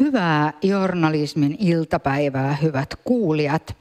Hyvää 0.00 0.52
journalismin 0.62 1.56
iltapäivää, 1.58 2.56
hyvät 2.62 2.94
kuulijat. 3.04 3.76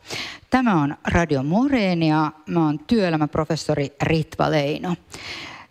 Tämä 0.49 0.81
on 0.81 0.97
Radio 1.07 1.43
Moreenia. 1.43 2.31
Mä 2.49 2.65
oon 2.65 2.79
työelämäprofessori 2.79 3.95
Ritva 4.03 4.51
Leino. 4.51 4.95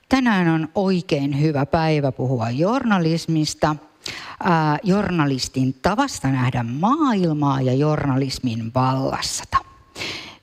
Tänään 0.08 0.48
on 0.48 0.68
oikein 0.74 1.40
hyvä 1.40 1.66
päivä 1.66 2.12
puhua 2.12 2.50
journalismista, 2.50 3.76
äh, 4.46 4.78
journalistin 4.82 5.74
tavasta 5.82 6.28
nähdä 6.28 6.62
maailmaa 6.62 7.60
ja 7.60 7.74
journalismin 7.74 8.72
vallassata. 8.74 9.56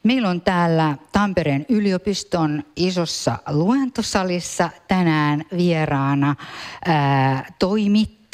Meillä 0.03 0.29
on 0.29 0.41
täällä 0.41 0.97
Tampereen 1.11 1.65
yliopiston 1.69 2.63
isossa 2.75 3.37
luentosalissa 3.49 4.69
tänään 4.87 5.45
vieraana 5.57 6.35
ää, 6.85 7.45
toimittaja, 7.59 8.24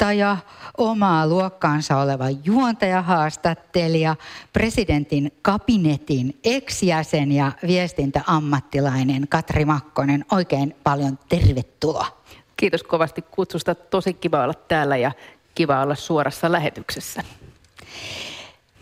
omaa 0.78 1.26
luokkaansa 1.26 1.96
oleva 1.96 2.30
juontajahaastattelija, 2.30 4.16
presidentin 4.52 5.32
kabinetin 5.42 6.38
ex-jäsen 6.44 7.32
ja 7.32 7.52
viestintäammattilainen 7.66 9.28
Katri 9.28 9.64
Makkonen. 9.64 10.24
Oikein 10.32 10.76
paljon 10.84 11.18
tervetuloa. 11.28 12.22
Kiitos 12.56 12.82
kovasti 12.82 13.22
kutsusta. 13.22 13.74
Tosi 13.74 14.14
kiva 14.14 14.42
olla 14.42 14.54
täällä 14.54 14.96
ja 14.96 15.12
kiva 15.54 15.82
olla 15.82 15.94
suorassa 15.94 16.52
lähetyksessä. 16.52 17.22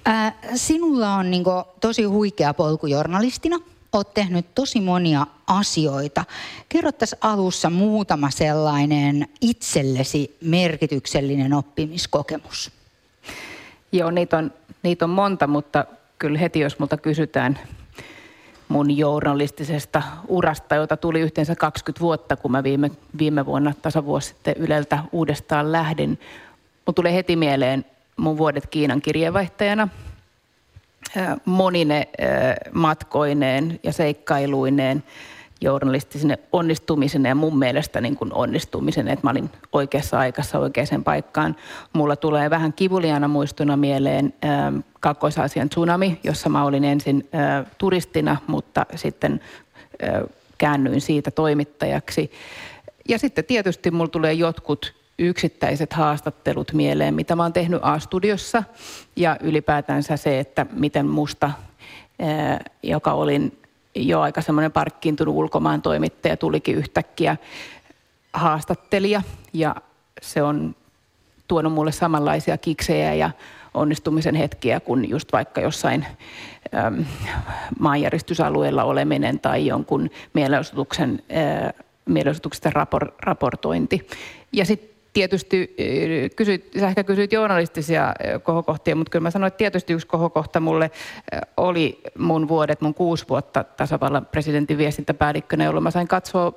Ää, 0.05 0.33
sinulla 0.55 1.15
on 1.15 1.31
niin 1.31 1.45
kuin, 1.45 1.65
tosi 1.81 2.05
huikea 2.05 2.55
polku 2.55 2.87
journalistina. 2.87 3.57
Olet 3.93 4.15
tehnyt 4.15 4.55
tosi 4.55 4.81
monia 4.81 5.27
asioita. 5.47 6.25
Kerro 6.69 6.93
tässä 6.93 7.17
alussa 7.21 7.71
muutama 7.71 8.31
sellainen 8.31 9.29
itsellesi 9.41 10.37
merkityksellinen 10.41 11.53
oppimiskokemus. 11.53 12.71
Joo, 13.93 14.11
niitä 14.11 14.39
on, 14.39 14.53
niitä 14.83 15.05
on 15.05 15.11
monta, 15.11 15.47
mutta 15.47 15.85
kyllä 16.19 16.39
heti 16.39 16.61
jos 16.61 16.79
multa 16.79 16.97
kysytään 16.97 17.59
mun 18.69 18.97
journalistisesta 18.97 20.03
urasta, 20.29 20.75
jota 20.75 20.97
tuli 20.97 21.21
yhteensä 21.21 21.55
20 21.55 22.01
vuotta, 22.01 22.37
kun 22.37 22.51
mä 22.51 22.63
viime, 22.63 22.91
viime 23.19 23.47
vuonna 23.47 23.75
tasavuosi 23.83 24.29
sitten 24.29 24.55
Yleltä 24.57 24.99
uudestaan 25.13 25.73
lähdin. 25.73 26.21
Mun 26.87 26.95
tulee 26.95 27.15
heti 27.15 27.37
mieleen 27.37 27.85
mun 28.17 28.39
vuodet 28.39 28.67
Kiinan 28.67 29.03
kirjeenvaihtajana 29.03 29.89
monine 31.45 32.09
matkoineen 32.73 33.81
ja 33.83 33.93
seikkailuineen 33.93 35.03
journalistisine 35.61 36.39
onnistumisen 36.53 37.25
ja 37.25 37.35
mun 37.35 37.59
mielestä 37.59 38.01
niin 38.01 38.17
kuin 38.17 38.33
onnistumisen, 38.33 39.09
että 39.09 39.27
mä 39.27 39.31
olin 39.31 39.51
oikeassa 39.73 40.19
aikassa 40.19 40.59
oikeaan 40.59 41.05
paikkaan. 41.05 41.57
Mulla 41.93 42.17
tulee 42.17 42.51
vähän 42.51 42.73
kivuliana 42.73 43.29
muistuna 43.29 43.77
mieleen 43.77 44.35
äh, 44.45 44.85
Kakkois-Aasian 45.01 45.69
tsunami, 45.69 46.21
jossa 46.25 46.49
mä 46.49 46.65
olin 46.65 46.85
ensin 46.85 47.29
äh, 47.35 47.67
turistina, 47.79 48.37
mutta 48.47 48.87
sitten 48.95 49.41
äh, 50.05 50.23
käännyin 50.59 51.01
siitä 51.01 51.31
toimittajaksi. 51.31 52.31
Ja 53.09 53.19
sitten 53.19 53.45
tietysti 53.45 53.91
mulla 53.91 54.09
tulee 54.09 54.33
jotkut 54.33 55.00
yksittäiset 55.21 55.93
haastattelut 55.93 56.73
mieleen, 56.73 57.15
mitä 57.15 57.37
mä 57.37 57.43
oon 57.43 57.53
tehnyt 57.53 57.81
A-studiossa 57.83 58.63
ja 59.17 59.37
ylipäätänsä 59.41 60.17
se, 60.17 60.41
että 60.41 60.67
miten 60.73 61.07
musta, 61.07 61.51
joka 62.83 63.13
olin 63.13 63.59
jo 63.95 64.21
aika 64.21 64.41
semmoinen 64.41 64.73
parkkiintunut 64.73 65.35
ulkomaan 65.35 65.83
toimittaja, 65.83 66.37
tulikin 66.37 66.77
yhtäkkiä 66.77 67.37
haastattelija 68.33 69.23
ja 69.53 69.77
se 70.23 70.43
on 70.43 70.75
tuonut 71.49 71.73
mulle 71.73 71.93
samanlaisia 71.93 72.59
kiksejä 72.59 73.15
ja 73.15 73.31
onnistumisen 73.75 74.35
hetkiä 74.35 74.81
kuin 74.81 75.11
just 75.11 75.33
vaikka 75.33 75.61
jossain 75.61 76.07
äm, 76.75 77.05
maanjäristysalueella 77.79 78.85
oleminen 78.85 79.41
tai 79.41 79.67
jonkun 79.67 80.11
mielenosoituksen, 80.33 81.23
äh, 82.77 83.13
raportointi. 83.23 84.09
Ja 84.53 84.65
sitten 84.65 84.90
tietysti 85.13 85.77
kysyit, 86.37 86.71
sä 86.81 86.89
ehkä 86.89 87.05
kysyit 87.05 87.33
journalistisia 87.33 88.15
kohokohtia, 88.43 88.97
mutta 88.97 89.11
kyllä 89.11 89.23
mä 89.23 89.31
sanoin, 89.31 89.49
että 89.49 89.59
tietysti 89.59 89.93
yksi 89.93 90.07
kohokohta 90.07 90.61
mulle 90.61 90.91
oli 91.57 92.01
mun 92.19 92.49
vuodet, 92.49 92.81
mun 92.81 92.95
kuusi 92.95 93.25
vuotta 93.29 93.65
tasavallan 93.65 94.27
presidentin 94.27 94.79
viestintäpäällikkönä, 94.79 95.65
jolloin 95.65 95.85
mä 95.85 95.91
sain 95.91 96.09
katsoa 96.09 96.53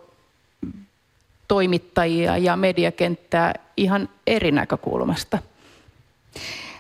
toimittajia 1.47 2.38
ja 2.38 2.56
mediakenttää 2.56 3.53
ihan 3.78 4.09
eri 4.28 4.52
näkökulmasta. 4.52 5.38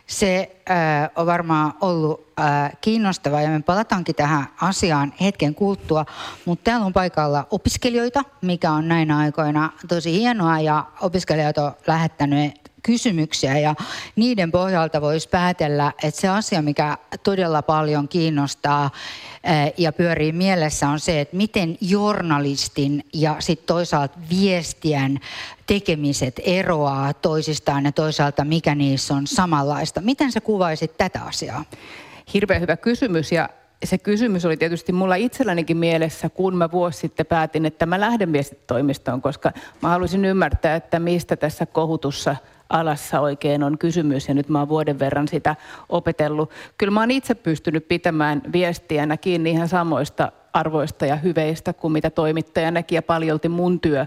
Se 0.07 0.57
äh, 0.69 1.09
on 1.15 1.25
varmaan 1.25 1.73
ollut 1.81 2.33
äh, 2.39 2.71
kiinnostavaa 2.81 3.41
ja 3.41 3.49
me 3.49 3.61
palataankin 3.61 4.15
tähän 4.15 4.45
asiaan 4.61 5.13
hetken 5.21 5.55
kulttua, 5.55 6.05
mutta 6.45 6.63
täällä 6.63 6.85
on 6.85 6.93
paikalla 6.93 7.47
opiskelijoita, 7.51 8.23
mikä 8.41 8.71
on 8.71 8.87
näinä 8.87 9.17
aikoina 9.17 9.69
tosi 9.87 10.11
hienoa 10.11 10.59
ja 10.59 10.85
opiskelijat 11.01 11.57
on 11.57 11.71
lähettänyt 11.87 12.62
kysymyksiä 12.83 13.59
ja 13.59 13.75
niiden 14.15 14.51
pohjalta 14.51 15.01
voisi 15.01 15.29
päätellä, 15.29 15.93
että 16.03 16.21
se 16.21 16.27
asia, 16.27 16.61
mikä 16.61 16.97
todella 17.23 17.61
paljon 17.61 18.07
kiinnostaa 18.07 18.91
eh, 19.43 19.73
ja 19.77 19.93
pyörii 19.93 20.31
mielessä 20.31 20.89
on 20.89 20.99
se, 20.99 21.21
että 21.21 21.37
miten 21.37 21.77
journalistin 21.81 23.05
ja 23.13 23.35
sitten 23.39 23.67
toisaalta 23.67 24.17
viestien 24.29 25.19
tekemiset 25.67 26.41
eroaa 26.43 27.13
toisistaan 27.13 27.85
ja 27.85 27.91
toisaalta 27.91 28.45
mikä 28.45 28.75
niissä 28.75 29.13
on 29.13 29.27
samanlaista. 29.27 30.01
Miten 30.01 30.31
sä 30.31 30.41
kuvaisit 30.41 30.97
tätä 30.97 31.21
asiaa? 31.21 31.65
Hirveän 32.33 32.61
hyvä 32.61 32.77
kysymys 32.77 33.31
ja 33.31 33.49
se 33.83 33.97
kysymys 33.97 34.45
oli 34.45 34.57
tietysti 34.57 34.91
mulla 34.91 35.15
itsellänikin 35.15 35.77
mielessä, 35.77 36.29
kun 36.29 36.55
mä 36.57 36.71
vuosi 36.71 36.99
sitten 36.99 37.25
päätin, 37.25 37.65
että 37.65 37.85
mä 37.85 37.99
lähden 37.99 38.33
viestitoimistoon, 38.33 39.21
koska 39.21 39.51
mä 39.81 39.89
haluaisin 39.89 40.25
ymmärtää, 40.25 40.75
että 40.75 40.99
mistä 40.99 41.35
tässä 41.35 41.65
kohutussa– 41.65 42.35
alassa 42.73 43.19
oikein 43.19 43.63
on 43.63 43.77
kysymys 43.77 44.27
ja 44.27 44.33
nyt 44.33 44.49
mä 44.49 44.59
oon 44.59 44.69
vuoden 44.69 44.99
verran 44.99 45.27
sitä 45.27 45.55
opetellut. 45.89 46.51
Kyllä 46.77 46.91
mä 46.91 46.99
oon 46.99 47.11
itse 47.11 47.35
pystynyt 47.35 47.87
pitämään 47.87 48.41
viestiänä 48.53 49.17
kiinni 49.17 49.51
ihan 49.51 49.67
samoista 49.67 50.31
arvoista 50.53 51.05
ja 51.05 51.15
hyveistä 51.15 51.73
kuin 51.73 51.91
mitä 51.91 52.09
toimittajanakin 52.09 52.95
ja 52.95 53.01
paljolti 53.01 53.49
mun 53.49 53.79
työ 53.79 54.05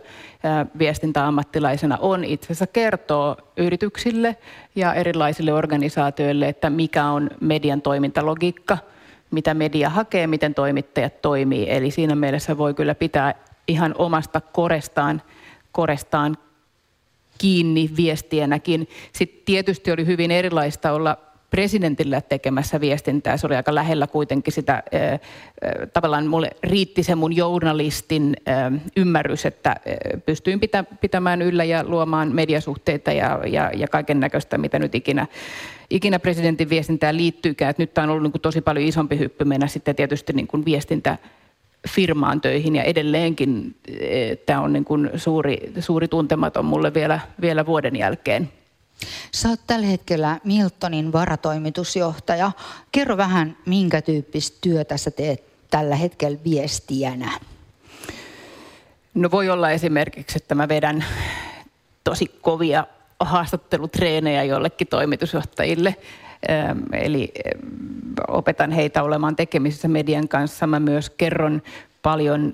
viestintäammattilaisena 0.79 1.99
on 2.01 2.25
itse 2.25 2.47
asiassa 2.47 2.67
kertoo 2.67 3.37
yrityksille 3.57 4.37
ja 4.75 4.95
erilaisille 4.95 5.53
organisaatioille, 5.53 6.49
että 6.49 6.71
mikä 6.71 7.05
on 7.05 7.31
median 7.41 7.83
toimintalogiikka, 7.83 8.79
mitä 9.31 9.55
media 9.55 9.91
hakee, 9.91 10.27
miten 10.27 10.55
toimittajat 10.55 11.23
toimii. 11.23 11.71
Eli 11.71 11.91
siinä 11.91 12.15
mielessä 12.15 12.59
voi 12.59 12.75
kyllä 12.75 12.95
pitää 12.95 13.35
ihan 13.69 13.95
omasta 13.99 14.41
korestaan, 14.41 15.23
korestaan 15.73 16.37
kiinni 17.39 17.91
viestienäkin. 17.97 18.89
Sitten 19.13 19.43
tietysti 19.45 19.93
oli 19.93 20.07
hyvin 20.07 20.31
erilaista 20.31 20.93
olla 20.93 21.17
presidentillä 21.51 22.21
tekemässä 22.21 22.81
viestintää. 22.81 23.37
Se 23.37 23.47
oli 23.47 23.57
aika 23.57 23.75
lähellä 23.75 24.07
kuitenkin 24.07 24.53
sitä, 24.53 24.83
tavallaan 25.93 26.27
mulle 26.27 26.51
riitti 26.63 27.03
se 27.03 27.15
mun 27.15 27.37
journalistin 27.37 28.37
ymmärrys, 28.97 29.47
että 29.47 29.77
pystyin 30.27 30.61
pitämään 31.01 31.43
yllä 31.43 31.65
ja 31.65 31.85
luomaan 31.87 32.35
mediasuhteita 32.35 33.13
ja, 33.13 33.41
ja, 33.47 33.71
ja 33.75 33.89
kaiken 33.89 34.21
näköistä, 34.21 34.59
mitä 34.59 34.79
nyt 34.79 34.95
ikinä, 34.95 35.27
ikinä 35.91 36.19
presidentin 36.19 36.71
viestintään 36.71 37.17
liittyykään. 37.17 37.71
Et 37.71 37.79
nyt 37.79 37.95
tämä 37.95 38.03
on 38.05 38.11
ollut 38.11 38.23
niin 38.23 38.33
kuin 38.33 38.43
tosi 38.43 38.61
paljon 38.61 38.87
isompi 38.87 39.19
hyppy 39.19 39.45
mennä 39.45 39.67
sitten 39.67 39.97
tietysti 39.97 40.33
niin 40.33 40.47
kuin 40.47 40.65
viestintä 40.65 41.19
firmaan 41.89 42.41
töihin 42.41 42.77
ja 42.77 42.83
edelleenkin 42.83 43.77
eh, 43.89 44.39
tämä 44.39 44.61
on 44.61 44.73
niin 44.73 44.85
kuin 44.85 45.11
suuri, 45.17 45.73
suuri 45.81 46.09
tuntematon 46.09 46.65
mulle 46.65 46.95
vielä, 46.95 47.21
vielä 47.41 47.67
vuoden 47.67 47.97
jälkeen. 47.97 48.51
Sä 49.33 49.49
oot 49.49 49.61
tällä 49.67 49.87
hetkellä 49.87 50.41
Miltonin 50.45 51.13
varatoimitusjohtaja. 51.13 52.53
Kerro 52.93 53.17
vähän, 53.17 53.57
minkä 53.67 54.03
tyyppistä 54.03 54.59
työtä 54.61 54.97
sä 54.97 55.11
teet 55.11 55.45
tällä 55.71 55.97
hetkellä 55.97 56.39
viestijänä? 56.45 57.31
No 59.15 59.31
voi 59.31 59.51
olla 59.51 59.71
esimerkiksi, 59.71 60.37
että 60.37 60.55
mä 60.55 60.69
vedän 60.69 61.05
tosi 62.05 62.27
kovia 62.41 62.87
haastattelutreenejä 63.21 64.43
jollekin 64.43 64.89
toimitusjohtajille. 64.89 65.97
Eli 66.93 67.33
opetan 68.29 68.71
heitä 68.71 69.03
olemaan 69.03 69.37
tekemisissä 69.37 69.89
median 69.89 70.29
kanssa. 70.29 70.67
Mä 70.67 70.81
myös 70.81 71.11
kerron 71.11 71.63
paljon 72.07 72.53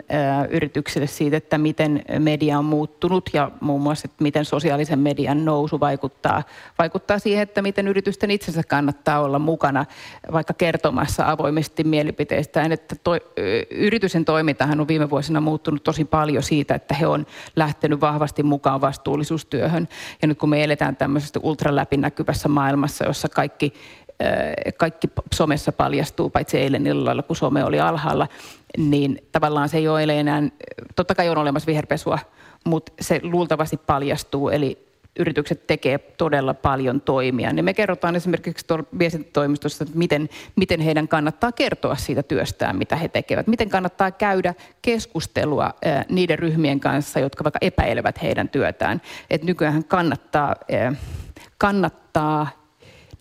yrityksille 0.51 1.07
siitä, 1.07 1.37
että 1.37 1.59
miten 1.59 2.03
media 2.19 2.59
on 2.59 2.65
muuttunut 2.65 3.31
ja 3.33 3.51
muun 3.61 3.83
muassa, 3.83 4.07
että 4.07 4.23
miten 4.23 4.45
sosiaalisen 4.45 4.99
median 4.99 5.45
nousu 5.45 5.81
vaikuttaa, 5.81 6.43
vaikuttaa 6.79 7.19
siihen, 7.19 7.43
että 7.43 7.63
miten 7.63 7.89
yritysten 7.89 8.31
itsensä 8.31 8.63
kannattaa 8.69 9.21
olla 9.21 9.39
mukana 9.39 9.87
vaikka 10.33 10.55
kertomassa 10.55 11.31
avoimesti 11.31 11.85
mielipiteistään. 11.85 12.73
Että 12.73 12.97
toi, 13.05 13.21
yritysten 13.71 14.25
toimintahan 14.25 14.81
on 14.81 14.89
viime 14.89 15.11
vuosina 15.11 15.41
muuttunut 15.41 15.83
tosi 15.83 16.05
paljon 16.05 16.43
siitä, 16.43 16.75
että 16.75 16.95
he 16.95 17.07
on 17.07 17.27
lähtenyt 17.57 18.01
vahvasti 18.01 18.43
mukaan 18.43 18.81
vastuullisuustyöhön. 18.81 19.89
Ja 20.23 20.29
nyt 20.29 20.39
kun 20.39 20.49
me 20.49 20.65
eletään 20.65 20.97
tämmöisessä 20.97 21.41
ultraläpinäkyvässä 21.43 22.49
maailmassa, 22.49 23.05
jossa 23.05 23.29
kaikki 23.29 23.73
kaikki 24.77 25.09
somessa 25.35 25.73
paljastuu, 25.73 26.31
paitsi 26.31 26.59
eilen 26.59 26.87
illalla, 26.87 27.23
kun 27.23 27.37
some 27.37 27.65
oli 27.65 27.81
alhaalla, 27.81 28.29
niin 28.79 29.29
tavallaan 29.33 29.69
se 29.69 29.79
ei 29.79 29.89
ole 29.89 30.21
enää, 30.21 30.43
totta 30.97 31.15
kai 31.15 31.29
on 31.29 31.39
olemassa 31.39 31.67
viherpesua, 31.67 32.19
mutta 32.65 32.93
se 33.01 33.21
luultavasti 33.23 33.77
paljastuu, 33.77 34.49
eli 34.49 34.93
yritykset 35.19 35.67
tekee 35.67 35.99
todella 35.99 36.55
paljon 36.55 37.01
toimia. 37.01 37.53
Niin 37.53 37.65
me 37.65 37.75
kerrotaan 37.75 38.17
esimerkiksi 38.17 38.67
viestintätoimistossa, 38.99 39.85
että 39.85 39.99
miten, 39.99 40.29
miten 40.57 40.81
heidän 40.81 41.09
kannattaa 41.09 41.53
kertoa 41.53 41.97
siitä 41.97 42.23
työstään, 42.23 42.77
mitä 42.77 42.97
he 42.97 43.09
tekevät. 43.09 43.47
Miten 43.47 43.69
kannattaa 43.71 44.11
käydä 44.11 44.55
keskustelua 44.83 45.75
niiden 46.09 46.39
ryhmien 46.39 46.81
kanssa, 46.81 47.21
jotka 47.21 47.45
vaikka 47.45 47.59
epäilevät 47.61 48.23
heidän 48.23 48.49
työtään. 48.49 49.03
Että 49.31 49.47
nykyään 49.47 49.85
kannattaa, 49.85 50.57
kannattaa 51.59 52.62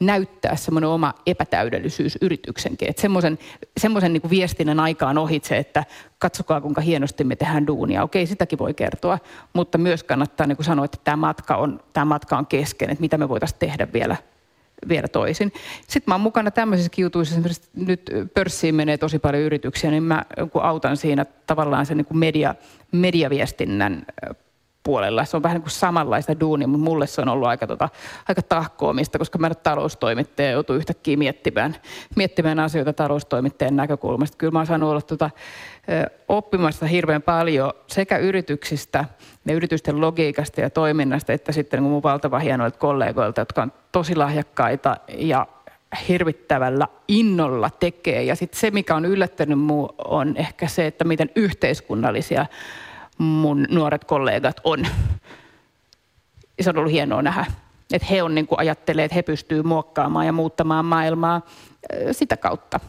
näyttää 0.02 0.56
semmoinen 0.56 0.90
oma 0.90 1.14
epätäydellisyys 1.26 2.18
yrityksenkin. 2.22 2.90
Että 2.90 3.02
semmoisen, 3.02 3.40
semmoisen 3.78 4.14
niin 4.14 4.30
viestinnän 4.30 4.80
aikaan 4.80 5.18
ohitse, 5.18 5.58
että 5.58 5.84
katsokaa 6.20 6.62
kuinka 6.62 6.82
hienosti 6.82 7.24
me 7.24 7.36
tehdään 7.36 7.68
duunia. 7.68 8.04
Okei, 8.04 8.26
sitäkin 8.26 8.60
voi 8.60 8.74
kertoa, 8.74 9.20
mutta 9.54 9.78
myös 9.78 10.04
kannattaa 10.04 10.48
niin 10.48 10.56
kuin 10.56 10.66
sanoa, 10.66 10.86
että 10.86 10.98
tämä 11.04 11.18
matka 11.18 11.56
on, 11.56 11.80
tämä 11.94 12.06
matka 12.06 12.38
on 12.38 12.48
kesken, 12.48 12.90
että 12.90 13.02
mitä 13.02 13.18
me 13.18 13.30
voitaisiin 13.30 13.60
tehdä 13.60 13.88
vielä 13.94 14.16
vielä 14.90 15.08
toisin. 15.08 15.54
Sitten 15.88 16.04
mä 16.12 16.14
oon 16.14 16.22
mukana 16.22 16.52
tämmöisissä 16.52 16.92
jutuissa, 16.98 17.36
esimerkiksi 17.36 17.70
nyt 17.76 18.12
pörssiin 18.34 18.76
menee 18.76 18.98
tosi 18.98 19.20
paljon 19.20 19.44
yrityksiä, 19.44 19.92
niin 19.92 20.04
mä 20.04 20.26
autan 20.62 20.98
siinä 20.98 21.26
tavallaan 21.48 21.86
sen 21.86 21.98
niin 21.98 22.06
kuin 22.06 22.18
media, 22.18 22.56
mediaviestinnän 22.92 24.06
puolella. 24.84 25.26
Se 25.26 25.38
on 25.38 25.44
vähän 25.44 25.56
niin 25.56 25.62
kuin 25.62 25.72
samanlaista 25.72 26.40
duunia, 26.40 26.68
mutta 26.68 26.84
mulle 26.84 27.08
se 27.08 27.22
on 27.22 27.30
ollut 27.30 27.48
aika, 27.48 27.68
tota, 27.68 27.90
aika 28.28 28.42
tahkoamista, 28.42 29.20
koska 29.20 29.38
mä 29.38 29.50
nyt 29.50 29.64
taloustoimittaja 29.64 30.52
joutuu 30.52 30.76
yhtäkkiä 30.76 31.18
miettimään, 31.18 31.76
miettimään 32.16 32.60
asioita 32.60 32.94
taloustoimittajan 32.94 33.76
näkökulmasta. 33.76 34.38
Kyllä 34.38 34.52
mä 34.52 34.60
oon 34.60 34.66
saanut 34.66 34.90
olla 34.90 35.02
tota, 35.02 35.30
oppimassa 36.28 36.86
hirveän 36.86 37.22
paljon 37.22 37.74
sekä 37.88 38.18
yrityksistä 38.18 39.06
ja 39.46 39.54
yritysten 39.54 40.02
logiikasta 40.02 40.62
ja 40.62 40.70
toiminnasta, 40.70 41.34
että 41.34 41.52
sitten 41.52 41.84
mun 41.84 42.04
valtava 42.04 42.40
hienoilta 42.40 42.80
kollegoilta, 42.80 43.42
jotka 43.42 43.62
on 43.62 43.74
tosi 43.92 44.16
lahjakkaita 44.16 44.98
ja 45.18 45.48
hirvittävällä 46.08 46.88
innolla 47.08 47.70
tekee. 47.70 48.24
Ja 48.24 48.36
sitten 48.36 48.60
se, 48.60 48.72
mikä 48.72 48.96
on 48.96 49.06
yllättänyt 49.06 49.60
muu, 49.60 49.96
on 50.06 50.38
ehkä 50.38 50.68
se, 50.68 50.88
että 50.88 51.04
miten 51.04 51.30
yhteiskunnallisia 51.36 52.46
mun 53.24 53.66
nuoret 53.70 54.06
kollegat 54.06 54.62
on. 54.64 54.88
Se 56.62 56.70
on 56.70 56.78
ollut 56.78 56.92
hienoa 56.92 57.22
nähdä, 57.22 57.46
että 57.94 58.08
he 58.12 58.24
on 58.24 58.36
niin 58.36 58.48
kuin 58.48 58.60
ajattelee, 58.60 59.06
että 59.06 59.16
he 59.16 59.22
pystyvät 59.22 59.66
muokkaamaan 59.66 60.26
ja 60.26 60.32
muuttamaan 60.32 60.86
maailmaa 60.86 61.42
sitä 62.12 62.38
kautta. 62.38 62.80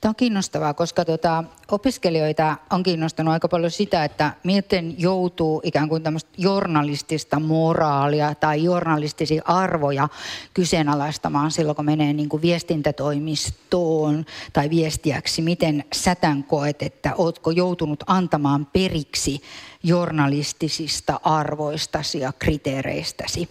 Tämä 0.00 0.10
on 0.10 0.16
kiinnostavaa, 0.16 0.74
koska 0.74 1.04
tuota, 1.04 1.44
opiskelijoita 1.70 2.56
on 2.70 2.82
kiinnostanut 2.82 3.32
aika 3.32 3.48
paljon 3.48 3.70
sitä, 3.70 4.04
että 4.04 4.32
miten 4.44 4.94
joutuu 4.98 5.60
ikään 5.64 5.88
kuin 5.88 6.02
tämmöistä 6.02 6.30
journalistista 6.36 7.40
moraalia 7.40 8.34
tai 8.34 8.64
journalistisia 8.64 9.42
arvoja 9.44 10.08
kyseenalaistamaan 10.54 11.50
silloin, 11.50 11.76
kun 11.76 11.84
menee 11.84 12.12
niin 12.12 12.28
kuin 12.28 12.42
viestintätoimistoon 12.42 14.24
tai 14.52 14.70
viestiäksi. 14.70 15.42
Miten 15.42 15.84
sätän 15.94 16.44
koet, 16.44 16.82
että 16.82 17.14
oletko 17.14 17.50
joutunut 17.50 18.04
antamaan 18.06 18.66
periksi 18.66 19.42
journalistisista 19.82 21.20
arvoistasi 21.22 22.20
ja 22.20 22.32
kriteereistäsi? 22.38 23.48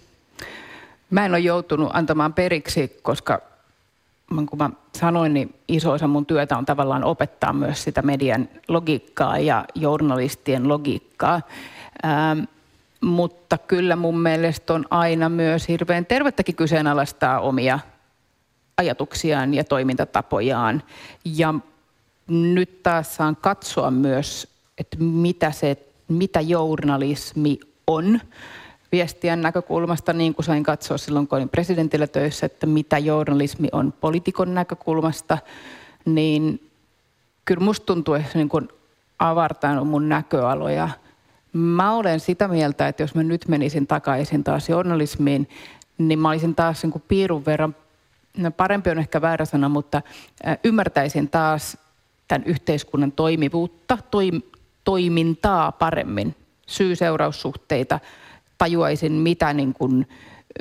Mä 1.10 1.26
en 1.26 1.32
ole 1.32 1.40
joutunut 1.40 1.90
antamaan 1.94 2.34
periksi, 2.34 3.00
koska 3.04 3.42
kun 4.50 4.58
mä 4.58 4.70
sanoin, 4.98 5.34
niin 5.34 5.56
iso 5.68 5.92
osa 5.92 6.08
mun 6.08 6.26
työtä 6.26 6.58
on 6.58 6.66
tavallaan 6.66 7.04
opettaa 7.04 7.54
myös 7.54 7.84
sitä 7.84 8.02
median 8.02 8.50
logiikkaa 8.68 9.40
ja 9.40 9.66
journalistien 9.76 10.68
logiikkaa. 10.68 11.42
Ähm, 12.06 12.40
mutta 13.02 13.58
kyllä 13.58 13.96
mun 13.96 14.20
mielestä 14.20 14.74
on 14.74 14.86
aina 14.90 15.30
myös 15.30 15.68
hirveän 15.68 16.06
tervettäkin 16.06 16.56
kyseenalaistaa 16.56 17.40
omia 17.40 17.80
ajatuksiaan 18.78 19.54
ja 19.54 19.64
toimintatapojaan. 19.64 20.84
Ja 21.26 21.54
nyt 22.28 22.84
taas 22.84 23.16
saan 23.16 23.36
katsoa 23.36 23.92
myös, 23.92 24.48
että 24.78 24.98
mitä, 25.00 25.52
se, 25.52 25.78
mitä 26.08 26.42
journalismi 26.42 27.60
on 27.88 28.20
viestien 28.94 29.42
näkökulmasta, 29.42 30.14
niin 30.14 30.36
kuin 30.36 30.46
sain 30.46 30.64
katsoa 30.64 30.98
silloin, 30.98 31.28
kun 31.28 31.38
olin 31.38 31.50
presidentillä 31.50 32.08
töissä, 32.08 32.46
että 32.46 32.66
mitä 32.66 32.98
journalismi 32.98 33.68
on 33.72 33.94
poliitikon 34.02 34.54
näkökulmasta, 34.54 35.38
niin 36.06 36.70
kyllä 37.46 37.64
musta 37.64 37.86
tuntuu, 37.86 38.14
että 38.14 38.32
se 38.32 38.38
niin 38.38 38.50
kuin 38.50 38.70
avartanut 39.20 39.88
mun 39.88 40.10
näköaloja. 40.10 40.90
Mä 41.54 41.94
olen 41.94 42.20
sitä 42.20 42.48
mieltä, 42.48 42.88
että 42.88 43.04
jos 43.04 43.16
mä 43.16 43.24
nyt 43.24 43.48
menisin 43.48 43.88
takaisin 43.88 44.44
taas 44.44 44.70
journalismiin, 44.70 45.50
niin 45.98 46.20
mä 46.20 46.30
olisin 46.30 46.56
taas 46.56 46.84
niin 46.84 46.92
kuin 46.92 47.04
piirun 47.08 47.46
verran, 47.46 47.76
no 48.38 48.52
parempi 48.52 48.90
on 48.90 49.00
ehkä 49.00 49.22
väärä 49.22 49.46
sana, 49.46 49.70
mutta 49.70 50.02
ymmärtäisin 50.64 51.30
taas 51.30 51.78
tämän 52.28 52.44
yhteiskunnan 52.46 53.12
toimivuutta, 53.12 53.98
toim, 54.12 54.42
toimintaa 54.84 55.72
paremmin, 55.72 56.36
syy-seuraussuhteita– 56.68 58.00
tajuaisin, 58.64 59.12
mitä 59.12 59.54
niin 59.54 59.74
kuin, 59.74 60.08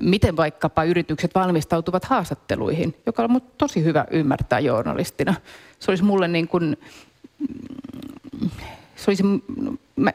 miten 0.01 0.37
vaikkapa 0.37 0.85
yritykset 0.85 1.35
valmistautuvat 1.35 2.05
haastatteluihin, 2.05 2.95
joka 3.07 3.23
on 3.23 3.43
tosi 3.59 3.85
hyvä 3.85 4.05
ymmärtää 4.11 4.61
journalistina. 4.61 5.35
Se 5.79 5.91
olisi 5.91 6.05
mulle 6.05 6.29
niin 6.29 6.49
kuin, 6.49 6.77
se 8.97 9.11
olisi, 9.11 9.23
mä, 9.97 10.11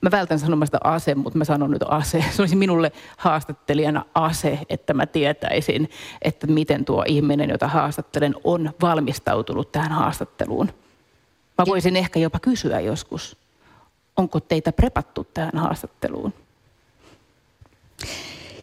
mä 0.00 0.10
vältän 0.10 0.38
sanomasta 0.38 0.78
ase, 0.84 1.14
mutta 1.14 1.38
mä 1.38 1.44
sanon 1.44 1.70
nyt 1.70 1.82
ase. 1.88 2.24
Se 2.30 2.42
olisi 2.42 2.56
minulle 2.56 2.92
haastattelijana 3.16 4.04
ase, 4.14 4.58
että 4.68 4.94
mä 4.94 5.06
tietäisin, 5.06 5.90
että 6.22 6.46
miten 6.46 6.84
tuo 6.84 7.04
ihminen, 7.08 7.50
jota 7.50 7.68
haastattelen, 7.68 8.34
on 8.44 8.70
valmistautunut 8.82 9.72
tähän 9.72 9.92
haastatteluun. 9.92 10.70
Mä 11.58 11.64
voisin 11.66 11.96
ehkä 11.96 12.20
jopa 12.20 12.38
kysyä 12.38 12.80
joskus, 12.80 13.36
onko 14.16 14.40
teitä 14.40 14.72
prepattu 14.72 15.26
tähän 15.34 15.58
haastatteluun? 15.58 16.32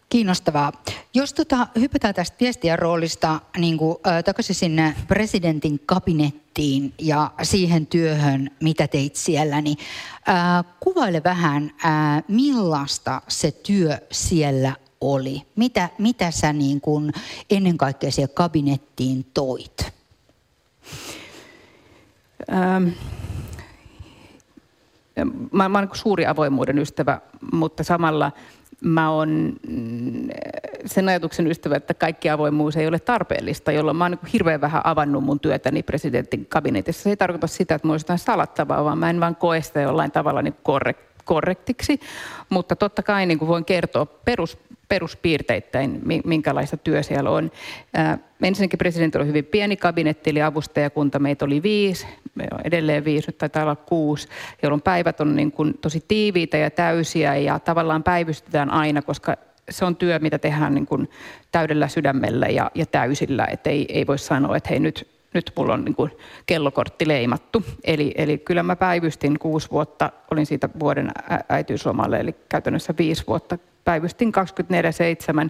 Kiinnostavaa. 0.09 0.71
Jos 1.13 1.33
tota, 1.33 1.67
hypätään 1.79 2.13
tästä 2.13 2.37
viestien 2.39 2.79
roolista 2.79 3.39
niin 3.57 3.77
kuin, 3.77 3.97
äh, 4.07 4.23
takaisin 4.23 4.55
sinne 4.55 4.95
presidentin 5.07 5.79
kabinettiin 5.85 6.93
ja 6.99 7.31
siihen 7.43 7.87
työhön, 7.87 8.51
mitä 8.61 8.87
teit 8.87 9.15
siellä, 9.15 9.61
niin 9.61 9.77
äh, 10.29 10.65
kuvaile 10.79 11.21
vähän, 11.23 11.71
äh, 11.85 12.23
millaista 12.27 13.21
se 13.27 13.51
työ 13.51 13.97
siellä 14.11 14.75
oli. 15.01 15.41
Mitä, 15.55 15.89
mitä 15.97 16.31
sä 16.31 16.53
niin 16.53 16.81
kuin, 16.81 17.13
ennen 17.49 17.77
kaikkea 17.77 18.11
siihen 18.11 18.29
kabinettiin 18.33 19.25
toit? 19.33 19.93
Ähm, 22.53 22.87
mä, 25.51 25.69
mä 25.69 25.77
olen 25.77 25.89
niin 25.89 25.99
suuri 25.99 26.25
avoimuuden 26.25 26.77
ystävä, 26.77 27.21
mutta 27.51 27.83
samalla 27.83 28.31
mä 28.81 29.11
oon 29.11 29.53
mm, 29.67 30.29
sen 30.85 31.09
ajatuksen 31.09 31.47
ystävä, 31.47 31.75
että 31.75 31.93
kaikki 31.93 32.29
avoimuus 32.29 32.77
ei 32.77 32.87
ole 32.87 32.99
tarpeellista, 32.99 33.71
jolloin 33.71 33.97
mä 33.97 34.03
oon 34.03 34.11
niin 34.11 34.31
hirveän 34.33 34.61
vähän 34.61 34.81
avannut 34.83 35.23
mun 35.23 35.39
työtäni 35.39 35.83
presidentin 35.83 36.45
kabinetissa. 36.45 37.03
Se 37.03 37.09
ei 37.09 37.17
tarkoita 37.17 37.47
sitä, 37.47 37.75
että 37.75 37.87
mä 37.87 37.93
olisin 37.93 38.17
salattavaa, 38.17 38.85
vaan 38.85 38.97
mä 38.97 39.09
en 39.09 39.19
vaan 39.19 39.35
koe 39.35 39.61
sitä 39.61 39.81
jollain 39.81 40.11
tavalla 40.11 40.41
niin 40.41 40.55
korrektiksi. 41.25 41.99
Mutta 42.49 42.75
totta 42.75 43.03
kai 43.03 43.25
niin 43.25 43.47
voin 43.47 43.65
kertoa 43.65 44.05
perus, 44.05 44.57
peruspiirteittäin, 44.91 46.01
minkälaista 46.25 46.77
työ 46.77 47.03
siellä 47.03 47.29
on. 47.29 47.51
Ää, 47.93 48.17
ensinnäkin 48.41 48.77
presidentti 48.77 49.17
oli 49.17 49.27
hyvin 49.27 49.45
pieni 49.45 49.77
kabinetti, 49.77 50.29
eli 50.29 50.41
avustajakunta. 50.41 51.19
Meitä 51.19 51.45
oli 51.45 51.63
viisi, 51.63 52.07
me 52.35 52.43
on 52.51 52.59
edelleen 52.63 53.05
viisi, 53.05 53.27
nyt 53.27 53.37
taitaa 53.37 53.63
olla 53.63 53.75
kuusi, 53.75 54.27
jolloin 54.63 54.81
päivät 54.81 55.21
on 55.21 55.35
niin 55.35 55.51
kuin 55.51 55.77
tosi 55.81 56.03
tiiviitä 56.07 56.57
ja 56.57 56.69
täysiä 56.69 57.35
ja 57.35 57.59
tavallaan 57.59 58.03
päivystetään 58.03 58.69
aina, 58.69 59.01
koska 59.01 59.35
se 59.69 59.85
on 59.85 59.95
työ, 59.95 60.19
mitä 60.19 60.39
tehdään 60.39 60.73
niin 60.73 60.85
kuin 60.85 61.09
täydellä 61.51 61.87
sydämellä 61.87 62.47
ja, 62.47 62.71
ja 62.75 62.85
täysillä. 62.85 63.47
Että 63.51 63.69
ei, 63.69 63.85
ei 63.89 64.07
voi 64.07 64.17
sanoa, 64.17 64.57
että 64.57 64.69
hei 64.69 64.79
nyt 64.79 65.07
nyt 65.33 65.51
mulla 65.57 65.73
on 65.73 65.85
niin 65.85 65.95
kuin 65.95 66.11
kellokortti 66.45 67.07
leimattu. 67.07 67.63
Eli, 67.83 68.11
eli 68.15 68.37
kyllä 68.37 68.63
mä 68.63 68.75
päivystin 68.75 69.39
kuusi 69.39 69.71
vuotta, 69.71 70.11
olin 70.31 70.45
siitä 70.45 70.69
vuoden 70.79 71.11
äitiyslomalle, 71.49 72.19
eli 72.19 72.35
käytännössä 72.49 72.93
viisi 72.97 73.23
vuotta 73.27 73.57
päivystin 73.83 74.31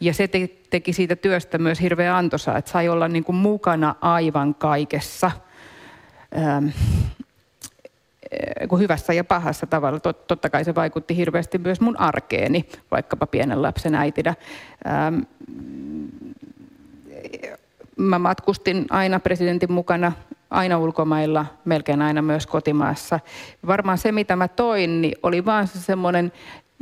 ja 0.00 0.14
se 0.14 0.28
te, 0.28 0.48
teki 0.70 0.92
siitä 0.92 1.16
työstä 1.16 1.58
myös 1.58 1.80
hirveän 1.80 2.16
antoisaa, 2.16 2.58
että 2.58 2.70
sai 2.70 2.88
olla 2.88 3.08
niin 3.08 3.24
kuin 3.24 3.36
mukana 3.36 3.94
aivan 4.00 4.54
kaikessa. 4.54 5.30
Ähm, 6.38 6.66
hyvässä 8.78 9.12
ja 9.12 9.24
pahassa 9.24 9.66
tavalla. 9.66 10.00
Tot, 10.00 10.26
totta 10.26 10.50
kai 10.50 10.64
se 10.64 10.74
vaikutti 10.74 11.16
hirveästi 11.16 11.58
myös 11.58 11.80
mun 11.80 12.00
arkeeni, 12.00 12.68
vaikkapa 12.90 13.26
pienen 13.26 13.62
lapsen 13.62 13.94
äitinä. 13.94 14.34
Ähm, 14.86 15.18
mä 17.96 18.18
matkustin 18.18 18.86
aina 18.90 19.20
presidentin 19.20 19.72
mukana, 19.72 20.12
aina 20.50 20.78
ulkomailla, 20.78 21.46
melkein 21.64 22.02
aina 22.02 22.22
myös 22.22 22.46
kotimaassa. 22.46 23.20
Varmaan 23.66 23.98
se, 23.98 24.12
mitä 24.12 24.36
mä 24.36 24.48
toin, 24.48 25.02
niin 25.02 25.14
oli 25.22 25.44
vaan 25.44 25.66
se 25.66 25.80
semmoinen 25.80 26.32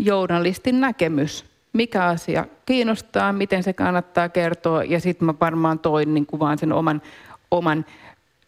journalistin 0.04 0.80
näkemys, 0.80 1.44
mikä 1.72 2.04
asia 2.04 2.46
kiinnostaa, 2.66 3.32
miten 3.32 3.62
se 3.62 3.72
kannattaa 3.72 4.28
kertoa, 4.28 4.84
ja 4.84 5.00
sitten 5.00 5.26
mä 5.26 5.34
varmaan 5.40 5.78
toin 5.78 6.14
niin 6.14 6.26
kuin 6.26 6.40
vaan 6.40 6.58
sen 6.58 6.72
oman, 6.72 7.02
oman 7.50 7.86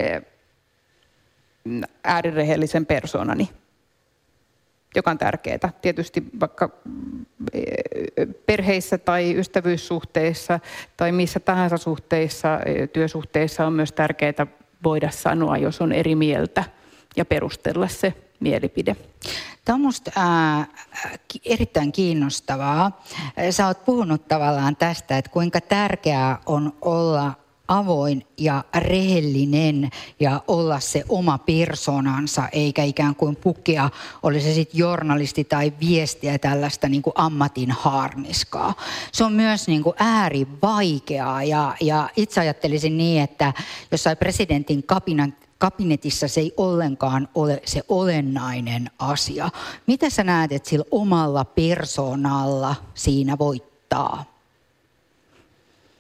eh, 0.01 0.23
äärirehellisen 2.05 2.87
persoonani, 2.87 3.51
joka 4.97 5.11
on 5.11 5.19
tärkeää. 5.19 5.73
Tietysti 5.83 6.25
vaikka 6.41 6.71
eh, 7.53 8.27
perheissä 8.47 8.99
tai 8.99 9.37
ystävyyssuhteissa 9.37 10.61
tai 10.97 11.13
missä 11.13 11.41
tahansa 11.41 11.77
suhteissa, 11.77 12.61
eh, 12.67 12.89
työsuhteissa 12.89 13.67
on 13.67 13.73
myös 13.73 13.93
tärkeää 13.93 14.47
voida 14.85 15.11
sanoa, 15.11 15.59
jos 15.59 15.81
on 15.81 15.93
eri 15.93 16.15
mieltä 16.15 16.65
ja 17.17 17.25
perustella 17.25 17.89
se 17.89 18.15
mielipide. 18.41 18.97
Tämä 19.65 19.75
on 19.75 19.81
minusta 19.81 20.11
erittäin 21.45 21.93
kiinnostavaa. 21.93 23.03
Sä 23.51 23.67
oot 23.67 23.85
puhunut 23.85 24.29
tavallaan 24.29 24.77
tästä, 24.77 25.19
että 25.19 25.31
kuinka 25.31 25.61
tärkeää 25.61 26.39
on 26.47 26.73
olla 26.81 27.33
avoin 27.69 28.27
ja 28.39 28.65
rehellinen 28.75 29.91
ja 30.21 30.43
olla 30.49 30.81
se 30.81 31.05
oma 31.09 31.39
persoonansa, 31.39 32.49
eikä 32.53 32.85
ikään 32.85 33.15
kuin 33.15 33.37
pukea, 33.37 33.91
oli 34.23 34.41
se 34.41 34.55
sitten 34.55 34.79
journalisti 34.79 35.45
tai 35.45 35.73
viestiä 35.81 36.39
tällaista 36.39 36.89
niin 36.89 37.03
kuin 37.03 37.15
ammatin 37.17 37.71
harniskaa. 37.71 38.75
Se 39.13 39.25
on 39.25 39.33
myös 39.33 39.67
niin 39.69 39.83
kuin 39.83 39.97
äärivaikeaa 39.99 41.45
ja, 41.45 41.77
ja 41.81 42.09
itse 42.17 42.41
ajattelisin 42.41 42.97
niin, 42.97 43.23
että 43.23 43.53
jossain 43.91 44.17
presidentin 44.17 44.83
kabinet, 44.83 45.44
kabinetissa 45.59 46.29
se 46.29 46.41
ei 46.41 46.53
ollenkaan 46.57 47.29
ole 47.35 47.63
se 47.65 47.83
olennainen 47.89 48.91
asia. 48.99 49.49
Mitä 49.87 50.11
sä 50.11 50.25
näet, 50.25 50.53
että 50.53 50.69
sillä 50.69 50.85
omalla 50.91 51.45
persoonalla 51.45 52.75
siinä 52.95 53.39
voittaa? 53.39 54.25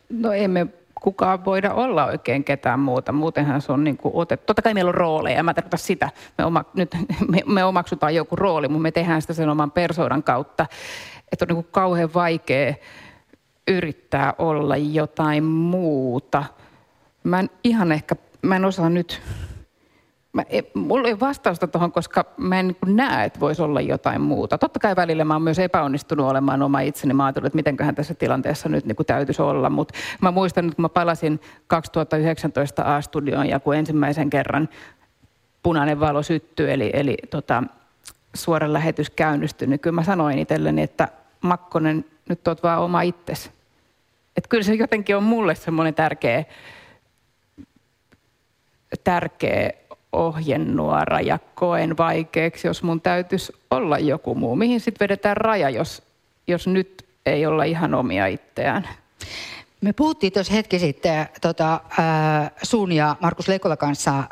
No 0.08 0.32
emme 0.32 0.66
kukaan 1.04 1.44
voida 1.44 1.74
olla 1.74 2.04
oikein 2.04 2.44
ketään 2.44 2.80
muuta. 2.80 3.12
Muutenhan 3.12 3.62
se 3.62 3.72
on 3.72 3.84
niin 3.84 3.96
kuin 3.96 4.14
otettu. 4.14 4.46
Totta 4.46 4.62
kai 4.62 4.74
meillä 4.74 4.88
on 4.88 4.94
rooleja, 4.94 5.42
mä 5.42 5.54
tarkoitan 5.54 5.78
sitä. 5.78 6.10
Me, 6.38 6.44
oma, 6.44 6.64
nyt, 6.74 6.96
me, 7.32 7.42
me 7.46 7.64
omaksutaan 7.64 8.14
joku 8.14 8.36
rooli, 8.36 8.68
mutta 8.68 8.82
me 8.82 8.90
tehdään 8.90 9.20
sitä 9.20 9.34
sen 9.34 9.48
oman 9.48 9.70
persoonan 9.70 10.22
kautta. 10.22 10.66
Että 11.32 11.44
on 11.44 11.48
niin 11.48 11.64
kuin 11.64 11.72
kauhean 11.72 12.14
vaikea 12.14 12.74
yrittää 13.68 14.34
olla 14.38 14.76
jotain 14.76 15.44
muuta. 15.44 16.44
Mä 17.24 17.40
en 17.40 17.50
ihan 17.64 17.92
ehkä, 17.92 18.16
mä 18.44 18.56
en 18.56 18.64
osaa 18.64 18.90
nyt 18.90 19.22
Mä, 20.34 20.44
mulla 20.74 21.08
ei 21.08 21.20
vastausta 21.20 21.66
tuohon, 21.66 21.92
koska 21.92 22.24
mä 22.36 22.60
en 22.60 22.66
niin 22.66 22.96
näe, 22.96 23.24
että 23.24 23.40
voisi 23.40 23.62
olla 23.62 23.80
jotain 23.80 24.20
muuta. 24.20 24.58
Totta 24.58 24.80
kai 24.80 24.96
välillä 24.96 25.24
mä 25.24 25.34
oon 25.34 25.42
myös 25.42 25.58
epäonnistunut 25.58 26.30
olemaan 26.30 26.62
oma 26.62 26.80
itseni. 26.80 27.14
Mä 27.14 27.24
ajattelin, 27.24 27.46
että 27.46 27.56
mitenköhän 27.56 27.94
tässä 27.94 28.14
tilanteessa 28.14 28.68
nyt 28.68 28.84
niin 28.84 28.96
kuin 28.96 29.06
täytyisi 29.06 29.42
olla. 29.42 29.70
Mutta 29.70 29.94
mä 30.20 30.30
muistan, 30.30 30.64
että 30.64 30.76
kun 30.76 30.82
mä 30.82 30.88
palasin 30.88 31.40
2019 31.66 32.96
A-studioon 32.96 33.48
ja 33.48 33.60
kun 33.60 33.76
ensimmäisen 33.76 34.30
kerran 34.30 34.68
punainen 35.62 36.00
valo 36.00 36.22
syttyi, 36.22 36.72
eli, 36.72 36.90
eli 36.92 37.16
tota, 37.30 37.62
suora 38.34 38.72
lähetys 38.72 39.10
käynnistyi, 39.10 39.68
niin 39.68 39.80
kyllä 39.80 39.94
mä 39.94 40.04
sanoin 40.04 40.38
itselleni, 40.38 40.82
että 40.82 41.08
Makkonen, 41.40 42.04
nyt 42.28 42.48
oot 42.48 42.62
vaan 42.62 42.82
oma 42.82 43.02
itsesi. 43.02 43.50
Että 44.36 44.48
kyllä 44.48 44.64
se 44.64 44.74
jotenkin 44.74 45.16
on 45.16 45.22
mulle 45.22 45.54
semmoinen 45.54 45.94
tärkeä, 45.94 46.44
tärkeä 49.04 49.70
ohjenuora 50.12 51.20
ja 51.20 51.38
koen 51.54 51.96
vaikeaksi, 51.96 52.66
jos 52.66 52.82
mun 52.82 53.00
täytyisi 53.00 53.52
olla 53.70 53.98
joku 53.98 54.34
muu. 54.34 54.56
Mihin 54.56 54.80
sitten 54.80 55.04
vedetään 55.04 55.36
raja, 55.36 55.70
jos, 55.70 56.02
jos 56.46 56.66
nyt 56.66 57.06
ei 57.26 57.46
olla 57.46 57.64
ihan 57.64 57.94
omia 57.94 58.26
itseään? 58.26 58.88
Me 59.84 59.92
puhuttiin 59.92 60.32
tuossa 60.32 60.52
hetki 60.52 60.78
sitten 60.78 61.28
tota, 61.40 61.74
äh, 61.74 62.50
Suun 62.62 62.92
ja 62.92 63.16
Markus 63.20 63.48
Leikola 63.48 63.76
kanssa 63.76 64.18
äh, 64.18 64.26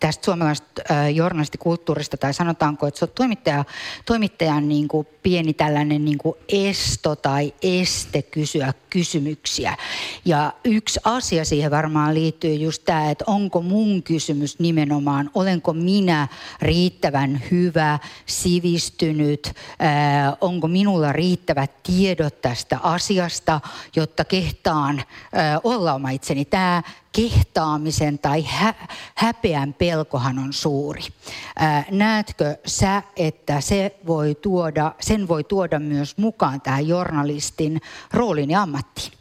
tästä 0.00 0.24
suomalaisesta 0.24 0.82
äh, 0.90 1.14
journalistikulttuurista, 1.14 2.16
tai 2.16 2.34
sanotaanko, 2.34 2.86
että 2.86 2.98
se 2.98 3.04
on 3.04 3.10
toimittaja, 3.14 3.64
toimittajan 4.06 4.68
niin 4.68 4.88
kuin 4.88 5.06
pieni 5.22 5.54
tällainen 5.54 6.04
niin 6.04 6.18
kuin 6.18 6.34
esto 6.48 7.16
tai 7.16 7.54
este 7.62 8.22
kysyä 8.22 8.72
kysymyksiä. 8.90 9.76
Ja 10.24 10.52
yksi 10.64 11.00
asia 11.04 11.44
siihen 11.44 11.70
varmaan 11.70 12.14
liittyy 12.14 12.54
just 12.54 12.82
tämä, 12.84 13.10
että 13.10 13.24
onko 13.26 13.62
mun 13.62 14.02
kysymys 14.02 14.58
nimenomaan, 14.58 15.30
olenko 15.34 15.72
minä 15.72 16.28
riittävän 16.62 17.42
hyvä, 17.50 17.98
sivistynyt, 18.26 19.46
äh, 19.46 20.36
onko 20.40 20.68
minulla 20.68 21.12
riittävät 21.12 21.82
tiedot 21.82 22.40
tästä 22.40 22.78
asiasta, 22.82 23.60
jotta 23.96 24.24
kehtaan 24.24 24.73
äh, 24.82 25.60
olla 25.64 25.94
oma 25.94 26.10
itseni. 26.10 26.44
Tämä 26.44 26.82
kehtaamisen 27.12 28.18
tai 28.18 28.42
hä- 28.42 28.74
häpeän 29.14 29.74
pelkohan 29.74 30.38
on 30.38 30.52
suuri. 30.52 31.02
Ää, 31.56 31.84
näetkö 31.90 32.56
sä, 32.66 33.02
että 33.16 33.60
se 33.60 33.98
voi 34.06 34.34
tuoda, 34.34 34.92
sen 35.00 35.28
voi 35.28 35.44
tuoda 35.44 35.78
myös 35.78 36.18
mukaan 36.18 36.60
tähän 36.60 36.88
journalistin 36.88 37.80
roolin 38.12 38.50
ja 38.50 38.62
ammattiin? 38.62 39.12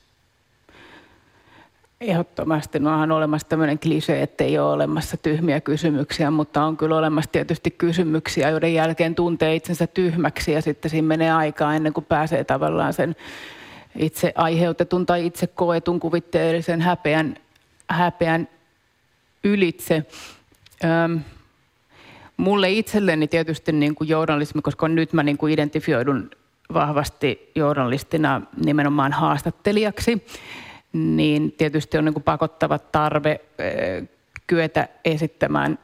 Ehdottomasti. 2.01 2.79
No 2.79 3.01
on 3.01 3.11
olemassa 3.11 3.47
tämmöinen 3.47 3.79
klise, 3.79 4.21
että 4.21 4.43
ei 4.43 4.59
ole 4.59 4.73
olemassa 4.73 5.17
tyhmiä 5.17 5.61
kysymyksiä, 5.61 6.31
mutta 6.31 6.63
on 6.63 6.77
kyllä 6.77 6.97
olemassa 6.97 7.31
tietysti 7.31 7.71
kysymyksiä, 7.71 8.49
joiden 8.49 8.73
jälkeen 8.73 9.15
tuntee 9.15 9.55
itsensä 9.55 9.87
tyhmäksi 9.87 10.51
ja 10.51 10.61
sitten 10.61 10.91
siinä 10.91 11.07
menee 11.07 11.31
aikaa 11.31 11.75
ennen 11.75 11.93
kuin 11.93 12.05
pääsee 12.05 12.43
tavallaan 12.43 12.93
sen 12.93 13.15
itse 13.97 14.31
aiheutetun 14.35 15.05
tai 15.05 15.25
itse 15.25 15.47
koetun 15.47 15.99
kuvitteellisen 15.99 16.81
häpeän 16.81 17.35
häpeän 17.89 18.47
ylitse. 19.43 20.05
Öm, 20.83 21.19
mulle 22.37 22.71
itselleni 22.71 23.27
tietysti 23.27 23.71
niin 23.71 23.95
kuin 23.95 24.07
journalismi, 24.07 24.61
koska 24.61 24.87
nyt 24.87 25.13
mä 25.13 25.23
niin 25.23 25.37
kuin 25.37 25.53
identifioidun 25.53 26.31
vahvasti 26.73 27.51
journalistina 27.55 28.41
nimenomaan 28.65 29.11
haastattelijaksi, 29.11 30.25
niin 30.93 31.51
tietysti 31.51 31.97
on 31.97 32.05
niin 32.05 32.13
kuin 32.13 32.23
pakottava 32.23 32.79
tarve 32.79 33.41
kyetä 34.47 34.87
esittämään 35.05 35.79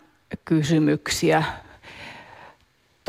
kysymyksiä. 0.45 1.43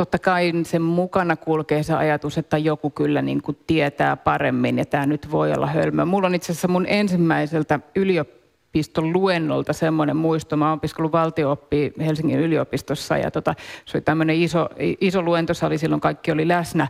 Totta 0.01 0.19
kai 0.19 0.53
sen 0.65 0.83
mukana 0.83 1.37
kulkee 1.37 1.83
se 1.83 1.95
ajatus, 1.95 2.39
että 2.39 2.59
joku 2.59 2.91
kyllä 2.91 3.23
niin 3.23 3.43
kuin 3.43 3.59
tietää 3.67 4.17
paremmin 4.17 4.79
ja 4.79 4.85
tämä 4.85 5.07
nyt 5.07 5.31
voi 5.31 5.53
olla 5.53 5.67
hölmö. 5.67 6.05
Mulla 6.05 6.27
on 6.27 6.35
itse 6.35 6.53
asiassa 6.53 6.69
mun 6.69 6.87
ensimmäiseltä 6.89 7.81
yliopiston 7.97 9.13
luennolta 9.13 9.73
semmoinen 9.73 10.17
muisto. 10.17 10.57
Mä 10.57 10.69
oon 10.69 10.79
opiskellut 10.79 11.13
valtio 11.13 11.69
Helsingin 12.01 12.39
yliopistossa 12.39 13.17
ja 13.17 13.31
tota, 13.31 13.55
se 13.85 13.97
oli 13.97 14.03
tämmöinen 14.03 14.37
iso, 14.37 14.69
iso 15.01 15.23
luentosali, 15.23 15.79
silloin 15.79 16.01
kaikki 16.01 16.33
oli 16.33 16.49
läsnä. 16.49 16.89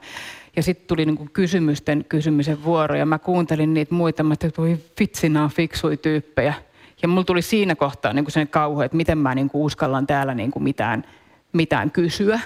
Ja 0.57 0.63
sitten 0.63 0.87
tuli 0.87 1.07
niinku 1.07 1.29
kysymysten 1.33 2.05
kysymisen 2.09 2.65
vuoro 2.65 2.95
ja 2.95 3.07
mä 3.07 3.19
kuuntelin 3.19 3.75
niitä 3.75 3.95
muita, 3.95 4.23
mä 4.23 4.35
että 4.35 4.51
voi 4.59 4.79
vitsi, 5.01 5.29
nämä 5.29 5.45
on 5.45 5.51
fiksui 5.51 5.97
tyyppejä. 5.97 6.55
Ja 7.03 7.09
mulla 7.09 7.25
tuli 7.25 7.43
siinä 7.43 7.75
kohtaa 7.75 8.13
niinku 8.13 8.31
sen 8.31 8.49
kauhu, 8.49 8.81
että 8.81 8.97
miten 8.97 9.19
mä 9.19 9.35
niinku 9.35 9.65
uskallan 9.65 10.07
täällä 10.07 10.35
niinku 10.35 10.61
mitään, 10.61 11.05
mitään 11.53 11.91
kysyä. 11.91 12.41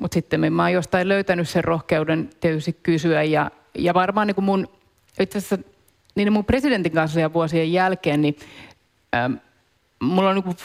Mutta 0.00 0.14
sitten 0.14 0.52
mä 0.52 0.62
oon 0.62 0.72
jostain 0.72 1.08
löytänyt 1.08 1.48
sen 1.48 1.64
rohkeuden 1.64 2.30
tietysti 2.40 2.72
kysyä 2.82 3.22
ja, 3.22 3.50
ja 3.78 3.94
varmaan 3.94 4.26
niinku 4.26 4.40
mun 4.40 4.68
itse 5.20 5.38
asiassa 5.38 5.58
niin 6.14 6.32
mun 6.32 6.44
presidentin 6.44 6.92
kanssa 6.92 7.20
ja 7.20 7.32
vuosien 7.32 7.72
jälkeen, 7.72 8.22
niin 8.22 8.36
ähm, 9.14 9.32
mulla 10.02 10.30
on 10.30 10.34
niin 10.34 10.56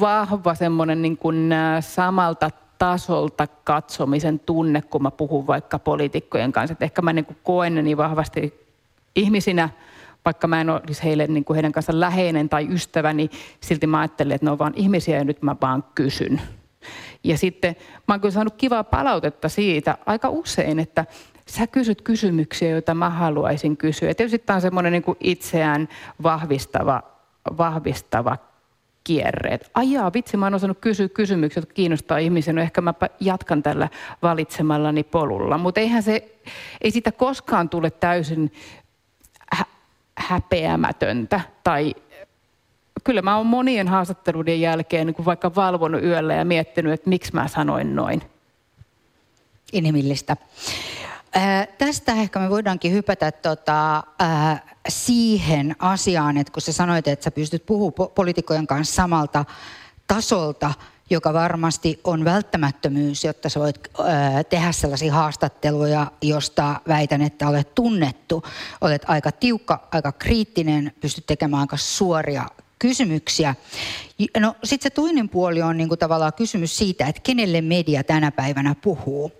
vahva 0.00 0.54
semmoinen 0.54 1.02
niin 1.02 1.16
kuin, 1.16 1.50
samalta 1.80 2.50
tasolta 2.78 3.46
katsomisen 3.46 4.38
tunne, 4.38 4.82
kun 4.82 5.02
mä 5.02 5.10
puhun 5.10 5.46
vaikka 5.46 5.78
poliitikkojen 5.78 6.52
kanssa. 6.52 6.72
Et 6.72 6.82
ehkä 6.82 7.02
mä 7.02 7.12
niin 7.12 7.24
kuin 7.24 7.36
koen 7.42 7.74
ne 7.74 7.82
niin 7.82 7.96
vahvasti 7.96 8.66
ihmisinä, 9.16 9.68
vaikka 10.24 10.46
mä 10.46 10.60
en 10.60 10.70
olisi 10.70 11.04
heille 11.04 11.26
niin 11.26 11.44
kuin 11.44 11.54
heidän 11.54 11.72
kanssa 11.72 12.00
läheinen 12.00 12.48
tai 12.48 12.68
ystävä, 12.70 13.12
niin 13.12 13.30
silti 13.60 13.86
mä 13.86 13.98
ajattelen, 14.00 14.34
että 14.34 14.44
ne 14.44 14.50
on 14.50 14.58
vaan 14.58 14.74
ihmisiä 14.76 15.18
ja 15.18 15.24
nyt 15.24 15.42
mä 15.42 15.56
vaan 15.60 15.84
kysyn. 15.94 16.40
Ja 17.24 17.38
sitten 17.38 17.76
mä 18.08 18.14
oon 18.14 18.20
kyllä 18.20 18.32
saanut 18.32 18.54
kivaa 18.54 18.84
palautetta 18.84 19.48
siitä 19.48 19.98
aika 20.06 20.28
usein, 20.28 20.78
että 20.78 21.04
sä 21.46 21.66
kysyt 21.66 22.02
kysymyksiä, 22.02 22.70
joita 22.70 22.94
mä 22.94 23.10
haluaisin 23.10 23.76
kysyä. 23.76 24.08
Ja 24.08 24.14
tietysti 24.14 24.38
tämä 24.38 24.54
on 24.54 24.60
semmoinen 24.60 24.92
niin 24.92 25.16
itseään 25.20 25.88
vahvistava, 26.22 27.02
vahvistava 27.58 28.36
kierre. 29.04 29.54
Et 29.54 29.70
ajaa, 29.74 30.12
vitsi, 30.12 30.36
mä 30.36 30.46
oon 30.46 30.54
osannut 30.54 30.78
kysyä 30.80 31.08
kysymyksiä, 31.08 31.60
jotka 31.60 31.74
kiinnostaa 31.74 32.18
ihmisiä, 32.18 32.52
no 32.52 32.62
ehkä 32.62 32.80
mä 32.80 32.94
jatkan 33.20 33.62
tällä 33.62 33.88
valitsemallani 34.22 35.02
polulla. 35.02 35.58
Mutta 35.58 35.80
eihän 35.80 36.02
se, 36.02 36.40
ei 36.80 36.90
sitä 36.90 37.12
koskaan 37.12 37.68
tule 37.68 37.90
täysin 37.90 38.52
hä- 39.52 39.64
häpeämätöntä 40.18 41.40
tai 41.64 41.94
kyllä 43.08 43.22
mä 43.22 43.36
oon 43.36 43.46
monien 43.46 43.88
haastatteluiden 43.88 44.60
jälkeen 44.60 45.06
niin 45.06 45.24
vaikka 45.24 45.54
valvonut 45.54 46.02
yöllä 46.02 46.34
ja 46.34 46.44
miettinyt, 46.44 46.92
että 46.92 47.08
miksi 47.08 47.34
mä 47.34 47.48
sanoin 47.48 47.96
noin. 47.96 48.22
Inhimillistä. 49.72 50.36
Äh, 51.36 51.68
tästä 51.78 52.12
ehkä 52.12 52.38
me 52.38 52.50
voidaankin 52.50 52.92
hypätä 52.92 53.32
tota, 53.32 54.02
äh, 54.22 54.62
siihen 54.88 55.76
asiaan, 55.78 56.36
että 56.36 56.52
kun 56.52 56.62
sä 56.62 56.72
sanoit, 56.72 57.08
että 57.08 57.24
sä 57.24 57.30
pystyt 57.30 57.66
puhumaan 57.66 57.92
po- 58.00 58.12
poliitikkojen 58.14 58.66
kanssa 58.66 58.94
samalta 58.94 59.44
tasolta, 60.06 60.72
joka 61.10 61.32
varmasti 61.32 62.00
on 62.04 62.24
välttämättömyys, 62.24 63.24
jotta 63.24 63.48
sä 63.48 63.60
voit 63.60 63.80
äh, 64.00 64.44
tehdä 64.48 64.72
sellaisia 64.72 65.12
haastatteluja, 65.12 66.06
josta 66.22 66.80
väitän, 66.88 67.22
että 67.22 67.48
olet 67.48 67.74
tunnettu. 67.74 68.42
Olet 68.80 69.02
aika 69.06 69.32
tiukka, 69.32 69.88
aika 69.92 70.12
kriittinen, 70.12 70.92
pystyt 71.00 71.26
tekemään 71.26 71.60
aika 71.60 71.76
suoria 71.76 72.46
kysymyksiä. 72.78 73.54
No 74.40 74.54
sitten 74.64 74.90
se 74.90 74.94
toinen 74.94 75.28
puoli 75.28 75.62
on 75.62 75.76
niin 75.76 75.88
kuin 75.88 75.98
tavallaan 75.98 76.32
kysymys 76.32 76.78
siitä, 76.78 77.06
että 77.06 77.20
kenelle 77.24 77.60
media 77.60 78.04
tänä 78.04 78.30
päivänä 78.30 78.74
puhuu. 78.82 79.32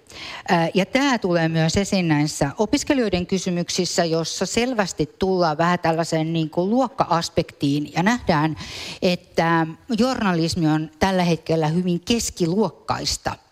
Ja 0.74 0.86
tämä 0.86 1.18
tulee 1.18 1.48
myös 1.48 1.76
esiin 1.76 2.08
näissä 2.08 2.50
opiskelijoiden 2.58 3.26
kysymyksissä, 3.26 4.04
jossa 4.04 4.46
selvästi 4.46 5.06
tullaan 5.18 5.58
vähän 5.58 5.78
tällaiseen 5.78 6.32
niin 6.32 6.50
kuin 6.50 6.70
luokka-aspektiin 6.70 7.92
ja 7.92 8.02
nähdään, 8.02 8.56
että 9.02 9.66
journalismi 9.98 10.68
on 10.68 10.90
tällä 10.98 11.24
hetkellä 11.24 11.68
hyvin 11.68 12.00
keskiluokkaista– 12.00 13.36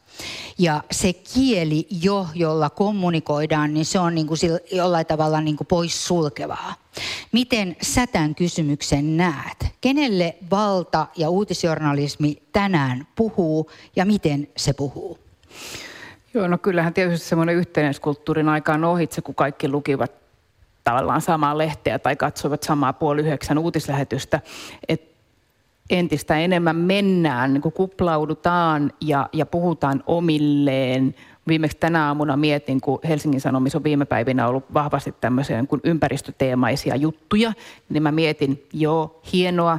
ja 0.59 0.83
se 0.91 1.13
kieli 1.13 1.87
jo, 2.03 2.27
jolla 2.35 2.71
kommunikoidaan, 2.71 3.75
niin 3.75 3.87
se 3.87 3.99
on 3.99 4.15
niin 4.15 4.27
kuin 4.27 4.39
jollain 4.73 5.07
tavalla 5.07 5.41
niin 5.41 5.57
kuin 5.57 5.67
poissulkevaa. 5.67 6.75
Miten 7.33 7.77
sä 7.83 8.07
tämän 8.07 8.35
kysymyksen 8.35 9.17
näet? 9.17 9.67
Kenelle 9.81 10.37
valta 10.51 11.07
ja 11.17 11.31
uutisjournalismi 11.31 12.43
tänään 12.53 13.07
puhuu 13.17 13.71
ja 13.97 14.05
miten 14.05 14.49
se 14.57 14.73
puhuu? 14.73 15.19
Joo, 16.35 16.49
no 16.49 16.59
kyllähän 16.59 16.95
tietysti 16.95 17.29
semmoinen 17.29 17.55
yhteiskulttuurin 17.55 18.49
aikaan 18.49 18.85
ohitse, 18.85 19.23
kun 19.23 19.35
kaikki 19.35 19.69
lukivat 19.69 20.13
tavallaan 20.85 21.21
samaa 21.21 21.59
lehteä 21.59 21.99
tai 21.99 22.17
katsoivat 22.17 22.63
samaa 22.63 22.93
puoli 22.93 23.21
yhdeksän 23.21 23.59
uutislähetystä. 23.59 24.41
Et 24.89 25.16
entistä 25.91 26.39
enemmän 26.39 26.77
mennään, 26.77 27.55
niin 27.55 27.63
kuin 27.63 27.73
kuplaudutaan 27.73 28.93
ja, 29.01 29.29
ja 29.33 29.47
puhutaan 29.47 30.03
omilleen. 30.07 31.15
Viimeksi 31.49 31.77
tänä 31.77 32.07
aamuna 32.07 32.37
mietin, 32.37 32.81
kun 32.81 32.99
Helsingin 33.09 33.41
Sanomissa 33.41 33.79
on 33.79 33.85
viime 33.85 34.05
päivinä 34.05 34.49
ollut 34.49 34.75
vahvasti 34.75 35.15
tämmöisiä 35.21 35.63
niin 35.63 35.81
ympäristöteemaisia 35.85 36.97
juttuja, 36.97 37.53
niin 37.89 38.03
mä 38.03 38.13
mietin, 38.13 38.67
joo, 38.73 39.21
hienoa, 39.33 39.79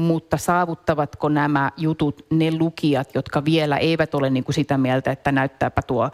mutta 0.00 0.36
saavuttavatko 0.36 1.28
nämä 1.28 1.70
jutut 1.76 2.26
ne 2.30 2.50
lukijat, 2.58 3.14
jotka 3.14 3.44
vielä 3.44 3.76
eivät 3.76 4.14
ole 4.14 4.30
niin 4.30 4.44
kuin 4.44 4.54
sitä 4.54 4.78
mieltä, 4.78 5.10
että 5.10 5.32
näyttääpä 5.32 5.82
tuo 5.82 6.10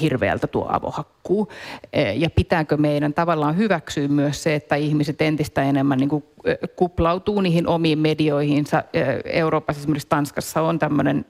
hirveältä 0.00 0.46
tuo 0.46 0.66
avohakkuu. 0.68 1.48
E, 1.92 2.12
ja 2.12 2.30
pitääkö 2.30 2.76
meidän 2.76 3.14
tavallaan 3.14 3.56
hyväksyä 3.56 4.08
myös 4.08 4.42
se, 4.42 4.54
että 4.54 4.74
ihmiset 4.76 5.22
entistä 5.22 5.62
enemmän 5.62 5.98
niin 5.98 6.08
kuin 6.08 6.24
e, 6.44 6.54
kuplautuu 6.76 7.40
niihin 7.40 7.66
omiin 7.66 7.98
medioihinsa. 7.98 8.84
E, 8.92 9.00
Euroopassa 9.24 9.80
esimerkiksi 9.80 10.08
Tanskassa 10.08 10.62
on 10.62 10.78
tämmöinen 10.78 11.24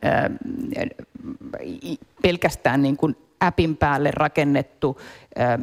pelkästään 2.22 2.82
niin 2.82 2.96
kuin 2.96 3.16
appin 3.40 3.76
päälle 3.76 4.10
rakennettu 4.10 5.00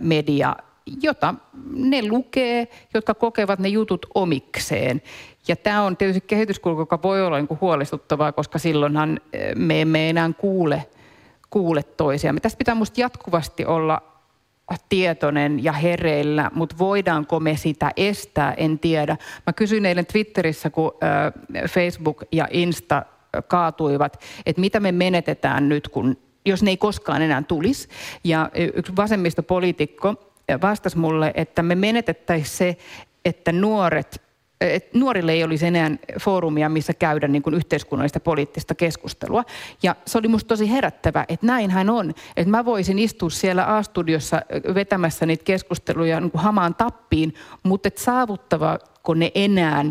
media, 0.02 0.56
jota 1.02 1.36
ne 1.74 2.08
lukee, 2.08 2.68
jotka 2.94 3.14
kokevat 3.14 3.60
ne 3.60 3.68
jutut 3.68 4.06
omikseen. 4.14 5.02
Ja 5.48 5.56
tämä 5.56 5.84
on 5.84 5.98
tietysti 5.98 6.24
kehityskulku, 6.28 6.82
joka 6.82 7.02
voi 7.04 7.22
olla 7.26 7.38
niin 7.38 7.58
huolestuttavaa, 7.62 8.32
koska 8.32 8.60
silloinhan 8.60 9.20
eh, 9.34 9.56
me 9.56 9.82
emme 9.82 10.10
enää 10.10 10.32
kuule, 10.38 10.86
kuule 11.50 11.84
toisiamme. 11.84 12.40
Tästä 12.40 12.58
pitää 12.58 12.76
minusta 12.76 13.02
jatkuvasti 13.02 13.66
olla 13.66 14.02
tietoinen 14.90 15.64
ja 15.64 15.72
hereillä, 15.72 16.52
mutta 16.54 16.76
voidaanko 16.78 17.40
me 17.40 17.58
sitä 17.58 17.92
estää, 17.98 18.54
en 18.54 18.80
tiedä. 18.80 19.18
Mä 19.46 19.54
kysyin 19.54 19.86
eilen 19.86 20.06
Twitterissä, 20.06 20.70
kun 20.70 20.92
eh, 21.54 21.70
Facebook 21.70 22.24
ja 22.32 22.48
Insta 22.52 23.06
kaatuivat, 23.48 24.22
että 24.46 24.62
mitä 24.62 24.80
me 24.80 24.92
menetetään 24.92 25.70
nyt, 25.70 25.88
kun, 25.88 26.18
jos 26.46 26.64
ne 26.64 26.70
ei 26.70 26.78
koskaan 26.78 27.22
enää 27.22 27.44
tulisi. 27.48 27.88
Ja 28.24 28.50
yksi 28.74 28.96
vasemmistopoliitikko 28.96 30.31
vastasi 30.62 30.98
mulle, 30.98 31.32
että 31.36 31.64
me 31.64 31.76
menetettäisiin 31.76 32.58
se, 32.58 32.78
että 33.26 33.52
nuoret 33.52 34.22
että 34.62 34.98
nuorille 35.00 35.32
ei 35.32 35.44
olisi 35.44 35.68
enää 35.68 35.90
foorumia, 36.20 36.70
missä 36.70 36.94
käydä 36.94 37.28
niin 37.28 37.42
kuin 37.42 37.54
yhteiskunnallista 37.54 38.20
poliittista 38.20 38.76
keskustelua. 38.76 39.44
Ja 39.84 39.96
se 40.06 40.18
oli 40.18 40.28
musta 40.28 40.48
tosi 40.48 40.72
herättävä, 40.72 41.26
että 41.30 41.46
näinhän 41.46 41.90
on. 41.90 42.14
Että 42.38 42.52
mä 42.52 42.66
voisin 42.66 43.00
istua 43.00 43.30
siellä 43.30 43.78
A-studiossa 43.78 44.42
vetämässä 44.76 45.26
niitä 45.26 45.44
keskusteluja 45.44 46.20
niin 46.20 46.32
kuin 46.32 46.42
hamaan 46.42 46.76
tappiin, 46.76 47.34
mutta 47.64 47.88
et 47.88 47.98
ne 49.16 49.32
enää 49.36 49.86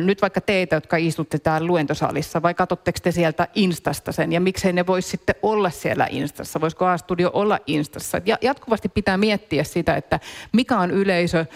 Nyt 0.00 0.22
vaikka 0.22 0.40
teitä, 0.40 0.76
jotka 0.76 0.96
istutte 0.96 1.38
täällä 1.38 1.66
luentosalissa, 1.66 2.42
vai 2.42 2.54
katsotteko 2.54 2.98
te 3.02 3.12
sieltä 3.12 3.48
Instasta 3.54 4.12
sen, 4.12 4.32
ja 4.32 4.40
miksei 4.40 4.72
ne 4.72 4.86
voisi 4.86 5.08
sitten 5.08 5.34
olla 5.42 5.70
siellä 5.70 6.06
Instassa, 6.10 6.60
voisiko 6.60 6.86
A-studio 6.86 7.30
olla 7.32 7.58
Instassa. 7.66 8.20
Ja 8.26 8.38
jatkuvasti 8.40 8.88
pitää 8.88 9.16
miettiä 9.16 9.64
sitä, 9.64 9.96
että 9.96 10.20
mikä 10.52 10.78
on 10.78 10.90
yleisö, 10.90 11.46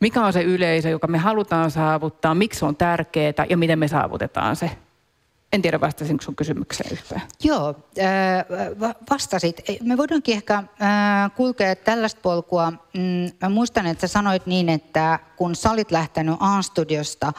mikä 0.00 0.22
on 0.22 0.32
se 0.32 0.42
yleisö, 0.42 0.88
joka 0.88 1.06
me 1.06 1.18
halutaan 1.18 1.70
saavuttaa, 1.70 2.34
miksi 2.34 2.58
se 2.58 2.64
on 2.64 2.76
tärkeää 2.76 3.46
ja 3.50 3.56
miten 3.56 3.78
me 3.78 3.88
saavutetaan 3.88 4.56
se. 4.56 4.70
En 5.54 5.62
tiedä, 5.62 5.80
vastasinko 5.80 6.22
sun 6.22 6.36
kysymykseen 6.36 6.92
yhtään. 6.92 7.22
Joo, 7.44 7.74
äh, 7.98 8.94
vastasit. 9.10 9.60
Me 9.82 9.96
voidaankin 9.96 10.34
ehkä 10.34 10.54
äh, 10.54 10.64
kulkea 11.36 11.76
tällaista 11.76 12.20
polkua. 12.22 12.70
Mm, 12.70 13.30
mä 13.42 13.48
muistan, 13.48 13.86
että 13.86 14.06
sä 14.06 14.12
sanoit 14.12 14.46
niin, 14.46 14.68
että 14.68 15.18
kun 15.36 15.56
sä 15.56 15.70
olit 15.70 15.90
lähtenyt 15.90 16.36
A-studiosta 16.40 17.32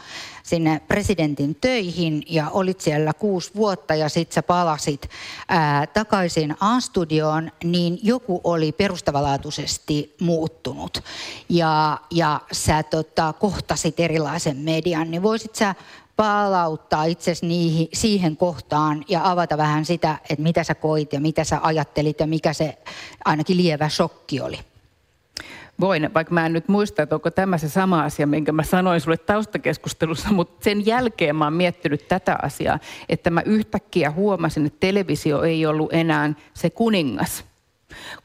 sinne 0.43 0.81
presidentin 0.87 1.55
töihin 1.55 2.23
ja 2.29 2.49
olit 2.49 2.81
siellä 2.81 3.13
kuusi 3.13 3.51
vuotta 3.55 3.95
ja 3.95 4.09
sitten 4.09 4.35
sä 4.35 4.43
palasit 4.43 5.09
ää, 5.49 5.87
takaisin 5.87 6.55
A-studioon, 6.59 7.51
niin 7.63 7.99
joku 8.03 8.41
oli 8.43 8.71
perustavanlaatuisesti 8.71 10.15
muuttunut. 10.21 11.03
Ja, 11.49 11.97
ja 12.11 12.41
sä 12.51 12.83
tota, 12.83 13.33
kohtasit 13.33 13.99
erilaisen 13.99 14.57
median, 14.57 15.11
niin 15.11 15.23
voisit 15.23 15.55
sä 15.55 15.75
palauttaa 16.15 17.03
itsesi 17.03 17.89
siihen 17.93 18.37
kohtaan 18.37 19.05
ja 19.07 19.31
avata 19.31 19.57
vähän 19.57 19.85
sitä, 19.85 20.17
että 20.29 20.43
mitä 20.43 20.63
sä 20.63 20.75
koit 20.75 21.13
ja 21.13 21.19
mitä 21.19 21.43
sä 21.43 21.59
ajattelit 21.63 22.19
ja 22.19 22.27
mikä 22.27 22.53
se 22.53 22.77
ainakin 23.25 23.57
lievä 23.57 23.89
shokki 23.89 24.41
oli? 24.41 24.59
Voin, 25.79 26.13
vaikka 26.13 26.33
mä 26.33 26.45
en 26.45 26.53
nyt 26.53 26.67
muista, 26.67 27.01
että 27.01 27.15
onko 27.15 27.31
tämä 27.31 27.57
se 27.57 27.69
sama 27.69 28.03
asia, 28.03 28.27
minkä 28.27 28.51
mä 28.51 28.63
sanoin 28.63 29.01
sulle 29.01 29.17
taustakeskustelussa, 29.17 30.29
mutta 30.31 30.63
sen 30.63 30.85
jälkeen 30.85 31.35
mä 31.35 31.45
oon 31.45 31.53
miettinyt 31.53 32.07
tätä 32.07 32.37
asiaa, 32.41 32.79
että 33.09 33.29
mä 33.29 33.41
yhtäkkiä 33.45 34.11
huomasin, 34.11 34.65
että 34.65 34.79
televisio 34.79 35.43
ei 35.43 35.65
ollut 35.65 35.93
enää 35.93 36.33
se 36.53 36.69
kuningas. 36.69 37.45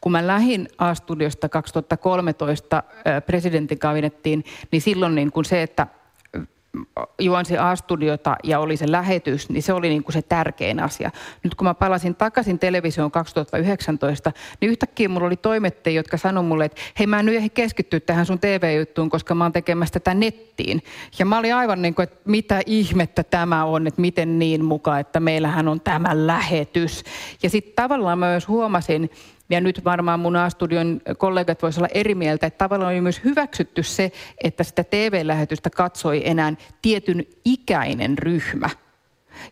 Kun 0.01 0.13
mä 0.13 0.27
lähdin 0.27 0.69
A-studiosta 0.79 1.49
2013 1.49 2.83
presidentin 3.27 3.79
kabinettiin, 3.79 4.45
niin 4.71 4.83
silloin 4.83 5.15
niin 5.15 5.33
kuin 5.33 5.45
se, 5.45 5.63
että 5.63 5.87
juonsi 7.21 7.59
A-studiota 7.59 8.37
ja 8.45 8.59
oli 8.61 8.77
se 8.77 8.93
lähetys, 8.93 9.49
niin 9.49 9.63
se 9.63 9.73
oli 9.73 9.89
niin 9.89 10.03
kuin 10.03 10.13
se 10.13 10.23
tärkein 10.23 10.81
asia. 10.81 11.11
Nyt 11.45 11.55
kun 11.55 11.67
mä 11.67 11.75
palasin 11.75 12.15
takaisin 12.15 12.59
televisioon 12.59 13.11
2019, 13.11 14.33
niin 14.61 14.71
yhtäkkiä 14.71 15.09
mulla 15.09 15.27
oli 15.27 15.37
toimittajia, 15.37 15.99
jotka 15.99 16.17
sanoi 16.17 16.45
mulle, 16.45 16.65
että 16.65 16.81
hei 16.99 17.07
mä 17.07 17.19
en 17.19 17.27
nyt 17.27 17.53
keskittyä 17.55 18.01
tähän 18.01 18.27
sun 18.27 18.39
TV-juttuun, 18.39 19.11
koska 19.11 19.35
mä 19.35 19.45
oon 19.45 19.53
tekemässä 19.53 19.93
tätä 19.93 20.15
nettiin. 20.15 20.83
Ja 21.19 21.27
mä 21.27 21.39
olin 21.39 21.55
aivan 21.55 21.83
niin 21.83 21.95
kuin, 21.95 22.05
että 22.05 22.21
mitä 22.25 22.61
ihmettä 22.67 23.25
tämä 23.25 23.65
on, 23.65 23.87
että 23.87 24.01
miten 24.01 24.39
niin 24.39 24.65
mukaan, 24.65 25.01
että 25.01 25.21
meillähän 25.21 25.69
on 25.69 25.81
tämä 25.81 26.27
lähetys. 26.27 27.05
Ja 27.43 27.51
sitten 27.51 27.75
tavallaan 27.77 28.19
mä 28.19 28.27
myös 28.27 28.49
huomasin, 28.49 29.11
ja 29.51 29.61
nyt 29.61 29.85
varmaan 29.85 30.21
mun 30.21 30.37
A-studion 30.37 31.01
kollegat 31.19 31.63
voisivat 31.63 31.91
olla 31.91 32.01
eri 32.01 32.15
mieltä, 32.15 32.47
että 32.47 32.59
tavallaan 32.59 32.93
oli 32.93 33.01
myös 33.01 33.25
hyväksytty 33.25 33.83
se, 33.83 34.13
että 34.45 34.65
sitä 34.65 34.85
TV-lähetystä 34.85 35.71
katsoi 35.71 36.23
enää 36.25 36.53
tietyn 36.83 37.27
ikäinen 37.45 38.19
ryhmä. 38.19 38.71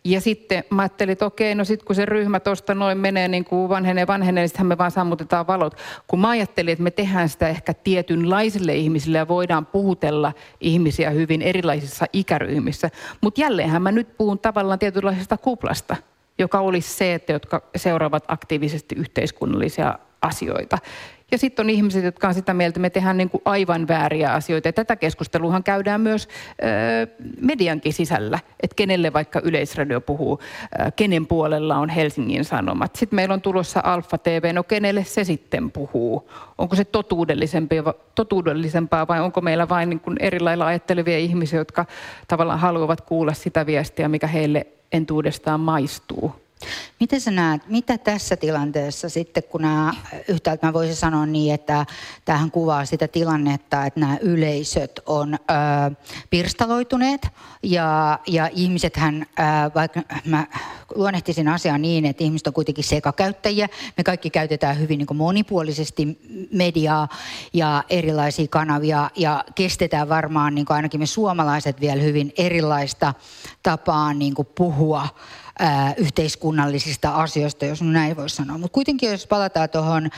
Ja 0.03 0.21
sitten 0.21 0.63
mä 0.69 0.81
ajattelin, 0.81 1.11
että 1.11 1.25
okei, 1.25 1.55
no 1.55 1.63
sitten 1.63 1.85
kun 1.85 1.95
se 1.95 2.05
ryhmä 2.05 2.39
tuosta 2.39 2.75
noin 2.75 2.97
menee 2.97 3.27
niin 3.27 3.45
kuin 3.45 3.69
vanhenee 3.69 4.07
vanhenee, 4.07 4.47
niin 4.57 4.67
me 4.67 4.77
vaan 4.77 4.91
sammutetaan 4.91 5.47
valot. 5.47 5.77
Kun 6.07 6.19
mä 6.19 6.29
ajattelin, 6.29 6.71
että 6.71 6.83
me 6.83 6.91
tehdään 6.91 7.29
sitä 7.29 7.47
ehkä 7.47 7.73
tietynlaisille 7.73 8.75
ihmisille 8.75 9.17
ja 9.17 9.27
voidaan 9.27 9.65
puhutella 9.65 10.33
ihmisiä 10.61 11.09
hyvin 11.09 11.41
erilaisissa 11.41 12.05
ikäryhmissä. 12.13 12.89
Mutta 13.21 13.41
jälleenhän 13.41 13.81
mä 13.81 13.91
nyt 13.91 14.17
puhun 14.17 14.39
tavallaan 14.39 14.79
tietynlaisesta 14.79 15.37
kuplasta, 15.37 15.95
joka 16.39 16.59
olisi 16.59 16.93
se, 16.93 17.13
että 17.13 17.33
jotka 17.33 17.61
seuraavat 17.75 18.23
aktiivisesti 18.27 18.95
yhteiskunnallisia 18.95 19.99
asioita. 20.21 20.77
Ja 21.31 21.37
sitten 21.37 21.65
on 21.65 21.69
ihmiset, 21.69 22.03
jotka 22.03 22.27
on 22.27 22.33
sitä 22.33 22.53
mieltä, 22.53 22.69
että 22.69 22.79
me 22.79 22.89
tehdään 22.89 23.17
niin 23.17 23.29
kuin 23.29 23.41
aivan 23.45 23.87
vääriä 23.87 24.33
asioita. 24.33 24.67
Ja 24.67 24.73
tätä 24.73 24.95
keskusteluhan 24.95 25.63
käydään 25.63 26.01
myös 26.01 26.27
ö, 26.27 27.25
mediankin 27.41 27.93
sisällä, 27.93 28.39
että 28.63 28.75
kenelle 28.75 29.13
vaikka 29.13 29.41
Yleisradio 29.43 30.01
puhuu, 30.01 30.39
ö, 30.41 30.91
kenen 30.95 31.27
puolella 31.27 31.77
on 31.77 31.89
Helsingin 31.89 32.45
Sanomat. 32.45 32.95
Sitten 32.95 33.15
meillä 33.15 33.33
on 33.33 33.41
tulossa 33.41 33.81
Alfa 33.83 34.17
TV, 34.17 34.53
no 34.53 34.63
kenelle 34.63 35.03
se 35.03 35.23
sitten 35.23 35.71
puhuu? 35.71 36.29
Onko 36.57 36.75
se 36.75 36.85
totuudellisempaa 38.15 39.07
vai 39.07 39.19
onko 39.19 39.41
meillä 39.41 39.69
vain 39.69 39.89
niin 39.89 39.99
kuin 39.99 40.17
eri 40.19 40.39
lailla 40.39 40.65
ajattelevia 40.65 41.17
ihmisiä, 41.17 41.59
jotka 41.59 41.85
tavallaan 42.27 42.59
haluavat 42.59 43.01
kuulla 43.01 43.33
sitä 43.33 43.65
viestiä, 43.65 44.07
mikä 44.07 44.27
heille 44.27 44.67
entuudestaan 44.91 45.59
maistuu? 45.59 46.35
Miten 46.99 47.21
sä 47.21 47.31
näet, 47.31 47.67
mitä 47.67 47.97
tässä 47.97 48.35
tilanteessa 48.35 49.09
sitten, 49.09 49.43
kun 49.43 49.61
nämä, 49.61 49.93
yhtäältä 50.27 50.67
mä 50.67 50.73
voisin 50.73 50.95
sanoa 50.95 51.25
niin, 51.25 51.53
että 51.53 51.85
tähän 52.25 52.51
kuvaa 52.51 52.85
sitä 52.85 53.07
tilannetta, 53.07 53.85
että 53.85 53.99
nämä 53.99 54.17
yleisöt 54.21 54.99
on 55.05 55.33
ö, 55.33 55.37
pirstaloituneet 56.29 57.27
ja, 57.63 58.19
ja 58.27 58.49
ihmisethän, 58.53 59.25
ö, 59.39 59.43
vaikka 59.75 60.01
mä 60.25 60.47
luonnehtisin 60.95 61.47
asiaa 61.47 61.77
niin, 61.77 62.05
että 62.05 62.23
ihmiset 62.23 62.47
on 62.47 62.53
kuitenkin 62.53 62.83
sekakäyttäjiä, 62.83 63.69
me 63.97 64.03
kaikki 64.03 64.29
käytetään 64.29 64.79
hyvin 64.79 64.97
niin 64.97 65.17
monipuolisesti 65.17 66.19
mediaa 66.51 67.07
ja 67.53 67.83
erilaisia 67.89 68.47
kanavia 68.47 69.09
ja 69.15 69.43
kestetään 69.55 70.09
varmaan 70.09 70.55
niin 70.55 70.65
ainakin 70.69 70.99
me 70.99 71.05
suomalaiset 71.05 71.81
vielä 71.81 72.01
hyvin 72.01 72.33
erilaista 72.37 73.13
tapaa 73.63 74.13
niin 74.13 74.33
puhua 74.55 75.07
ää, 75.59 75.93
yhteiskunnallisista 75.97 77.15
asioista, 77.15 77.65
jos 77.65 77.81
näin 77.81 78.17
voi 78.17 78.29
sanoa. 78.29 78.57
Mutta 78.57 78.73
kuitenkin 78.73 79.11
jos 79.11 79.27
palataan 79.27 79.69
tuohon 79.69 80.09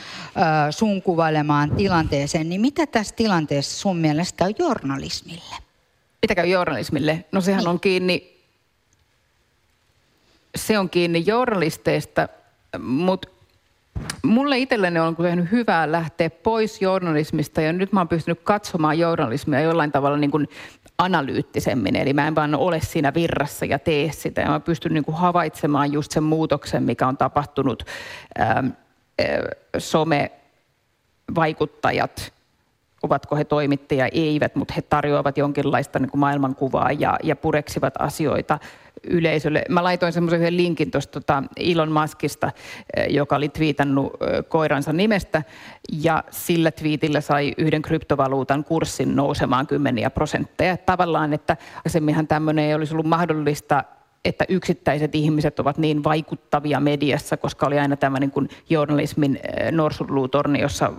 sun 0.71 1.01
kuvailemaan 1.01 1.71
tilanteeseen, 1.71 2.49
niin 2.49 2.61
mitä 2.61 2.85
tässä 2.85 3.15
tilanteessa 3.15 3.79
sun 3.79 3.97
mielestä 3.97 4.45
on 4.45 4.53
journalismille? 4.59 5.55
Mitä 6.21 6.35
käy 6.35 6.47
journalismille? 6.47 7.25
No 7.31 7.41
sehän 7.41 7.59
niin. 7.59 7.69
on 7.69 7.79
kiinni, 7.79 8.37
se 10.55 10.79
on 10.79 10.89
kiinni 10.89 11.23
journalisteista, 11.27 12.27
mutta 12.79 13.27
Mulle 14.23 14.57
itselleni 14.57 14.99
on 14.99 15.15
tehnyt 15.15 15.51
hyvää 15.51 15.91
lähteä 15.91 16.29
pois 16.29 16.81
journalismista 16.81 17.61
ja 17.61 17.73
nyt 17.73 17.91
mä 17.91 17.99
oon 17.99 18.07
pystynyt 18.07 18.39
katsomaan 18.43 18.99
journalismia 18.99 19.61
jollain 19.61 19.91
tavalla 19.91 20.17
niin 20.17 20.31
kuin 20.31 20.49
analyyttisemmin. 21.01 21.95
Eli 21.95 22.13
mä 22.13 22.27
en 22.27 22.35
vaan 22.35 22.55
ole 22.55 22.79
siinä 22.79 23.13
virrassa 23.13 23.65
ja 23.65 23.79
tee 23.79 24.11
sitä. 24.11 24.41
Ja 24.41 24.47
mä 24.47 24.59
pystyn 24.59 24.93
niin 24.93 25.05
kuin 25.05 25.17
havaitsemaan 25.17 25.93
just 25.93 26.11
sen 26.11 26.23
muutoksen, 26.23 26.83
mikä 26.83 27.07
on 27.07 27.17
tapahtunut 27.17 27.83
ähm, 28.39 28.57
äh, 28.57 28.71
some-vaikuttajat, 29.77 32.33
ovatko 33.03 33.35
he 33.35 33.43
toimittajia, 33.43 34.07
eivät, 34.11 34.55
mutta 34.55 34.73
he 34.73 34.81
tarjoavat 34.81 35.37
jonkinlaista 35.37 35.99
niin 35.99 36.09
kuin 36.09 36.19
maailmankuvaa 36.19 36.91
ja, 36.91 37.17
ja 37.23 37.35
pureksivat 37.35 37.93
asioita 37.99 38.59
yleisölle. 39.03 39.63
Mä 39.69 39.83
laitoin 39.83 40.13
semmoisen 40.13 40.39
yhden 40.39 40.57
linkin 40.57 40.91
tuosta 40.91 41.19
tota 41.19 41.43
Elon 41.57 41.91
Muskista, 41.91 42.51
eh, 42.95 43.07
joka 43.09 43.35
oli 43.35 43.49
twiitannut 43.49 44.13
eh, 44.13 44.43
koiransa 44.49 44.93
nimestä, 44.93 45.43
ja 45.91 46.23
sillä 46.29 46.71
twiitillä 46.71 47.21
sai 47.21 47.53
yhden 47.57 47.81
kryptovaluutan 47.81 48.63
kurssin 48.63 49.15
nousemaan 49.15 49.67
kymmeniä 49.67 50.09
prosentteja. 50.09 50.77
Tavallaan, 50.77 51.33
että 51.33 51.57
aikaisemminhan 51.75 52.27
tämmöinen 52.27 52.65
ei 52.65 52.73
olisi 52.73 52.93
ollut 52.93 53.05
mahdollista 53.05 53.83
että 54.25 54.45
yksittäiset 54.49 55.15
ihmiset 55.15 55.59
ovat 55.59 55.77
niin 55.77 56.03
vaikuttavia 56.03 56.79
mediassa, 56.79 57.37
koska 57.37 57.67
oli 57.67 57.79
aina 57.79 57.95
tämä 57.95 58.19
niin 58.19 58.31
kuin 58.31 58.49
journalismin 58.69 59.39
eh, 59.43 59.71
norsunluutorni, 59.71 60.61
jossa 60.61 60.93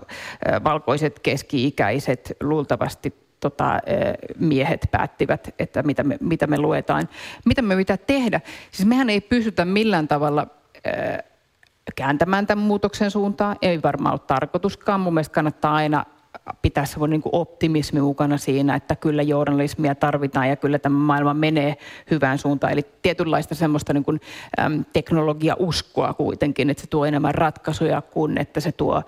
valkoiset 0.65 1.19
keski-ikäiset 1.19 2.33
luultavasti 2.41 3.15
tota, 3.41 3.81
miehet 4.39 4.89
päättivät, 4.91 5.55
että 5.59 5.83
mitä 5.83 6.03
me, 6.03 6.19
mitä 6.21 6.47
me 6.47 6.59
luetaan, 6.59 7.09
mitä 7.45 7.63
me 7.63 7.77
mitä 7.77 7.97
tehdä. 7.97 8.41
Siis 8.71 8.89
mehän 8.89 9.11
ei 9.11 9.21
pystytä 9.21 9.65
millään 9.65 10.09
tavalla 10.09 10.47
kääntämään 11.97 12.47
tämän 12.47 12.65
muutoksen 12.65 13.11
suuntaan. 13.11 13.57
Ei 13.63 13.83
varmaan 13.83 14.13
ole 14.13 14.21
tarkoituskaan. 14.27 15.01
Mun 15.01 15.15
mielestä 15.15 15.35
kannattaa 15.35 15.75
aina 15.75 16.05
pitää 16.63 16.85
se 16.85 17.07
niin 17.07 17.23
optimismi 17.33 18.01
mukana 18.01 18.39
siinä, 18.39 18.75
että 18.75 18.97
kyllä 18.97 19.23
journalismia 19.23 19.95
tarvitaan 19.95 20.49
ja 20.49 20.57
kyllä 20.57 20.79
tämä 20.79 20.99
maailma 20.99 21.35
menee 21.35 21.77
hyvään 22.11 22.39
suuntaan. 22.39 22.73
Eli 22.73 22.87
tietynlaista 23.03 23.55
semmoista 23.55 23.93
niin 23.93 24.05
kuin, 24.05 24.21
äm, 24.61 24.85
teknologiauskoa 24.93 26.15
kuitenkin, 26.15 26.71
että 26.71 26.81
se 26.81 26.87
tuo 26.87 27.05
enemmän 27.05 27.35
ratkaisuja 27.35 28.03
kuin 28.03 28.39
että 28.39 28.61
se 28.61 28.73
tuo 28.73 29.03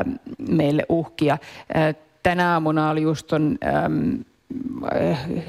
äm, 0.00 0.14
meille 0.48 0.86
uhkia. 0.88 1.38
Äh, 1.76 1.94
tänä 2.22 2.52
aamuna 2.52 2.90
oli 2.90 3.02
just 3.02 3.26
ton, 3.26 3.58
äm, 3.84 4.24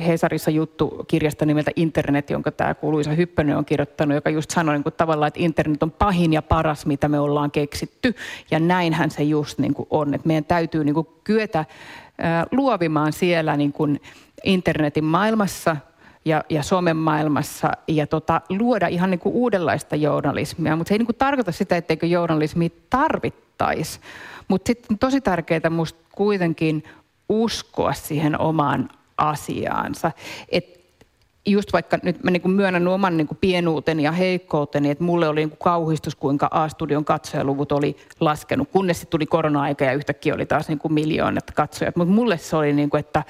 Hesarissa 0.08 0.52
juttu 0.52 1.06
kirjasta 1.08 1.46
nimeltä 1.46 1.72
Internet, 1.76 2.30
jonka 2.30 2.52
tämä 2.52 2.74
kuuluisa 2.74 3.12
Hyppönen 3.12 3.58
on 3.58 3.66
kirjoittanut, 3.66 4.16
joka 4.16 4.30
just 4.30 4.50
sanoi 4.52 4.76
niin 4.76 4.84
kuin 4.84 4.94
tavallaan, 4.98 5.28
että 5.28 5.44
internet 5.44 5.84
on 5.84 5.92
pahin 5.92 6.34
ja 6.34 6.42
paras, 6.42 6.86
mitä 6.86 7.10
me 7.10 7.20
ollaan 7.20 7.52
keksitty. 7.52 8.16
Ja 8.52 8.60
näinhän 8.60 9.12
se 9.12 9.24
just 9.24 9.60
niin 9.60 9.74
kuin 9.74 9.88
on, 9.90 10.14
että 10.14 10.28
meidän 10.28 10.46
täytyy 10.46 10.84
niin 10.84 10.94
kuin 10.94 11.08
kyetä 11.24 11.66
luovimaan 12.52 13.14
siellä 13.14 13.58
niin 13.58 13.74
kuin 13.74 14.02
internetin 14.44 15.04
maailmassa 15.04 15.78
ja, 16.26 16.44
ja 16.50 16.64
somen 16.64 16.98
maailmassa 16.98 17.72
ja 17.88 18.08
tota, 18.08 18.42
luoda 18.50 18.88
ihan 18.88 19.12
niin 19.12 19.20
kuin 19.20 19.36
uudenlaista 19.36 19.96
journalismia. 19.96 20.76
Mutta 20.76 20.90
se 20.90 20.96
ei 20.96 21.00
niin 21.00 21.06
kuin 21.06 21.16
tarkoita 21.16 21.52
sitä, 21.52 21.78
etteikö 21.78 22.06
journalismi 22.06 22.72
tarvittaisi 22.90 24.00
mutta 24.48 24.68
sitten 24.68 24.98
tosi 24.98 25.22
tärkeää 25.22 25.70
musta 25.70 26.00
kuitenkin 26.16 26.84
uskoa 27.30 27.94
siihen 27.94 28.40
omaan 28.40 28.90
asiaansa. 29.18 30.12
Et 30.50 30.78
just 31.46 31.74
vaikka 31.74 31.98
nyt 32.04 32.24
mä 32.24 32.32
niin 32.32 32.52
myönnän 32.52 32.88
oman 32.88 33.18
niin 33.18 33.28
pienuuteni 33.42 34.04
ja 34.04 34.12
heikkouteni, 34.12 34.90
että 34.90 35.04
mulle 35.04 35.28
oli 35.28 35.46
niin 35.46 35.58
kauhistus, 35.64 36.16
kuinka 36.16 36.48
A-studion 36.52 37.06
katsojaluvut 37.06 37.72
oli 37.72 37.96
laskenut, 38.20 38.70
kunnes 38.72 39.00
sitten 39.00 39.12
tuli 39.12 39.26
korona-aika 39.26 39.86
ja 39.86 39.94
yhtäkkiä 39.94 40.34
oli 40.34 40.46
taas 40.46 40.68
niin 40.68 40.80
miljoonat 40.90 41.52
katsojat. 41.52 41.96
Mutta 41.96 42.14
mulle 42.14 42.38
se 42.38 42.56
oli, 42.56 42.74
niin 42.74 42.90
kuin, 42.90 43.00
että 43.00 43.24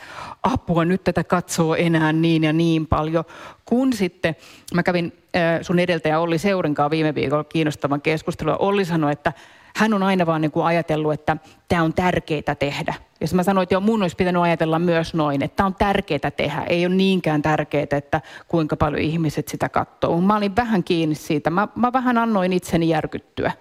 apua, 0.44 0.86
nyt 0.86 1.04
tätä 1.04 1.24
katsoo 1.24 1.76
enää 1.76 2.14
niin 2.14 2.44
ja 2.44 2.54
niin 2.54 2.88
paljon. 2.88 3.24
Kun 3.66 3.94
sitten 3.94 4.36
mä 4.74 4.84
kävin 4.84 5.14
sun 5.62 5.80
edeltäjä 5.80 6.20
Olli 6.20 6.38
Seurinkaan 6.38 6.92
viime 6.92 7.16
viikolla 7.16 7.44
kiinnostavan 7.44 8.02
keskustelua. 8.02 8.56
Olli 8.58 8.86
sanoi, 8.86 9.12
että 9.12 9.34
hän 9.78 9.94
on 9.94 10.04
aina 10.04 10.26
vaan 10.26 10.42
niin 10.42 10.52
kuin 10.52 10.66
ajatellut, 10.66 11.14
että 11.14 11.38
tämä 11.68 11.84
on 11.84 11.94
tärkeää 11.94 12.56
tehdä. 12.60 12.94
Ja 13.22 13.28
mä 13.34 13.44
sanoin, 13.44 13.64
että 13.64 13.76
jo 13.76 13.80
mun 13.80 14.02
olisi 14.02 14.16
pitänyt 14.16 14.42
ajatella 14.42 14.80
myös 14.80 15.14
noin, 15.14 15.44
että 15.44 15.56
tämä 15.56 15.68
on 15.68 15.76
tärkeää 15.76 16.32
tehdä. 16.38 16.64
Ei 16.64 16.86
ole 16.86 16.96
niinkään 16.96 17.42
tärkeää, 17.42 17.88
että 17.92 18.22
kuinka 18.48 18.76
paljon 18.76 19.02
ihmiset 19.02 19.48
sitä 19.48 19.70
katsoo. 19.70 20.22
Mä 20.22 20.36
olin 20.38 20.56
vähän 20.56 20.84
kiinni 20.84 21.16
siitä. 21.16 21.50
Mä, 21.50 21.68
mä 21.76 21.94
vähän 21.94 22.18
annoin 22.18 22.54
itseni 22.54 22.90
järkyttyä. 22.90 23.52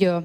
Joo. 0.00 0.22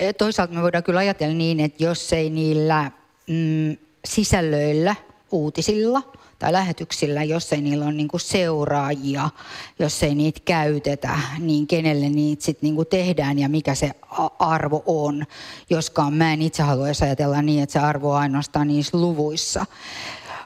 E, 0.00 0.12
toisaalta 0.12 0.54
me 0.54 0.62
voidaan 0.62 0.84
kyllä 0.84 1.00
ajatella 1.00 1.34
niin, 1.34 1.60
että 1.60 1.84
jos 1.84 2.12
ei 2.12 2.30
niillä 2.30 2.90
mm, 3.28 3.76
sisällöillä, 4.04 4.96
uutisilla– 5.30 6.02
tai 6.42 6.52
lähetyksillä, 6.52 7.24
jos 7.24 7.52
ei 7.52 7.60
niillä 7.60 7.84
ole 7.84 7.92
niinku 7.92 8.18
seuraajia, 8.18 9.30
jos 9.78 10.02
ei 10.02 10.14
niitä 10.14 10.40
käytetä, 10.44 11.18
niin 11.38 11.66
kenelle 11.66 12.08
niitä 12.08 12.44
sitten 12.44 12.66
niinku 12.66 12.84
tehdään 12.84 13.38
ja 13.38 13.48
mikä 13.48 13.74
se 13.74 13.90
arvo 14.38 14.82
on. 14.86 15.26
Joskaan 15.70 16.14
mä 16.14 16.32
en 16.32 16.42
itse 16.42 16.62
haluaisi 16.62 17.04
ajatella 17.04 17.42
niin, 17.42 17.62
että 17.62 17.72
se 17.72 17.78
arvo 17.78 18.10
on 18.10 18.18
ainoastaan 18.18 18.68
niissä 18.68 18.98
luvuissa. 18.98 19.66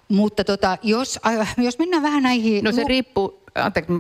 Mutta 0.09 0.45
tota, 0.45 0.79
jos, 0.83 1.19
jos 1.59 1.79
mennään 1.79 2.03
vähän 2.03 2.23
näihin... 2.23 2.65
No 2.65 2.73
se 2.73 2.85
riippuu, 2.85 3.43
anteeksi, 3.55 3.93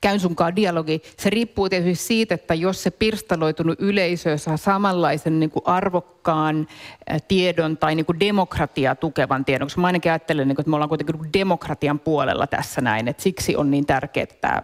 käyn 0.00 0.20
sunkaan 0.20 0.56
dialogi. 0.56 1.02
Se 1.18 1.30
riippuu 1.30 1.68
tietysti 1.68 2.04
siitä, 2.04 2.34
että 2.34 2.54
jos 2.54 2.82
se 2.82 2.90
pirstaloitunut 2.90 3.80
yleisö 3.80 4.38
saa 4.38 4.56
samanlaisen 4.56 5.40
niin 5.40 5.50
kuin 5.50 5.62
arvokkaan 5.66 6.66
tiedon 7.28 7.76
tai 7.76 7.94
niin 7.94 8.06
kuin 8.06 8.20
demokratiaa 8.20 8.94
tukevan 8.94 9.44
tiedon, 9.44 9.66
koska 9.66 9.80
mä 9.80 9.86
ainakin 9.86 10.12
ajattelen, 10.12 10.48
niin 10.48 10.56
kuin, 10.56 10.62
että 10.62 10.70
me 10.70 10.76
ollaan 10.76 10.88
kuitenkin 10.88 11.16
niin 11.20 11.32
demokratian 11.32 11.98
puolella 11.98 12.46
tässä 12.46 12.80
näin, 12.80 13.08
että 13.08 13.22
siksi 13.22 13.56
on 13.56 13.70
niin 13.70 13.86
tärkeää 13.86 14.26
tämä 14.40 14.62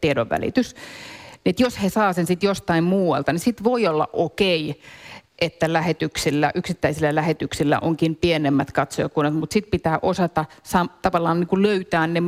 tiedonvälitys 0.00 0.74
että 1.46 1.62
jos 1.62 1.82
he 1.82 1.88
saa 1.88 2.12
sen 2.12 2.26
sitten 2.26 2.46
jostain 2.48 2.84
muualta, 2.84 3.32
niin 3.32 3.40
sitten 3.40 3.64
voi 3.64 3.86
olla 3.86 4.08
okei, 4.12 4.70
okay, 4.70 4.82
että 5.38 5.72
lähetyksillä, 5.72 6.52
yksittäisillä 6.54 7.14
lähetyksillä 7.14 7.78
onkin 7.78 8.16
pienemmät 8.16 8.72
katsojakunnat, 8.72 9.34
mutta 9.34 9.54
sitten 9.54 9.70
pitää 9.70 9.98
osata 10.02 10.44
tavallaan 11.02 11.40
niin 11.40 11.48
kuin 11.48 11.62
löytää 11.62 12.06
ne, 12.06 12.22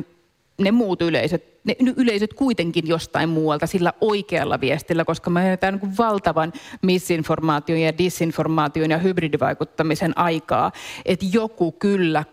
ne 0.58 0.70
muut 0.70 1.02
yleisöt, 1.02 1.44
ne 1.64 1.76
yleisöt 1.96 2.34
kuitenkin 2.34 2.86
jostain 2.88 3.28
muualta 3.28 3.66
sillä 3.66 3.92
oikealla 4.00 4.60
viestillä, 4.60 5.04
koska 5.04 5.30
me 5.30 5.48
eletään 5.48 5.80
niin 5.82 5.96
valtavan 5.98 6.52
misinformaation 6.82 7.78
ja 7.80 7.98
disinformaation 7.98 8.90
ja 8.90 8.98
hybridivaikuttamisen 8.98 10.18
aikaa, 10.18 10.72
että 11.04 11.26
joku 11.32 11.72
kyllä 11.72 12.24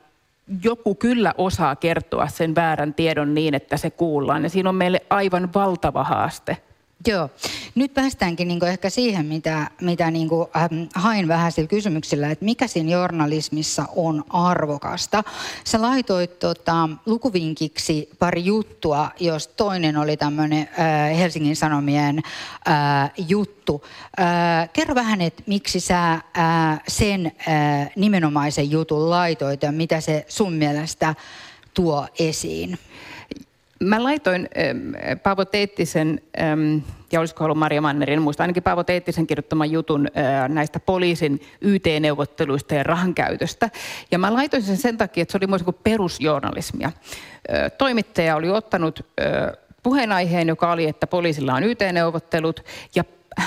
joku 0.63 0.95
kyllä 0.95 1.33
osaa 1.37 1.75
kertoa 1.75 2.27
sen 2.27 2.55
väärän 2.55 2.93
tiedon 2.93 3.33
niin, 3.33 3.53
että 3.53 3.77
se 3.77 3.89
kuullaan. 3.89 4.43
Ja 4.43 4.49
siinä 4.49 4.69
on 4.69 4.75
meille 4.75 5.01
aivan 5.09 5.49
valtava 5.55 6.03
haaste. 6.03 6.57
Joo. 7.05 7.29
Nyt 7.75 7.93
päästäänkin 7.93 8.47
niin 8.47 8.63
ehkä 8.63 8.89
siihen, 8.89 9.25
mitä, 9.25 9.71
mitä 9.81 10.12
niin 10.12 10.29
kuin, 10.29 10.47
ähm, 10.55 10.83
hain 10.95 11.27
vähän 11.27 11.51
sillä 11.51 11.67
kysymyksellä, 11.67 12.31
että 12.31 12.45
mikä 12.45 12.67
siinä 12.67 12.91
journalismissa 12.91 13.86
on 13.95 14.23
arvokasta. 14.29 15.23
Sä 15.63 15.81
laitoit 15.81 16.39
tota, 16.39 16.89
lukuvinkiksi 17.05 18.10
pari 18.19 18.45
juttua, 18.45 19.12
jos 19.19 19.47
toinen 19.47 19.97
oli 19.97 20.17
tämmöinen 20.17 20.69
äh, 20.79 21.17
Helsingin 21.17 21.55
Sanomien 21.55 22.21
äh, 22.67 23.12
juttu. 23.27 23.83
Äh, 24.19 24.69
kerro 24.73 24.95
vähän, 24.95 25.21
että 25.21 25.43
miksi 25.47 25.79
sä 25.79 26.13
äh, 26.13 26.21
sen 26.88 27.25
äh, 27.25 27.89
nimenomaisen 27.95 28.71
jutun 28.71 29.10
laitoit 29.10 29.63
ja 29.63 29.71
mitä 29.71 30.01
se 30.01 30.25
sun 30.27 30.53
mielestä 30.53 31.15
tuo 31.73 32.07
esiin? 32.19 32.79
Mä 33.83 34.03
laitoin 34.03 34.49
äh, 34.57 35.21
Paavo 35.23 35.45
Teettisen, 35.45 36.21
ähm, 36.41 36.77
ja 37.11 37.19
olisiko 37.19 37.43
ollut 37.43 37.57
Maria 37.57 37.81
Mannerin, 37.81 38.21
muista 38.21 38.43
ainakin 38.43 38.63
Paavo 38.63 38.83
Teettisen 38.83 39.27
kirjoittaman 39.27 39.71
jutun 39.71 40.07
äh, 40.07 40.49
näistä 40.49 40.79
poliisin 40.79 41.41
YT-neuvotteluista 41.61 42.75
ja 42.75 42.83
rahan 42.83 43.13
käytöstä. 43.13 43.69
Ja 44.11 44.19
mä 44.19 44.33
laitoin 44.33 44.63
sen 44.63 44.77
sen 44.77 44.97
takia, 44.97 45.21
että 45.21 45.31
se 45.31 45.37
oli 45.37 45.47
myös 45.47 45.63
kuin 45.63 45.77
perusjournalismia. 45.83 46.87
Äh, 46.87 47.71
toimittaja 47.77 48.35
oli 48.35 48.49
ottanut 48.49 49.05
äh, 49.21 49.57
puheenaiheen, 49.83 50.47
joka 50.47 50.71
oli, 50.71 50.87
että 50.87 51.07
poliisilla 51.07 51.53
on 51.53 51.63
YT-neuvottelut, 51.63 52.65
ja, 52.95 53.03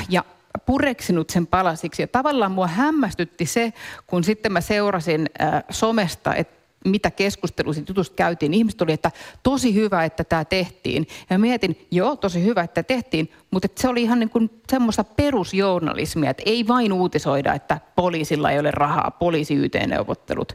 ja 0.08 0.24
pureksinut 0.66 1.30
sen 1.30 1.46
palasiksi. 1.46 2.02
Ja 2.02 2.08
tavallaan 2.08 2.52
mua 2.52 2.66
hämmästytti 2.66 3.46
se, 3.46 3.72
kun 4.06 4.24
sitten 4.24 4.52
mä 4.52 4.60
seurasin 4.60 5.30
äh, 5.42 5.64
somesta, 5.70 6.34
että 6.34 6.59
mitä 6.84 7.10
keskustelua 7.10 7.72
siitä 7.72 7.90
jutusta 7.90 8.16
käytiin. 8.16 8.54
Ihmiset 8.54 8.82
oli, 8.82 8.92
että 8.92 9.10
tosi 9.42 9.74
hyvä, 9.74 10.04
että 10.04 10.24
tämä 10.24 10.44
tehtiin. 10.44 11.06
Ja 11.30 11.38
mietin, 11.38 11.86
joo, 11.90 12.16
tosi 12.16 12.44
hyvä, 12.44 12.62
että 12.62 12.82
tehtiin, 12.82 13.32
mutta 13.50 13.66
että 13.66 13.82
se 13.82 13.88
oli 13.88 14.02
ihan 14.02 14.20
niin 14.20 14.30
kuin 14.30 14.50
semmoista 14.70 15.04
perusjournalismia, 15.04 16.30
että 16.30 16.42
ei 16.46 16.68
vain 16.68 16.92
uutisoida, 16.92 17.54
että 17.54 17.80
poliisilla 17.96 18.50
ei 18.50 18.58
ole 18.58 18.70
rahaa, 18.70 19.10
poliisi 19.10 19.54
YT-neuvottelut. 19.54 20.52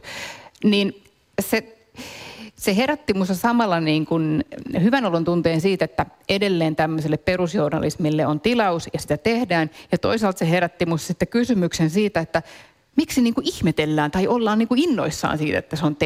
Niin 0.64 1.02
se, 1.40 1.76
se 2.56 2.76
herätti 2.76 3.12
minussa 3.12 3.34
samalla 3.34 3.80
niin 3.80 4.06
kuin 4.06 4.44
hyvän 4.82 5.04
olon 5.04 5.24
tunteen 5.24 5.60
siitä, 5.60 5.84
että 5.84 6.06
edelleen 6.28 6.76
tämmöiselle 6.76 7.16
perusjournalismille 7.16 8.26
on 8.26 8.40
tilaus 8.40 8.88
ja 8.92 8.98
sitä 8.98 9.16
tehdään. 9.16 9.70
Ja 9.92 9.98
toisaalta 9.98 10.38
se 10.38 10.50
herätti 10.50 10.86
minussa 10.86 11.06
sitten 11.06 11.28
kysymyksen 11.28 11.90
siitä, 11.90 12.20
että 12.20 12.42
miksi 12.96 13.20
niin 13.20 13.34
kuin 13.34 13.48
ihmetellään 13.48 14.10
tai 14.10 14.26
ollaan 14.26 14.58
niin 14.58 14.68
kuin 14.68 14.80
innoissaan 14.80 15.38
siitä, 15.38 15.58
että 15.58 15.76
se 15.76 15.86
on 15.86 15.96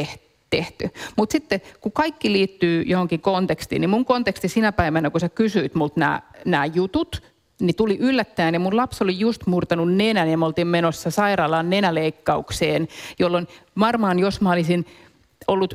tehty. 0.51 0.91
Mutta 1.17 1.33
sitten 1.33 1.61
kun 1.81 1.93
kaikki 1.93 2.33
liittyy 2.33 2.83
johonkin 2.83 3.21
kontekstiin, 3.21 3.81
niin 3.81 3.91
mun 3.91 4.05
konteksti 4.05 4.49
sinä 4.49 4.73
päivänä, 4.73 5.11
kun 5.11 5.21
sä 5.21 5.29
kysyit 5.29 5.75
multa 5.75 6.23
nämä 6.45 6.67
jutut, 6.67 7.23
niin 7.61 7.77
tuli 7.77 7.97
yllättäen 8.01 8.55
ja 8.55 8.61
mun 8.61 8.77
lapsi 8.77 9.05
oli 9.05 9.19
just 9.19 9.47
murtanut 9.47 9.95
nenän 9.95 10.29
ja 10.29 10.39
me 10.39 10.45
oltiin 10.47 10.67
menossa 10.67 11.11
sairaalaan 11.11 11.71
nenäleikkaukseen, 11.71 12.89
jolloin 13.19 13.49
varmaan 13.79 14.19
jos 14.19 14.41
mä 14.41 14.53
olisin 14.53 14.87
ollut 15.49 15.75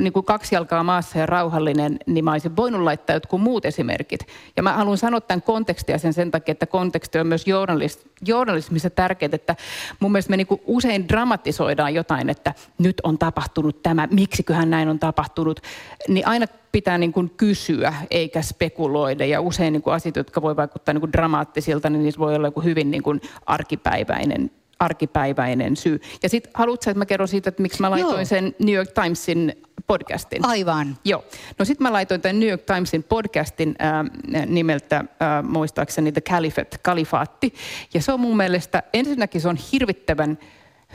niin 0.00 0.12
kuin 0.12 0.26
kaksi 0.26 0.54
jalkaa 0.54 0.82
maassa 0.82 1.18
ja 1.18 1.26
rauhallinen, 1.26 1.98
niin 2.06 2.24
mä 2.24 2.32
olisin 2.32 2.56
voinut 2.56 2.82
laittaa 2.82 3.16
jotkut 3.16 3.40
muut 3.40 3.64
esimerkit. 3.64 4.20
Ja 4.56 4.62
mä 4.62 4.72
haluan 4.72 4.98
sanoa 4.98 5.20
tämän 5.20 5.42
kontekstia 5.42 5.98
sen 5.98 6.12
sen 6.12 6.30
takia, 6.30 6.52
että 6.52 6.66
konteksti 6.66 7.18
on 7.18 7.26
myös 7.26 7.46
journalist, 7.46 8.00
journalismissa 8.26 8.90
tärkeää, 8.90 9.30
että 9.32 9.56
mun 10.00 10.12
mielestä 10.12 10.30
me 10.30 10.36
niin 10.36 10.46
kuin 10.46 10.60
usein 10.66 11.08
dramatisoidaan 11.08 11.94
jotain, 11.94 12.30
että 12.30 12.54
nyt 12.78 13.00
on 13.02 13.18
tapahtunut 13.18 13.82
tämä, 13.82 14.08
miksiköhän 14.10 14.70
näin 14.70 14.88
on 14.88 14.98
tapahtunut, 14.98 15.60
niin 16.08 16.26
aina 16.26 16.46
pitää 16.72 16.98
niin 16.98 17.12
kuin 17.12 17.30
kysyä 17.30 17.94
eikä 18.10 18.42
spekuloida. 18.42 19.24
Ja 19.24 19.40
usein 19.40 19.72
niin 19.72 19.82
kuin 19.82 19.94
asiat, 19.94 20.16
jotka 20.16 20.42
voi 20.42 20.56
vaikuttaa 20.56 20.92
niin 20.94 21.00
kuin 21.00 21.12
dramaattisilta, 21.12 21.90
niin 21.90 22.02
niissä 22.02 22.18
voi 22.18 22.34
olla 22.34 22.48
joku 22.48 22.60
hyvin 22.60 22.90
niin 22.90 23.02
kuin 23.02 23.20
arkipäiväinen 23.46 24.50
arkipäiväinen 24.78 25.76
syy. 25.76 26.00
Ja 26.22 26.28
sitten 26.28 26.52
haluatko, 26.54 26.90
että 26.90 26.98
mä 26.98 27.06
kerron 27.06 27.28
siitä, 27.28 27.48
että 27.48 27.62
miksi 27.62 27.80
mä 27.80 27.90
laitoin 27.90 28.14
Joo. 28.14 28.24
sen 28.24 28.54
New 28.58 28.74
York 28.74 28.90
Timesin 28.92 29.52
podcastin? 29.86 30.46
Aivan. 30.46 30.96
Joo. 31.04 31.24
No 31.58 31.64
sitten 31.64 31.84
mä 31.84 31.92
laitoin 31.92 32.20
tämän 32.20 32.40
New 32.40 32.48
York 32.48 32.62
Timesin 32.62 33.02
podcastin 33.02 33.74
äh, 33.82 34.46
nimeltä 34.46 34.96
äh, 34.96 35.06
muistaakseni 35.42 36.12
The 36.12 36.20
Caliphate, 36.20 36.78
kalifaatti. 36.82 37.54
Ja 37.94 38.02
se 38.02 38.12
on 38.12 38.20
mun 38.20 38.36
mielestä, 38.36 38.82
ensinnäkin 38.92 39.40
se 39.40 39.48
on 39.48 39.58
hirvittävän 39.72 40.38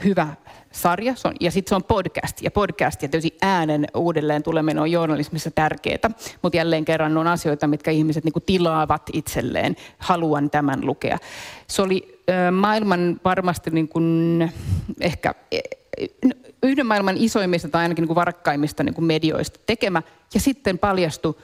hyvä 0.04 0.26
sarja, 0.72 1.14
se 1.14 1.28
on, 1.28 1.34
ja 1.40 1.50
sitten 1.50 1.68
se 1.68 1.74
on 1.74 1.84
podcast, 1.84 2.42
ja 2.42 2.50
podcast 2.50 3.02
ja 3.02 3.08
tietysti 3.08 3.38
äänen 3.42 3.86
uudelleen 3.94 4.42
tuleminen 4.42 4.82
on 4.82 4.90
journalismissa 4.90 5.50
tärkeää, 5.50 6.10
mutta 6.42 6.56
jälleen 6.56 6.84
kerran 6.84 7.16
on 7.16 7.26
asioita, 7.26 7.66
mitkä 7.66 7.90
ihmiset 7.90 8.24
niin 8.24 8.32
tilaavat 8.46 9.02
itselleen, 9.12 9.76
haluan 9.98 10.50
tämän 10.50 10.86
lukea. 10.86 11.18
Se 11.66 11.82
oli 11.82 12.22
ö, 12.30 12.50
maailman 12.50 13.20
varmasti 13.24 13.70
niin 13.70 13.88
kuin, 13.88 14.50
ehkä 15.00 15.34
e, 15.52 15.60
yhden 16.62 16.86
maailman 16.86 17.16
isoimmista 17.18 17.68
tai 17.68 17.82
ainakin 17.82 18.02
niin 18.02 18.08
kuin 18.08 18.14
varakkaimmista 18.14 18.84
niin 18.84 18.94
kuin 18.94 19.04
medioista 19.04 19.60
tekemä, 19.66 20.02
ja 20.34 20.40
sitten 20.40 20.78
paljastui, 20.78 21.34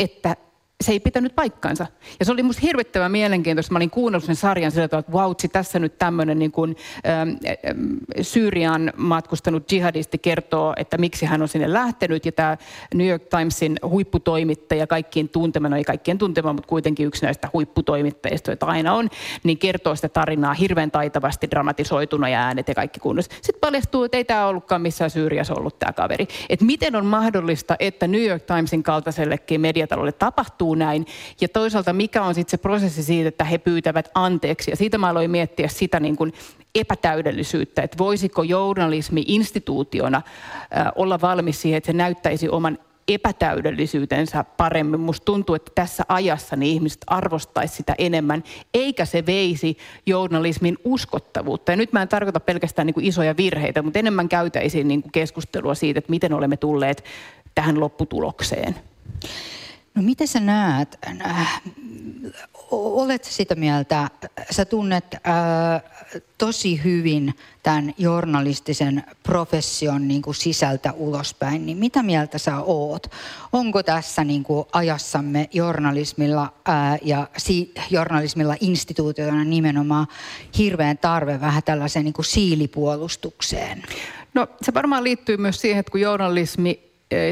että 0.00 0.36
se 0.84 0.92
ei 0.92 1.00
pitänyt 1.00 1.34
paikkaansa. 1.34 1.86
Ja 2.18 2.24
se 2.24 2.32
oli 2.32 2.42
musta 2.42 2.62
hirvittävän 2.62 3.12
mielenkiintoista. 3.12 3.72
Mä 3.72 3.78
olin 3.78 3.90
kuunnellut 3.90 4.24
sen 4.24 4.36
sarjan 4.36 4.70
sillä 4.70 4.88
tavalla, 4.88 5.00
että 5.00 5.12
vautsi, 5.12 5.48
tässä 5.48 5.78
nyt 5.78 5.98
tämmöinen 5.98 6.38
niin 6.38 6.52
kuin, 6.52 6.76
ähm, 7.08 7.30
Syyriaan 8.20 8.92
matkustanut 8.96 9.72
jihadisti 9.72 10.18
kertoo, 10.18 10.74
että 10.76 10.98
miksi 10.98 11.26
hän 11.26 11.42
on 11.42 11.48
sinne 11.48 11.72
lähtenyt. 11.72 12.26
Ja 12.26 12.32
tämä 12.32 12.56
New 12.94 13.08
York 13.08 13.22
Timesin 13.22 13.76
huipputoimittaja, 13.88 14.86
kaikkien 14.86 15.28
tuntema, 15.28 15.68
no 15.68 15.76
ei 15.76 15.84
kaikkien 15.84 16.18
tuntema, 16.18 16.52
mutta 16.52 16.68
kuitenkin 16.68 17.06
yksi 17.06 17.24
näistä 17.24 17.48
huipputoimittajista, 17.52 18.50
joita 18.50 18.66
aina 18.66 18.94
on, 18.94 19.08
niin 19.44 19.58
kertoo 19.58 19.96
sitä 19.96 20.08
tarinaa 20.08 20.54
hirveän 20.54 20.90
taitavasti 20.90 21.50
dramatisoituna 21.50 22.28
ja 22.28 22.40
äänet 22.40 22.68
ja 22.68 22.74
kaikki 22.74 23.00
kunnossa. 23.00 23.32
Sitten 23.34 23.60
paljastuu, 23.60 24.04
että 24.04 24.16
ei 24.16 24.24
tämä 24.24 24.46
ollutkaan 24.46 24.82
missään 24.82 25.10
Syyriassa 25.10 25.54
ollut 25.54 25.78
tämä 25.78 25.92
kaveri. 25.92 26.26
Että 26.48 26.64
miten 26.64 26.96
on 26.96 27.06
mahdollista, 27.06 27.76
että 27.78 28.06
New 28.06 28.24
York 28.24 28.42
Timesin 28.42 28.82
kaltaisellekin 28.82 29.60
mediatalolle 29.60 30.12
tapahtuu 30.12 30.65
tapahtuu 30.66 30.74
näin. 30.74 31.06
Ja 31.40 31.48
toisaalta 31.48 31.92
mikä 31.92 32.22
on 32.22 32.34
sitten 32.34 32.50
se 32.50 32.56
prosessi 32.56 33.02
siitä, 33.02 33.28
että 33.28 33.44
he 33.44 33.58
pyytävät 33.58 34.10
anteeksi. 34.14 34.70
Ja 34.70 34.76
siitä 34.76 34.98
mä 34.98 35.08
aloin 35.08 35.30
miettiä 35.30 35.68
sitä 35.68 36.00
niin 36.00 36.16
kuin 36.16 36.32
epätäydellisyyttä, 36.74 37.82
että 37.82 37.98
voisiko 37.98 38.42
journalismi 38.42 39.24
instituutiona 39.26 40.22
äh, 40.76 40.86
olla 40.96 41.20
valmis 41.20 41.62
siihen, 41.62 41.78
että 41.78 41.86
se 41.86 41.92
näyttäisi 41.92 42.48
oman 42.48 42.78
epätäydellisyytensä 43.08 44.44
paremmin. 44.56 45.00
Musta 45.00 45.24
tuntuu, 45.24 45.54
että 45.54 45.72
tässä 45.74 46.04
ajassa 46.08 46.56
niin 46.56 46.72
ihmiset 46.72 47.00
arvostaisi 47.06 47.76
sitä 47.76 47.94
enemmän, 47.98 48.42
eikä 48.74 49.04
se 49.04 49.26
veisi 49.26 49.76
journalismin 50.06 50.78
uskottavuutta. 50.84 51.72
Ja 51.72 51.76
nyt 51.76 51.92
mä 51.92 52.02
en 52.02 52.08
tarkoita 52.08 52.40
pelkästään 52.40 52.86
niin 52.86 52.94
kuin 52.94 53.06
isoja 53.06 53.36
virheitä, 53.36 53.82
mutta 53.82 53.98
enemmän 53.98 54.28
käytäisiin 54.28 54.88
niin 54.88 55.02
kuin 55.02 55.12
keskustelua 55.12 55.74
siitä, 55.74 55.98
että 55.98 56.10
miten 56.10 56.32
olemme 56.32 56.56
tulleet 56.56 57.04
tähän 57.54 57.80
lopputulokseen. 57.80 58.74
No 59.96 60.02
miten 60.02 60.28
sä 60.28 60.40
näet, 60.40 60.98
äh, 61.26 61.62
olet 62.70 63.24
sitä 63.24 63.54
mieltä, 63.54 64.10
sä 64.50 64.64
tunnet 64.64 65.14
äh, 65.14 65.82
tosi 66.38 66.84
hyvin 66.84 67.34
tämän 67.62 67.94
journalistisen 67.98 69.04
profession 69.22 70.08
niin 70.08 70.22
kuin 70.22 70.34
sisältä 70.34 70.92
ulospäin, 70.92 71.66
niin 71.66 71.78
mitä 71.78 72.02
mieltä 72.02 72.38
sä 72.38 72.60
oot? 72.60 73.06
Onko 73.52 73.82
tässä 73.82 74.24
niin 74.24 74.42
kuin 74.42 74.66
ajassamme 74.72 75.48
journalismilla 75.52 76.52
äh, 76.68 76.98
ja 77.02 77.28
si- 77.36 77.74
journalismilla 77.90 78.56
instituutiona 78.60 79.44
nimenomaan 79.44 80.06
hirveän 80.58 80.98
tarve 80.98 81.40
vähän 81.40 81.62
tällaiseen 81.62 82.04
niin 82.04 82.12
kuin 82.14 82.26
siilipuolustukseen? 82.26 83.82
No 84.34 84.46
se 84.62 84.74
varmaan 84.74 85.04
liittyy 85.04 85.36
myös 85.36 85.60
siihen, 85.60 85.80
että 85.80 85.90
kun 85.92 86.00
journalismi 86.00 86.85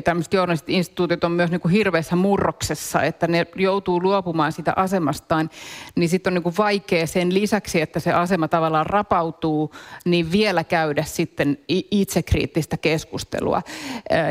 tämmöiset 0.04 0.32
journalistiset 0.32 0.70
instituutiot 0.70 1.24
on 1.24 1.32
myös 1.32 1.50
niin 1.50 1.60
kuin 1.60 1.72
hirveässä 1.72 2.16
murroksessa, 2.16 3.02
että 3.02 3.26
ne 3.26 3.46
joutuu 3.56 4.02
luopumaan 4.02 4.52
sitä 4.52 4.72
asemastaan, 4.76 5.50
niin 5.96 6.08
sitten 6.08 6.30
on 6.30 6.34
niin 6.34 6.42
kuin 6.42 6.54
vaikea 6.58 7.06
sen 7.06 7.34
lisäksi, 7.34 7.80
että 7.80 8.00
se 8.00 8.12
asema 8.12 8.48
tavallaan 8.48 8.86
rapautuu, 8.86 9.74
niin 10.04 10.32
vielä 10.32 10.64
käydä 10.64 11.02
sitten 11.02 11.58
itsekriittistä 11.68 12.76
keskustelua. 12.76 13.62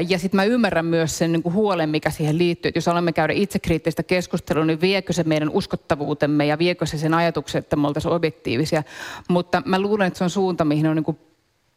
Ja 0.10 0.20
sitten 0.20 0.38
mä 0.38 0.44
ymmärrän 0.44 0.86
myös 0.86 1.18
sen 1.18 1.32
niin 1.32 1.44
kuin 1.44 1.54
huolen, 1.54 1.90
mikä 1.90 2.10
siihen 2.10 2.38
liittyy, 2.38 2.70
että 2.70 2.78
jos 2.78 2.88
olemme 2.88 3.14
käydä 3.14 3.34
itsekriittistä 3.34 4.04
keskustelua, 4.04 4.66
niin 4.66 4.82
viekö 4.82 5.14
se 5.14 5.24
meidän 5.24 5.50
uskottavuutemme 5.50 6.46
ja 6.46 6.60
viekö 6.60 6.86
se 6.86 6.98
sen 6.98 7.14
ajatuksen, 7.14 7.60
että 7.60 7.76
me 7.76 7.88
oltaisiin 7.88 8.14
objektiivisia. 8.14 8.84
Mutta 9.30 9.62
mä 9.66 9.80
luulen, 9.80 10.08
että 10.08 10.18
se 10.18 10.24
on 10.24 10.30
suunta, 10.30 10.66
mihin 10.66 10.88
on 10.88 10.96
niin 10.96 11.04
kuin 11.04 11.18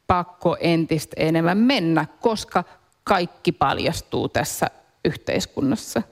pakko 0.07 0.57
entistä 0.61 1.17
enemmän 1.19 1.59
mennä, 1.59 2.07
koska 2.21 2.65
kaikki 3.09 3.53
paljastuu 3.53 4.29
tässä 4.29 4.67
yhteiskunnassa. 5.05 6.03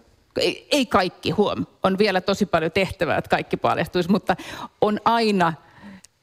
Ei, 0.41 0.69
ei 0.71 0.87
kaikki, 0.87 1.31
huom. 1.31 1.67
On 1.83 1.99
vielä 1.99 2.21
tosi 2.21 2.47
paljon 2.47 2.73
tehtävää, 2.73 3.19
että 3.19 3.31
kaikki 3.31 3.57
paljastuisi, 3.57 4.11
mutta 4.11 4.37
on 4.81 5.01
aina 5.05 5.53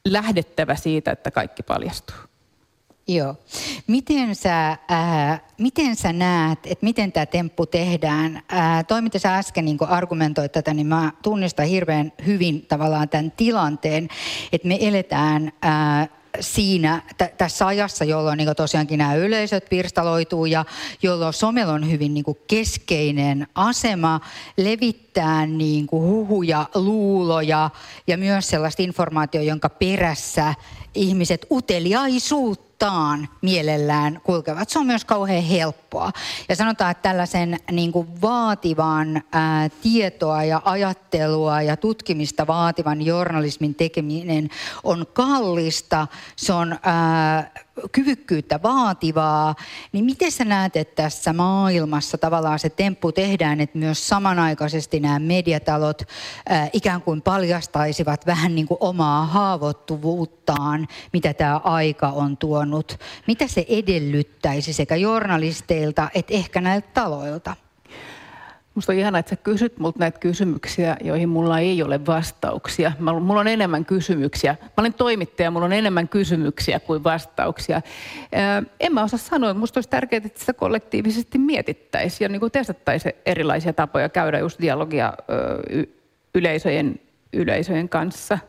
lähdettävä 0.06 0.76
siitä, 0.76 1.12
että 1.12 1.32
kaikki 1.32 1.64
paljastuu. 1.64 2.16
Joo. 3.08 3.36
Miten 3.88 4.36
sä, 4.36 4.70
äh, 4.72 5.42
miten 5.58 5.96
sä 5.96 6.14
näet, 6.14 6.60
että 6.66 6.86
miten 6.86 7.12
tämä 7.12 7.26
temppu 7.26 7.66
tehdään? 7.66 8.42
Äh, 8.54 8.86
toi, 8.88 9.02
mitä 9.02 9.20
sä 9.20 9.36
äsken 9.38 9.66
niin 9.66 9.78
argumentoit 9.88 10.52
tätä, 10.52 10.74
niin 10.74 10.88
mä 10.88 11.12
tunnistan 11.24 11.66
hirveän 11.66 12.14
hyvin 12.26 12.66
tavallaan 12.66 13.10
tämän 13.10 13.32
tilanteen, 13.32 14.08
että 14.52 14.68
me 14.68 14.78
eletään 14.82 15.52
äh, 15.66 16.10
siinä 16.40 17.02
t- 17.18 17.38
tässä 17.38 17.68
ajassa, 17.68 18.06
jolloin 18.06 18.38
niin 18.38 18.56
tosiaankin 18.58 18.98
nämä 18.98 19.16
yleisöt 19.16 19.66
pirstaloituu 19.70 20.46
ja 20.46 20.66
jolloin 21.02 21.34
somella 21.34 21.74
on 21.74 21.92
hyvin 21.92 22.14
niin 22.14 22.26
keskeinen 22.48 23.48
asema 23.56 24.20
levittää 24.58 25.46
niin 25.46 25.88
huhuja, 25.92 26.66
luuloja 26.76 27.70
ja 28.08 28.18
myös 28.18 28.48
sellaista 28.48 28.84
informaatiota, 28.84 29.48
jonka 29.48 29.70
perässä 29.70 30.54
ihmiset 30.96 31.46
uteliaisuutta 31.52 32.71
suuntaan 32.82 33.30
mielellään 33.42 34.22
kulkevat. 34.24 34.70
Se 34.70 34.80
on 34.80 34.86
myös 34.86 35.06
kauhean 35.06 35.44
helppoa. 35.44 36.12
Ja 36.50 36.56
sanotaan, 36.56 36.92
että 36.92 37.10
tällaisen 37.10 37.60
niin 37.72 37.92
kuin 37.92 38.22
vaativan 38.22 39.22
ää, 39.32 39.70
tietoa 39.70 40.44
ja 40.44 40.62
ajattelua 40.66 41.62
ja 41.62 41.78
tutkimista 41.78 42.48
vaativan 42.48 43.02
journalismin 43.02 43.76
tekeminen 43.76 44.50
on 44.84 45.06
kallista. 45.14 46.08
Se 46.36 46.54
on 46.54 46.80
ää, 46.84 47.52
kyvykkyyttä 47.92 48.60
vaativaa, 48.64 49.56
niin 49.92 50.06
miten 50.06 50.32
sä 50.32 50.46
näet, 50.46 50.76
että 50.76 51.04
tässä 51.04 51.34
maailmassa 51.34 52.18
tavallaan 52.18 52.60
se 52.60 52.70
temppu 52.70 53.12
tehdään, 53.12 53.62
että 53.62 53.78
myös 53.78 54.08
samanaikaisesti 54.08 55.00
nämä 55.00 55.20
mediatalot 55.20 56.02
ää, 56.50 56.70
ikään 56.74 57.02
kuin 57.02 57.22
paljastaisivat 57.22 58.26
vähän 58.26 58.56
niin 58.56 58.68
kuin 58.68 58.78
omaa 58.80 59.26
haavoittuvuuttaan, 59.26 60.88
mitä 61.14 61.34
tämä 61.34 61.58
aika 61.58 62.08
on 62.08 62.38
tuonut. 62.38 63.00
Mitä 63.28 63.48
se 63.48 63.66
edellyttäisi 63.70 64.74
sekä 64.74 64.96
journalisteilta 64.96 66.10
että 66.14 66.34
ehkä 66.34 66.62
näiltä 66.62 66.88
taloilta? 66.94 67.56
Musta 68.76 68.92
on 68.92 68.98
ihana, 68.98 69.20
että 69.20 69.30
sä 69.30 69.36
kysyt 69.36 69.80
multa 69.80 70.00
näitä 70.00 70.20
kysymyksiä, 70.20 70.98
joihin 71.04 71.30
mulla 71.30 71.60
ei 71.60 71.84
ole 71.84 72.06
vastauksia. 72.06 72.92
Mulla 73.00 73.40
on 73.40 73.48
enemmän 73.48 73.86
kysymyksiä. 73.86 74.56
Mä 74.62 74.68
olen 74.78 74.94
toimittaja, 74.94 75.52
mulla 75.52 75.66
on 75.66 75.74
enemmän 75.74 76.08
kysymyksiä 76.08 76.80
kuin 76.80 77.04
vastauksia. 77.04 77.82
En 78.80 78.94
mä 78.94 79.04
osaa 79.04 79.20
sanoa, 79.20 79.54
musta 79.54 79.78
olisi 79.78 79.90
tärkeää, 79.90 80.22
että 80.26 80.40
sitä 80.40 80.54
kollektiivisesti 80.54 81.38
mietittäisiin 81.38 82.26
ja 82.26 82.30
niin 82.30 82.40
kuin 82.40 82.52
testattaisiin 82.52 83.14
erilaisia 83.26 83.74
tapoja 83.74 84.10
käydä 84.10 84.40
just 84.40 84.62
dialogia 84.62 85.14
yleisöjen, 86.36 87.00
yleisöjen 87.34 87.90
kanssa. 87.90 88.40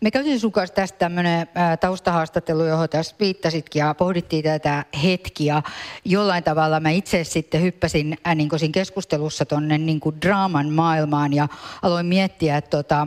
Me 0.00 0.10
käytiin 0.10 0.40
sun 0.40 0.52
kanssa 0.52 0.74
tästä 0.74 0.98
tämmöinen 0.98 1.46
taustahaastattelu, 1.80 2.64
johon 2.64 2.88
tässä 2.88 3.16
viittasitkin 3.20 3.80
ja 3.80 3.94
pohdittiin 3.94 4.44
tätä 4.44 4.84
hetkiä. 5.02 5.62
Jollain 6.04 6.44
tavalla 6.44 6.80
mä 6.80 6.90
itse 6.90 7.24
sitten 7.24 7.62
hyppäsin 7.62 8.18
äh, 8.26 8.34
niin 8.34 8.48
siinä 8.56 8.72
keskustelussa 8.72 9.46
tuonne 9.46 9.78
niin 9.78 10.00
draaman 10.22 10.68
maailmaan 10.68 11.32
ja 11.32 11.48
aloin 11.82 12.06
miettiä, 12.06 12.56
että 12.56 12.70
tota, 12.70 13.06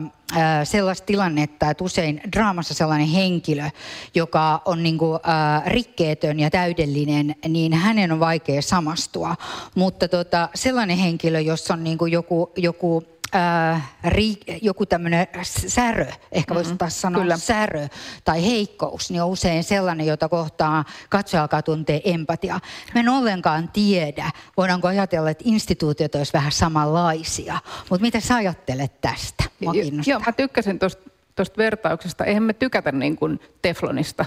sellaista 0.64 1.06
tilannetta, 1.06 1.70
että 1.70 1.84
usein 1.84 2.20
draamassa 2.32 2.74
sellainen 2.74 3.08
henkilö, 3.08 3.70
joka 4.14 4.62
on 4.64 4.82
niin 4.82 4.98
kuin, 4.98 5.20
äh, 5.28 5.66
rikkeetön 5.66 6.40
ja 6.40 6.50
täydellinen, 6.50 7.34
niin 7.48 7.72
hänen 7.72 8.12
on 8.12 8.20
vaikea 8.20 8.62
samastua. 8.62 9.36
Mutta 9.74 10.08
tota, 10.08 10.48
sellainen 10.54 10.96
henkilö, 10.96 11.40
jossa 11.40 11.74
on 11.74 11.84
niin 11.84 11.98
kuin 11.98 12.12
joku, 12.12 12.52
joku 12.56 13.04
äh, 13.34 13.90
ri, 14.04 14.36
joku 14.62 14.86
tämmöinen 14.86 15.26
särö, 15.66 16.06
ehkä 16.32 16.54
voisi 16.54 16.68
mm-hmm, 16.68 16.78
taas 16.78 17.00
sanoa 17.00 17.22
kyllä. 17.22 17.36
särö 17.36 17.88
tai 18.24 18.46
heikkous, 18.46 19.10
niin 19.10 19.22
on 19.22 19.28
usein 19.28 19.64
sellainen, 19.64 20.06
jota 20.06 20.28
kohtaa 20.28 20.84
katsoja, 21.08 21.42
joka 21.42 21.62
tuntee 21.62 22.00
empatia. 22.04 22.60
Mä 22.94 23.00
en 23.00 23.08
ollenkaan 23.08 23.68
tiedä, 23.68 24.30
voidaanko 24.56 24.88
ajatella, 24.88 25.30
että 25.30 25.44
instituutiot 25.46 26.14
olisivat 26.14 26.34
vähän 26.34 26.52
samanlaisia, 26.52 27.58
mutta 27.90 28.02
mitä 28.02 28.20
sä 28.20 28.34
ajattelet 28.34 29.00
tästä? 29.00 29.44
Mua 29.60 29.72
Joo, 30.06 30.20
mä 30.26 30.32
tykkäsin 30.32 30.78
tuosta 30.78 31.56
vertauksesta. 31.56 32.24
Eihän 32.24 32.42
me 32.42 32.52
tykätä 32.52 32.92
niin 32.92 33.16
kuin 33.16 33.40
teflonista. 33.62 34.24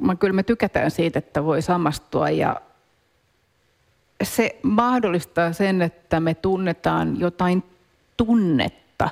Mä, 0.00 0.16
kyllä 0.16 0.32
me 0.32 0.42
tykätään 0.42 0.90
siitä, 0.90 1.18
että 1.18 1.44
voi 1.44 1.62
samastua 1.62 2.30
ja 2.30 2.60
se 4.22 4.58
mahdollistaa 4.62 5.52
sen, 5.52 5.82
että 5.82 6.20
me 6.20 6.34
tunnetaan 6.34 7.20
jotain 7.20 7.62
tunnetta 8.16 9.10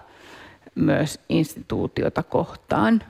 myös 0.75 1.21
instituutiota 1.29 2.23
kohtaan. 2.23 3.03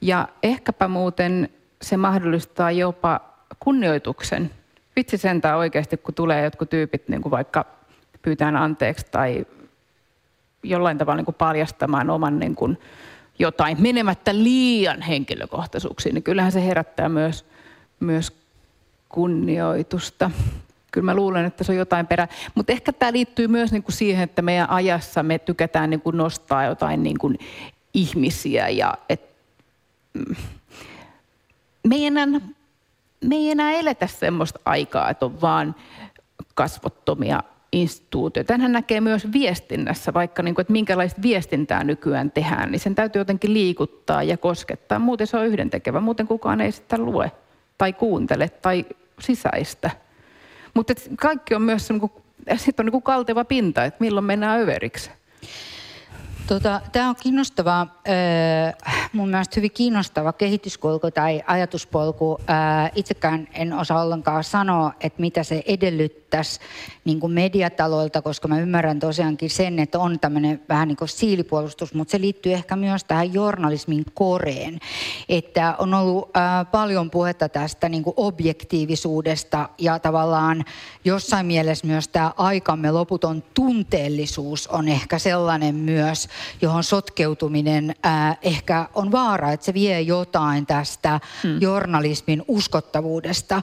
Ja 0.00 0.28
ehkäpä 0.42 0.88
muuten 0.88 1.48
se 1.82 1.96
mahdollistaa 1.96 2.70
jopa 2.70 3.20
kunnioituksen. 3.60 4.50
Vitsi 4.96 5.18
sentään 5.18 5.58
oikeasti, 5.58 5.96
kun 5.96 6.14
tulee 6.14 6.44
jotkut 6.44 6.70
tyypit 6.70 7.08
niin 7.08 7.22
kuin 7.22 7.30
vaikka 7.30 7.64
pyytään 8.22 8.56
anteeksi 8.56 9.06
tai 9.10 9.46
jollain 10.62 10.98
tavalla 10.98 11.16
niin 11.16 11.24
kuin 11.24 11.34
paljastamaan 11.34 12.10
oman 12.10 12.38
niin 12.38 12.54
kuin 12.54 12.78
jotain 13.38 13.82
menemättä 13.82 14.34
liian 14.34 15.02
henkilökohtaisuuksiin, 15.02 16.14
niin 16.14 16.22
kyllähän 16.22 16.52
se 16.52 16.66
herättää 16.66 17.08
myös, 17.08 17.44
myös 18.00 18.32
kunnioitusta 19.08 20.30
kyllä 20.96 21.04
mä 21.04 21.14
luulen, 21.14 21.44
että 21.44 21.64
se 21.64 21.72
on 21.72 21.78
jotain 21.78 22.06
perä. 22.06 22.28
Mutta 22.54 22.72
ehkä 22.72 22.92
tämä 22.92 23.12
liittyy 23.12 23.48
myös 23.48 23.72
niin 23.72 23.82
kuin 23.82 23.92
siihen, 23.92 24.24
että 24.24 24.42
meidän 24.42 24.70
ajassa 24.70 25.22
me 25.22 25.38
tykätään 25.38 25.90
niin 25.90 26.00
kuin 26.00 26.16
nostaa 26.16 26.64
jotain 26.64 27.02
niin 27.02 27.18
kuin 27.18 27.38
ihmisiä 27.94 28.68
ja 28.68 28.94
et, 29.08 29.20
mm, 30.14 30.36
me, 31.86 31.94
ei 31.94 32.06
enää, 32.06 32.26
me 33.24 33.34
ei 33.34 33.50
enää 33.50 33.72
eletä 33.72 34.06
semmoista 34.06 34.60
aikaa, 34.64 35.10
että 35.10 35.26
on 35.26 35.40
vaan 35.40 35.74
kasvottomia 36.54 37.42
instituutioita. 37.72 38.48
Tänhän 38.48 38.72
näkee 38.72 39.00
myös 39.00 39.32
viestinnässä, 39.32 40.14
vaikka 40.14 40.42
niin 40.42 40.54
kuin, 40.54 40.62
että 40.62 40.72
minkälaista 40.72 41.22
viestintää 41.22 41.84
nykyään 41.84 42.30
tehdään, 42.30 42.70
niin 42.72 42.80
sen 42.80 42.94
täytyy 42.94 43.20
jotenkin 43.20 43.54
liikuttaa 43.54 44.22
ja 44.22 44.36
koskettaa. 44.36 44.98
Muuten 44.98 45.26
se 45.26 45.36
on 45.36 45.46
yhdentekevä, 45.46 46.00
muuten 46.00 46.26
kukaan 46.26 46.60
ei 46.60 46.72
sitä 46.72 46.98
lue 46.98 47.32
tai 47.78 47.92
kuuntele 47.92 48.48
tai 48.48 48.86
sisäistä. 49.20 50.05
Mutta 50.76 50.94
kaikki 51.20 51.54
on 51.54 51.62
myös 51.62 51.88
niin 51.90 52.00
kuin, 52.00 52.12
sit 52.56 52.80
on 52.80 52.86
niin 52.86 52.92
kuin 52.92 53.02
kalteva 53.02 53.44
pinta, 53.44 53.84
että 53.84 53.96
milloin 54.00 54.26
mennään 54.26 54.60
överiksi. 54.60 55.10
Tota, 56.46 56.80
Tämä 56.92 57.08
on 57.08 57.16
kiinnostava, 57.20 57.86
äh, 58.08 59.10
mun 59.12 59.28
mielestä 59.28 59.52
hyvin 59.56 59.70
kiinnostava 59.70 60.32
kehityskulku 60.32 61.10
tai 61.10 61.42
ajatuspolku. 61.46 62.38
Äh, 62.50 62.92
itsekään 62.94 63.48
en 63.54 63.72
osaa 63.72 64.02
ollenkaan 64.02 64.44
sanoa, 64.44 64.92
että 65.00 65.20
mitä 65.20 65.42
se 65.42 65.62
edellyttäisi 65.66 66.60
niin 67.04 67.20
kuin 67.20 67.32
mediataloilta, 67.32 68.22
koska 68.22 68.48
mä 68.48 68.60
ymmärrän 68.60 68.98
tosiaankin 68.98 69.50
sen, 69.50 69.78
että 69.78 69.98
on 69.98 70.20
tämmöinen 70.20 70.62
vähän 70.68 70.88
niin 70.88 70.96
kuin 70.96 71.08
siilipuolustus, 71.08 71.94
mutta 71.94 72.12
se 72.12 72.20
liittyy 72.20 72.52
ehkä 72.52 72.76
myös 72.76 73.04
tähän 73.04 73.34
journalismin 73.34 74.04
koreen. 74.14 74.78
Että 75.28 75.74
on 75.78 75.94
ollut 75.94 76.36
äh, 76.36 76.70
paljon 76.72 77.10
puhetta 77.10 77.48
tästä 77.48 77.88
niin 77.88 78.02
kuin 78.02 78.14
objektiivisuudesta 78.16 79.68
ja 79.78 79.98
tavallaan 79.98 80.64
jossain 81.04 81.46
mielessä 81.46 81.86
myös 81.86 82.08
tämä 82.08 82.32
aikamme 82.36 82.90
loputon 82.90 83.42
tunteellisuus 83.54 84.66
on 84.66 84.88
ehkä 84.88 85.18
sellainen 85.18 85.74
myös, 85.74 86.28
johon 86.62 86.84
sotkeutuminen 86.84 87.95
äh, 88.06 88.38
ehkä 88.42 88.88
on 88.94 89.12
vaara, 89.12 89.52
että 89.52 89.66
se 89.66 89.74
vie 89.74 90.00
jotain 90.00 90.66
tästä 90.66 91.20
hmm. 91.42 91.60
journalismin 91.60 92.42
uskottavuudesta. 92.48 93.62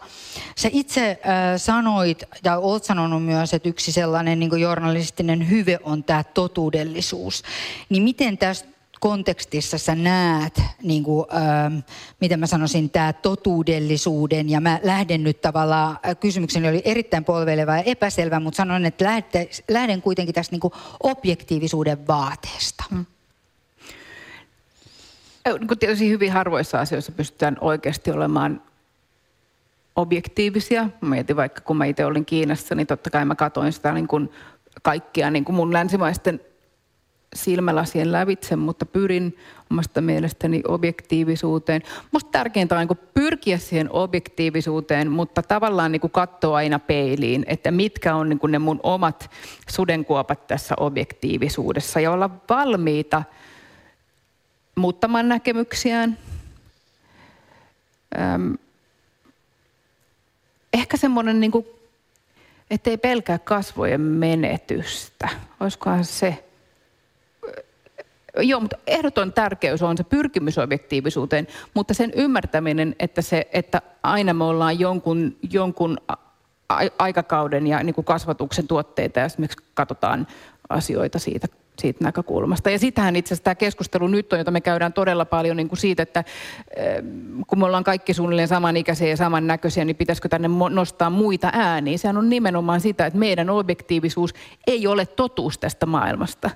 Sä 0.56 0.70
itse 0.72 1.12
äh, 1.12 1.18
sanoit, 1.58 2.24
ja 2.44 2.58
olet 2.58 2.84
sanonut 2.84 3.26
myös, 3.26 3.54
että 3.54 3.70
yksi 3.70 3.92
sellainen 3.92 4.40
niin 4.40 4.60
journalistinen 4.60 5.50
hyve 5.50 5.80
on 5.84 6.04
tämä 6.04 6.24
totuudellisuus. 6.24 7.44
Niin 7.90 8.04
miten 8.04 8.38
tästä 8.38 8.74
kontekstissa 9.04 9.78
sä 9.78 9.96
näet, 9.96 10.62
niin 10.84 11.04
kuin, 11.04 11.26
ähm, 11.34 11.78
miten 12.22 12.40
mä 12.40 12.48
sanoisin, 12.48 12.90
tämä 12.90 13.14
totuudellisuuden, 13.14 14.50
ja 14.50 14.62
mä 14.62 14.80
lähden 14.84 15.24
nyt 15.24 15.42
tavallaan, 15.42 16.00
äh, 16.06 16.18
kysymykseni 16.20 16.70
oli 16.70 16.82
erittäin 16.86 17.26
polveileva 17.26 17.76
ja 17.78 17.84
epäselvä, 17.84 18.40
mutta 18.40 18.58
sanon, 18.58 18.86
että 18.86 19.06
lähden, 19.06 19.48
lähden 19.70 20.02
kuitenkin 20.02 20.36
tästä 20.36 20.54
niin 20.54 20.62
kuin 20.62 20.74
objektiivisuuden 21.04 22.08
vaateesta. 22.08 22.84
Hmm. 22.90 23.06
Niin 25.46 25.80
tietysti 25.80 26.10
hyvin 26.10 26.32
harvoissa 26.32 26.80
asioissa 26.80 27.12
pystytään 27.12 27.58
oikeasti 27.62 28.12
olemaan 28.12 28.62
objektiivisia. 29.96 30.84
Mä 31.02 31.10
mietin 31.10 31.36
vaikka, 31.36 31.62
kun 31.62 31.78
mä 31.78 31.86
itse 31.86 32.06
olin 32.06 32.26
Kiinassa, 32.26 32.76
niin 32.76 32.88
totta 32.88 33.10
kai 33.10 33.26
mä 33.26 33.36
katoin 33.36 33.74
sitä 33.74 33.94
niin 33.94 34.08
kuin 34.08 34.32
kaikkia 34.82 35.32
niin 35.32 35.46
kuin 35.46 35.56
mun 35.56 35.74
länsimaisten 35.74 36.40
silmälasien 37.36 38.12
lävitse, 38.12 38.56
mutta 38.56 38.86
pyrin 38.86 39.38
omasta 39.72 40.02
mielestäni 40.02 40.62
objektiivisuuteen. 40.68 41.82
Musta 42.12 42.30
tärkeintä 42.32 42.76
on 42.76 42.88
niin 42.88 43.08
pyrkiä 43.14 43.58
siihen 43.58 43.92
objektiivisuuteen, 43.92 45.12
mutta 45.12 45.42
tavallaan 45.42 45.92
niin 45.92 46.12
katsoa 46.12 46.58
aina 46.58 46.80
peiliin, 46.80 47.44
että 47.48 47.72
mitkä 47.72 48.16
on 48.16 48.30
niin 48.30 48.40
ne 48.48 48.60
mun 48.60 48.80
omat 48.84 49.30
sudenkuopat 49.70 50.48
tässä 50.48 50.76
objektiivisuudessa 50.80 52.00
ja 52.00 52.12
olla 52.12 52.30
valmiita 52.50 53.24
muuttamaan 54.76 55.30
näkemyksiään. 55.30 56.18
Öm, 58.36 58.58
ehkä 60.74 60.98
semmoinen, 60.98 61.40
niin 61.40 61.52
kuin, 61.52 61.66
ettei 62.72 62.98
pelkää 62.98 63.40
kasvojen 63.40 64.02
menetystä. 64.02 65.30
Olisikohan 65.60 66.06
se 66.06 66.44
Joo, 68.38 68.60
mutta 68.60 68.78
ehdoton 68.88 69.34
tärkeys 69.34 69.82
on 69.82 69.98
se 69.98 70.04
pyrkimys 70.04 70.58
objektiivisuuteen, 70.58 71.48
mutta 71.74 71.94
sen 71.94 72.12
ymmärtäminen, 72.16 72.96
että, 73.00 73.22
se, 73.22 73.48
että 73.54 73.82
aina 74.04 74.34
me 74.34 74.44
ollaan 74.44 74.80
jonkun, 74.80 75.36
jonkun 75.52 75.98
aikakauden 77.00 77.68
ja 77.68 77.84
niin 77.84 77.96
kuin 77.96 78.06
kasvatuksen 78.06 78.68
tuotteita 78.68 79.20
ja 79.20 79.26
esimerkiksi 79.26 79.66
katsotaan 79.74 80.28
asioita 80.70 81.20
siitä, 81.20 81.48
siitä 81.80 82.04
näkökulmasta. 82.04 82.70
Ja 82.70 82.80
sitähän 82.80 83.16
itse 83.16 83.34
asiassa 83.34 83.44
tämä 83.44 83.56
keskustelu 83.56 84.08
nyt 84.08 84.34
on, 84.34 84.40
jota 84.40 84.52
me 84.52 84.62
käydään 84.62 84.94
todella 84.94 85.26
paljon 85.26 85.58
niin 85.58 85.70
kuin 85.70 85.80
siitä, 85.80 86.04
että 86.04 86.24
kun 87.48 87.60
me 87.60 87.66
ollaan 87.66 87.84
kaikki 87.84 88.14
suunnilleen 88.14 88.48
samanikäisiä 88.48 89.10
ja 89.10 89.18
samannäköisiä, 89.18 89.86
niin 89.86 89.96
pitäisikö 89.96 90.30
tänne 90.30 90.50
nostaa 90.70 91.10
muita 91.10 91.50
ääniä. 91.54 91.98
Sehän 91.98 92.18
on 92.18 92.30
nimenomaan 92.30 92.82
sitä, 92.82 93.06
että 93.06 93.20
meidän 93.20 93.50
objektiivisuus 93.50 94.34
ei 94.68 94.88
ole 94.88 95.06
totuus 95.06 95.58
tästä 95.58 95.86
maailmasta 95.86 96.50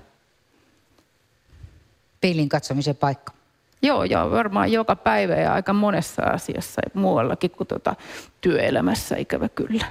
peilin 2.21 2.49
katsomisen 2.49 2.95
paikka? 2.95 3.33
Joo, 3.81 4.03
joo, 4.03 4.31
varmaan 4.31 4.71
joka 4.71 4.95
päivä 4.95 5.33
ja 5.33 5.53
aika 5.53 5.73
monessa 5.73 6.21
asiassa 6.21 6.81
muuallakin 6.93 7.51
kuin 7.51 7.67
tuota 7.67 7.95
työelämässä, 8.41 9.15
ikävä 9.15 9.49
kyllä. 9.49 9.85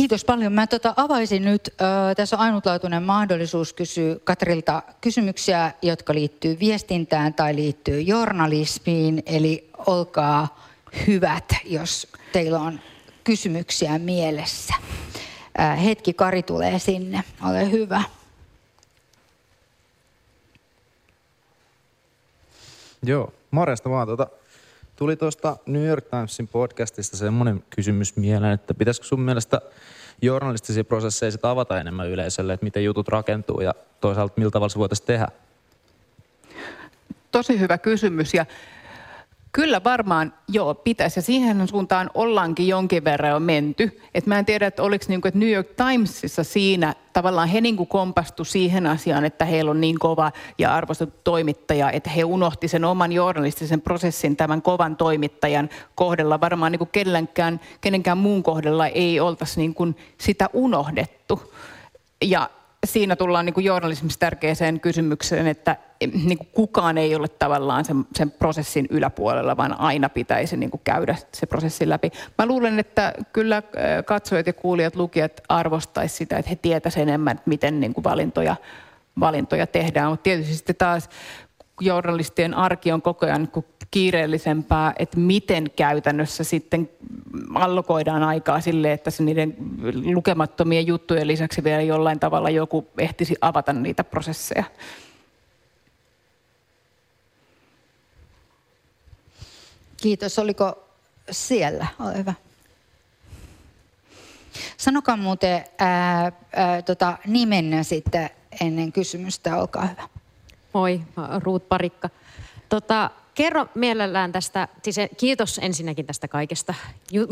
Kiitos 0.00 0.24
paljon. 0.24 0.52
Mä 0.52 0.66
tota 0.66 0.94
avaisin 0.96 1.44
nyt, 1.44 1.68
äh, 1.82 2.16
tässä 2.16 2.36
on 2.36 2.42
ainutlaatuinen 2.42 3.02
mahdollisuus 3.02 3.72
kysyä 3.72 4.16
Katrilta 4.24 4.82
kysymyksiä, 5.00 5.72
jotka 5.82 6.14
liittyy 6.14 6.58
viestintään 6.60 7.34
tai 7.34 7.54
liittyy 7.54 8.00
journalismiin. 8.00 9.22
Eli 9.26 9.70
olkaa 9.86 10.68
hyvät, 11.06 11.44
jos 11.64 12.08
teillä 12.32 12.58
on 12.58 12.80
kysymyksiä 13.24 13.98
mielessä. 13.98 14.74
Äh, 15.60 15.84
hetki, 15.84 16.12
Kari 16.12 16.42
tulee 16.42 16.78
sinne. 16.78 17.24
Ole 17.48 17.70
hyvä. 17.70 18.02
Joo, 23.02 23.32
morjesta 23.50 23.90
vaan. 23.90 24.06
Tuota, 24.06 24.26
tuli 25.00 25.16
tuosta 25.16 25.56
New 25.66 25.86
York 25.86 26.04
Timesin 26.04 26.48
podcastista 26.48 27.16
semmoinen 27.16 27.64
kysymys 27.70 28.16
mieleen, 28.16 28.52
että 28.52 28.74
pitäisikö 28.74 29.06
sun 29.06 29.20
mielestä 29.20 29.60
journalistisia 30.22 30.84
prosesseja 30.84 31.30
sit 31.30 31.44
avata 31.44 31.80
enemmän 31.80 32.08
yleisölle, 32.08 32.52
että 32.52 32.64
miten 32.64 32.84
jutut 32.84 33.08
rakentuu 33.08 33.60
ja 33.60 33.74
toisaalta 34.00 34.34
miltä 34.36 34.52
tavalla 34.52 34.68
se 34.68 34.78
voitaisiin 34.78 35.06
tehdä? 35.06 35.28
Tosi 37.32 37.60
hyvä 37.60 37.78
kysymys 37.78 38.34
ja 38.34 38.46
Kyllä 39.52 39.80
varmaan, 39.84 40.32
joo, 40.48 40.74
pitäisi. 40.74 41.18
Ja 41.18 41.22
siihen 41.22 41.68
suuntaan 41.68 42.10
ollaankin 42.14 42.68
jonkin 42.68 43.04
verran 43.04 43.30
jo 43.30 43.40
menty. 43.40 44.00
Et 44.14 44.26
mä 44.26 44.38
en 44.38 44.44
tiedä, 44.44 44.66
että 44.66 44.82
oliko 44.82 45.04
niin 45.08 45.20
kuin, 45.20 45.28
että 45.28 45.38
New 45.38 45.50
York 45.50 45.68
Timesissa 45.76 46.44
siinä 46.44 46.94
tavallaan 47.12 47.48
he 47.48 47.60
niin 47.60 47.86
kompastu 47.86 48.44
siihen 48.44 48.86
asiaan, 48.86 49.24
että 49.24 49.44
heillä 49.44 49.70
on 49.70 49.80
niin 49.80 49.98
kova 49.98 50.32
ja 50.58 50.74
arvostettu 50.74 51.20
toimittaja, 51.24 51.90
että 51.90 52.10
he 52.10 52.24
unohti 52.24 52.68
sen 52.68 52.84
oman 52.84 53.12
journalistisen 53.12 53.80
prosessin 53.80 54.36
tämän 54.36 54.62
kovan 54.62 54.96
toimittajan 54.96 55.68
kohdella. 55.94 56.40
Varmaan 56.40 56.72
niin 56.72 56.78
kuin 56.78 56.90
kenenkään, 56.92 57.60
kenenkään 57.80 58.18
muun 58.18 58.42
kohdella 58.42 58.86
ei 58.86 59.20
oltaisi 59.20 59.60
niin 59.60 59.74
kuin 59.74 59.96
sitä 60.18 60.50
unohdettu. 60.52 61.54
Ja 62.22 62.50
siinä 62.86 63.16
tullaan 63.16 63.46
niin 63.46 63.54
kuin 63.54 63.64
journalismissa 63.64 64.20
tärkeäseen 64.20 64.80
kysymykseen, 64.80 65.46
että 65.46 65.76
niin 66.24 66.38
kuin 66.38 66.48
kukaan 66.54 66.98
ei 66.98 67.14
ole 67.14 67.28
tavallaan 67.28 67.84
sen, 67.84 68.04
sen 68.14 68.30
prosessin 68.30 68.86
yläpuolella, 68.90 69.56
vaan 69.56 69.80
aina 69.80 70.08
pitäisi 70.08 70.56
niin 70.56 70.70
kuin 70.70 70.80
käydä 70.84 71.16
se 71.32 71.46
prosessi 71.46 71.88
läpi. 71.88 72.10
Mä 72.38 72.46
luulen, 72.46 72.78
että 72.78 73.14
kyllä 73.32 73.56
äh, 73.56 73.62
katsojat 74.04 74.46
ja 74.46 74.52
kuulijat, 74.52 74.96
lukijat 74.96 75.40
arvostaisi 75.48 76.16
sitä, 76.16 76.38
että 76.38 76.48
he 76.48 76.56
tietäisivät 76.56 77.08
enemmän, 77.08 77.36
että 77.36 77.48
miten 77.48 77.80
niin 77.80 77.94
kuin 77.94 78.04
valintoja, 78.04 78.56
valintoja 79.20 79.66
tehdään. 79.66 80.10
Mutta 80.10 80.22
tietysti 80.22 80.54
sitten 80.54 80.76
taas 80.76 81.08
journalistien 81.80 82.54
arki 82.54 82.92
on 82.92 83.02
koko 83.02 83.26
ajan 83.26 83.48
niin 83.54 83.64
kiireellisempää, 83.90 84.92
että 84.98 85.18
miten 85.18 85.70
käytännössä 85.76 86.44
sitten 86.44 86.90
allokoidaan 87.54 88.22
aikaa 88.22 88.60
sille, 88.60 88.92
että 88.92 89.10
se 89.10 89.22
niiden 89.22 89.56
lukemattomien 90.14 90.86
juttujen 90.86 91.26
lisäksi 91.26 91.64
vielä 91.64 91.82
jollain 91.82 92.20
tavalla 92.20 92.50
joku 92.50 92.88
ehtisi 92.98 93.34
avata 93.40 93.72
niitä 93.72 94.04
prosesseja. 94.04 94.64
Kiitos. 99.96 100.38
Oliko 100.38 100.84
siellä? 101.30 101.86
Ole 102.00 102.16
hyvä. 102.16 102.34
Sanokaa 104.76 105.16
muuten 105.16 105.64
ää, 105.78 106.32
ää, 106.52 106.82
tota, 106.82 107.18
nimenne 107.26 107.82
sitten 107.82 108.30
ennen 108.60 108.92
kysymystä. 108.92 109.56
Olkaa 109.56 109.86
hyvä. 109.86 110.19
Moi, 110.72 111.00
Ruut 111.44 111.68
Parikka. 111.68 112.10
Tota, 112.68 113.10
kerro 113.34 113.66
mielellään 113.74 114.32
tästä, 114.32 114.68
siis 114.82 114.96
kiitos 115.16 115.60
ensinnäkin 115.62 116.06
tästä 116.06 116.28
kaikesta, 116.28 116.74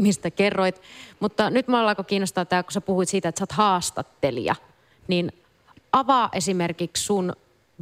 mistä 0.00 0.30
kerroit, 0.30 0.82
mutta 1.20 1.50
nyt 1.50 1.68
mä 1.68 1.80
alkaa 1.80 2.04
kiinnostaa 2.04 2.44
tämä, 2.44 2.62
kun 2.62 2.72
sä 2.72 2.80
puhuit 2.80 3.08
siitä, 3.08 3.28
että 3.28 3.38
sä 3.38 3.42
oot 3.42 3.52
haastattelija, 3.52 4.54
niin 5.08 5.32
avaa 5.92 6.28
esimerkiksi 6.32 7.04
sun 7.04 7.32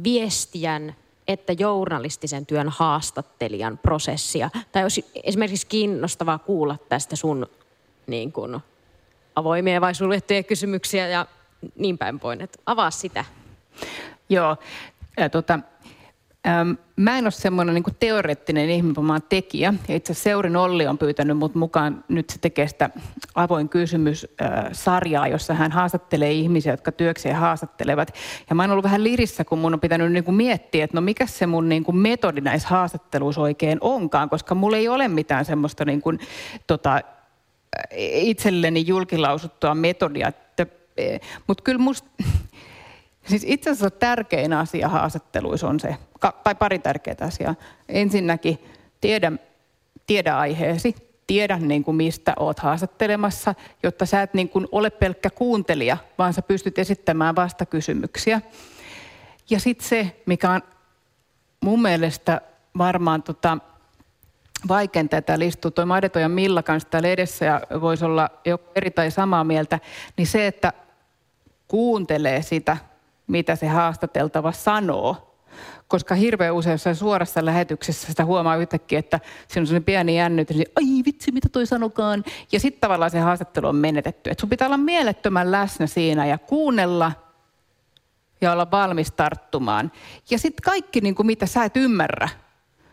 viestijän 0.03 0.95
että 1.27 1.53
journalistisen 1.53 2.45
työn 2.45 2.69
haastattelijan 2.69 3.77
prosessia. 3.77 4.49
Tai 4.71 4.83
olisi 4.83 5.05
esimerkiksi 5.23 5.67
kiinnostavaa 5.67 6.37
kuulla 6.37 6.77
tästä 6.89 7.15
sun 7.15 7.47
niin 8.07 8.31
kuin, 8.31 8.59
avoimia 9.35 9.81
vai 9.81 9.95
suljettuja 9.95 10.43
kysymyksiä 10.43 11.07
ja 11.07 11.25
niin 11.75 11.97
päin. 11.97 12.19
Että 12.41 12.59
avaa 12.65 12.91
sitä. 12.91 13.25
Joo, 14.29 14.57
ja 15.17 15.29
tota, 15.29 15.59
Ähm, 16.47 16.71
mä 16.95 17.17
en 17.17 17.25
ole 17.25 17.31
semmoinen 17.31 17.75
niin 17.75 17.97
teoreettinen 17.99 18.69
ihminen, 18.69 19.21
tekijä. 19.29 19.73
Ja 19.87 19.95
itse 19.95 20.11
asiassa 20.11 20.23
Seurin 20.23 20.55
Olli 20.55 20.87
on 20.87 20.97
pyytänyt 20.97 21.37
mut 21.37 21.55
mukaan, 21.55 22.03
nyt 22.07 22.29
se 22.29 22.39
tekee 22.39 22.67
sitä 22.67 22.89
avoin 23.35 23.69
kysymys-sarjaa, 23.69 25.23
äh, 25.23 25.31
jossa 25.31 25.53
hän 25.53 25.71
haastattelee 25.71 26.31
ihmisiä, 26.31 26.73
jotka 26.73 26.91
työkseen 26.91 27.35
haastattelevat. 27.35 28.13
Ja 28.49 28.55
mä 28.55 28.63
oon 28.63 28.71
ollut 28.71 28.83
vähän 28.83 29.03
lirissä, 29.03 29.45
kun 29.45 29.59
mun 29.59 29.73
on 29.73 29.79
pitänyt 29.79 30.11
niin 30.11 30.23
kuin 30.23 30.35
miettiä, 30.35 30.83
että 30.83 30.97
no 30.97 31.01
mikä 31.01 31.25
se 31.25 31.47
mun 31.47 31.69
niin 31.69 31.83
kuin 31.83 31.97
metodi 31.97 32.41
näissä 32.41 32.67
haastatteluissa 32.67 33.41
oikein 33.41 33.77
onkaan, 33.81 34.29
koska 34.29 34.55
mulla 34.55 34.77
ei 34.77 34.87
ole 34.87 35.07
mitään 35.07 35.45
semmoista 35.45 35.85
niin 35.85 36.01
kuin, 36.01 36.19
tota, 36.67 37.01
itselleni 37.97 38.83
julkilausuttua 38.87 39.75
metodia. 39.75 40.31
Mutta 41.47 41.63
kyllä 41.63 41.79
musta 41.79 42.09
Siis 43.27 43.43
itse 43.47 43.69
asiassa 43.69 43.91
tärkein 43.91 44.53
asia 44.53 44.89
haastatteluissa 44.89 45.67
on 45.67 45.79
se, 45.79 45.95
tai 46.43 46.55
pari 46.55 46.79
tärkeää 46.79 47.17
asiaa. 47.21 47.55
Ensinnäkin 47.89 48.59
tiedä, 49.01 49.31
tiedä 50.07 50.37
aiheesi, 50.37 50.95
tiedä 51.27 51.57
niin 51.57 51.83
kuin 51.83 51.97
mistä 51.97 52.33
oot 52.39 52.59
haastattelemassa, 52.59 53.55
jotta 53.83 54.05
sä 54.05 54.21
et 54.21 54.33
niin 54.33 54.49
kuin 54.49 54.67
ole 54.71 54.89
pelkkä 54.89 55.29
kuuntelija, 55.29 55.97
vaan 56.17 56.33
sä 56.33 56.41
pystyt 56.41 56.79
esittämään 56.79 57.35
vastakysymyksiä. 57.35 58.41
Ja 59.49 59.59
sitten 59.59 59.87
se, 59.87 60.21
mikä 60.25 60.51
on 60.51 60.61
mun 61.59 61.81
mielestä 61.81 62.41
varmaan 62.77 63.23
tota, 63.23 63.57
vaikeinta, 64.67 65.17
että 65.17 65.25
täällä 65.25 65.45
istuu 65.45 65.71
toi 65.71 65.85
Madeto 65.85 66.19
ja 66.19 66.29
Milla 66.29 66.63
kanssa 66.63 66.89
täällä 66.89 67.09
edessä 67.09 67.45
ja 67.45 67.61
voisi 67.81 68.05
olla 68.05 68.29
jo 68.45 68.59
eri 68.75 68.91
tai 68.91 69.11
samaa 69.11 69.43
mieltä, 69.43 69.79
niin 70.17 70.27
se, 70.27 70.47
että 70.47 70.73
kuuntelee 71.67 72.41
sitä 72.41 72.77
mitä 73.27 73.55
se 73.55 73.67
haastateltava 73.67 74.51
sanoo. 74.51 75.23
Koska 75.87 76.15
hirveän 76.15 76.53
usein 76.53 76.73
jossain 76.73 76.95
suorassa 76.95 77.45
lähetyksessä 77.45 78.07
sitä 78.07 78.25
huomaa 78.25 78.55
yhtäkkiä, 78.55 78.99
että 78.99 79.19
siinä 79.47 79.61
on 79.61 79.67
sellainen 79.67 79.83
pieni 79.83 80.17
jännitys, 80.17 80.57
niin 80.57 80.71
ai 80.75 81.03
vitsi, 81.05 81.31
mitä 81.31 81.49
toi 81.49 81.65
sanokaan. 81.65 82.23
Ja 82.51 82.59
sitten 82.59 82.81
tavallaan 82.81 83.11
se 83.11 83.19
haastattelu 83.19 83.67
on 83.67 83.75
menetetty. 83.75 84.29
Et 84.29 84.39
sun 84.39 84.49
pitää 84.49 84.67
olla 84.67 84.77
mielettömän 84.77 85.51
läsnä 85.51 85.87
siinä 85.87 86.25
ja 86.25 86.37
kuunnella 86.37 87.11
ja 88.41 88.51
olla 88.51 88.71
valmis 88.71 89.11
tarttumaan. 89.11 89.91
Ja 90.29 90.39
sitten 90.39 90.63
kaikki, 90.63 91.01
niin 91.01 91.15
kuin 91.15 91.27
mitä 91.27 91.45
sä 91.45 91.63
et 91.63 91.77
ymmärrä, 91.77 92.29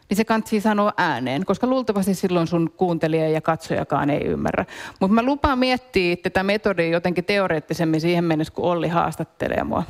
niin 0.09 0.17
se 0.17 0.25
kansi 0.25 0.61
sanoa 0.61 0.93
ääneen, 0.97 1.45
koska 1.45 1.67
luultavasti 1.67 2.15
silloin 2.15 2.47
sun 2.47 2.71
kuuntelija 2.77 3.29
ja 3.29 3.41
katsojakaan 3.41 4.11
ei 4.11 4.25
ymmärrä. 4.25 4.65
Mutta 5.01 5.15
mä 5.15 5.23
lupaan 5.23 5.59
miettiä 5.59 6.17
tätä 6.17 6.43
metodia 6.43 6.89
jotenkin 6.89 7.25
teoreettisemmin 7.25 8.01
siihen 8.01 8.25
mennessä, 8.25 8.55
kun 8.55 8.65
Olli 8.65 8.89
haastattelee 8.89 9.65
mua. 9.65 9.83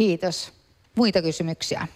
Kiitos. 0.00 0.52
Muita 0.96 1.22
kysymyksiä? 1.22 1.88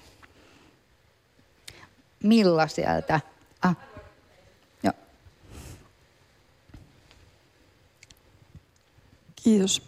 Milla 2.23 2.69
sieltä? 2.69 3.21
Ah. 3.63 3.77
Joo. 4.83 4.93
Kiitos. 9.37 9.83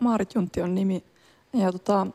Maarit 0.00 0.34
Juntti 0.34 0.62
on 0.62 0.74
nimi. 0.74 1.04
Ja 1.52 1.72
tota, 1.72 2.06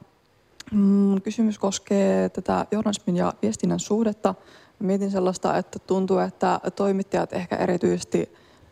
mm, 0.71 1.21
kysymys 1.21 1.59
koskee 1.59 2.29
tätä 2.29 2.65
journalismin 2.71 3.15
ja 3.15 3.33
viestinnän 3.41 3.79
suhdetta. 3.79 4.35
Mietin 4.79 5.11
sellaista, 5.11 5.57
että 5.57 5.79
tuntuu, 5.79 6.17
että 6.17 6.59
toimittajat 6.75 7.33
ehkä 7.33 7.55
erityisesti 7.55 8.29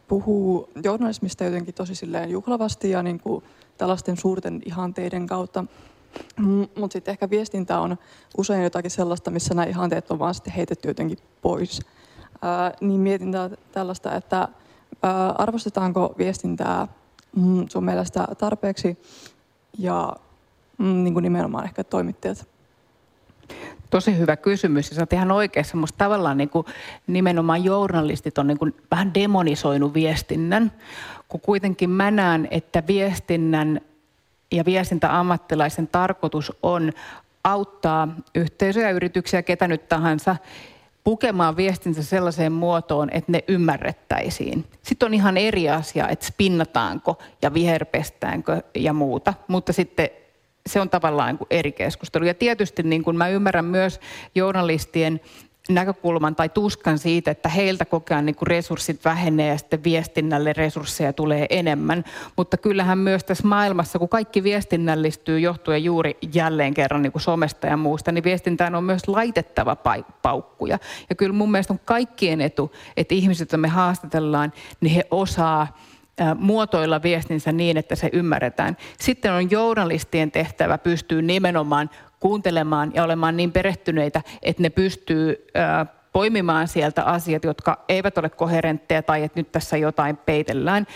puhuu 0.07 0.69
journalismista 0.83 1.43
jotenkin 1.43 1.73
tosi 1.73 1.95
silleen 1.95 2.29
juhlavasti 2.29 2.89
ja 2.89 3.03
niin 3.03 3.19
kuin 3.19 3.43
tällaisten 3.77 4.17
suurten 4.17 4.61
ihanteiden 4.65 5.27
kautta. 5.27 5.65
Mutta 6.77 6.93
sitten 6.93 7.11
ehkä 7.11 7.29
viestintä 7.29 7.79
on 7.79 7.97
usein 8.37 8.63
jotakin 8.63 8.91
sellaista, 8.91 9.31
missä 9.31 9.53
nämä 9.53 9.65
ihanteet 9.65 10.11
on 10.11 10.19
vaan 10.19 10.33
sitten 10.33 10.53
heitetty 10.53 10.87
jotenkin 10.87 11.17
pois. 11.41 11.79
Ää, 12.41 12.73
niin 12.81 12.99
mietin 12.99 13.31
tällaista, 13.71 14.15
että 14.15 14.47
ää, 15.03 15.29
arvostetaanko 15.29 16.15
viestintää 16.17 16.87
mm, 17.35 17.65
sun 17.69 17.85
mielestä 17.85 18.27
tarpeeksi 18.37 18.97
ja 19.77 20.15
mm, 20.77 21.03
niin 21.03 21.13
kuin 21.13 21.23
nimenomaan 21.23 21.65
ehkä 21.65 21.83
toimittajat? 21.83 22.47
Tosi 23.89 24.17
hyvä 24.17 24.35
kysymys 24.35 24.89
ja 24.89 24.95
sä 24.95 25.01
oot 25.01 25.13
ihan 25.13 25.31
oikeassa. 25.31 25.77
Musta 25.77 25.97
tavallaan 25.97 26.37
niin 26.37 26.49
kuin 26.49 26.65
nimenomaan 27.07 27.63
journalistit 27.63 28.37
on 28.37 28.47
niin 28.47 28.57
kuin 28.57 28.75
vähän 28.91 29.13
demonisoinut 29.13 29.93
viestinnän, 29.93 30.71
kun 31.27 31.41
kuitenkin 31.41 31.89
mä 31.89 32.11
näen, 32.11 32.47
että 32.51 32.83
viestinnän 32.87 33.81
ja 34.51 34.65
viestintäammattilaisen 34.65 35.87
tarkoitus 35.87 36.53
on 36.63 36.91
auttaa 37.43 38.07
yhteisöjä, 38.35 38.89
yrityksiä, 38.89 39.41
ketä 39.41 39.67
nyt 39.67 39.89
tahansa, 39.89 40.35
pukemaan 41.03 41.57
viestinsä 41.57 42.03
sellaiseen 42.03 42.51
muotoon, 42.51 43.09
että 43.11 43.31
ne 43.31 43.43
ymmärrettäisiin. 43.47 44.65
Sitten 44.81 45.05
on 45.05 45.13
ihan 45.13 45.37
eri 45.37 45.69
asia, 45.69 46.09
että 46.09 46.25
spinnataanko 46.25 47.17
ja 47.41 47.53
viherpestäänkö 47.53 48.61
ja 48.75 48.93
muuta, 48.93 49.33
mutta 49.47 49.73
sitten 49.73 50.09
se 50.65 50.81
on 50.81 50.89
tavallaan 50.89 51.39
eri 51.49 51.71
keskustelu. 51.71 52.25
Ja 52.25 52.33
tietysti 52.33 52.83
niin 52.83 53.03
kuin 53.03 53.17
mä 53.17 53.27
ymmärrän 53.27 53.65
myös 53.65 53.99
journalistien 54.35 55.21
näkökulman 55.69 56.35
tai 56.35 56.49
tuskan 56.49 56.97
siitä, 56.97 57.31
että 57.31 57.49
heiltä 57.49 57.85
koko 57.85 58.05
ajan 58.13 58.25
niin 58.25 58.35
resurssit 58.41 59.05
vähenee 59.05 59.47
ja 59.47 59.57
sitten 59.57 59.83
viestinnälle 59.83 60.53
resursseja 60.53 61.13
tulee 61.13 61.45
enemmän. 61.49 62.03
Mutta 62.37 62.57
kyllähän 62.57 62.97
myös 62.97 63.23
tässä 63.23 63.47
maailmassa, 63.47 63.99
kun 63.99 64.09
kaikki 64.09 64.43
viestinnällistyy 64.43 65.39
johtuen 65.39 65.83
juuri 65.83 66.17
jälleen 66.33 66.73
kerran 66.73 67.01
niin 67.01 67.11
kuin 67.11 67.21
somesta 67.21 67.67
ja 67.67 67.77
muusta, 67.77 68.11
niin 68.11 68.23
viestintään 68.23 68.75
on 68.75 68.83
myös 68.83 69.07
laitettava 69.07 69.77
paukkuja. 70.21 70.79
Ja 71.09 71.15
kyllä 71.15 71.33
mun 71.33 71.51
mielestä 71.51 71.73
on 71.73 71.79
kaikkien 71.85 72.41
etu, 72.41 72.71
että 72.97 73.15
ihmiset, 73.15 73.51
joita 73.51 73.57
me 73.57 73.67
haastatellaan, 73.67 74.53
niin 74.81 74.93
he 74.93 75.07
osaa 75.11 75.77
muotoilla 76.35 77.03
viestinsä 77.03 77.51
niin, 77.51 77.77
että 77.77 77.95
se 77.95 78.09
ymmärretään. 78.13 78.77
Sitten 78.99 79.31
on 79.33 79.51
journalistien 79.51 80.31
tehtävä 80.31 80.77
pystyy 80.77 81.21
nimenomaan 81.21 81.89
kuuntelemaan 82.21 82.91
ja 82.93 83.03
olemaan 83.03 83.37
niin 83.37 83.51
perehtyneitä, 83.51 84.21
että 84.41 84.63
ne 84.63 84.69
pystyy 84.69 85.47
poimimaan 86.13 86.67
sieltä 86.67 87.03
asiat, 87.03 87.43
jotka 87.43 87.85
eivät 87.89 88.17
ole 88.17 88.29
koherentteja 88.29 89.03
tai 89.03 89.23
että 89.23 89.39
nyt 89.39 89.51
tässä 89.51 89.77
jotain 89.77 90.17
peitellään. 90.17 90.87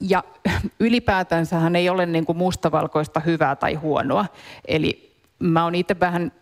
Ja 0.00 0.24
ylipäätänsähän 0.80 1.76
ei 1.76 1.88
ole 1.88 2.06
niin 2.06 2.26
kuin 2.26 2.38
mustavalkoista 2.38 3.20
hyvää 3.20 3.56
tai 3.56 3.74
huonoa. 3.74 4.26
Eli 4.68 5.16
mä 5.38 5.64
oon 5.64 5.74
itse 5.74 6.00
vähän, 6.00 6.32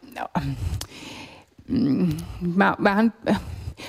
mm, 1.69 2.09
mä, 2.55 2.77
vähän 2.83 3.13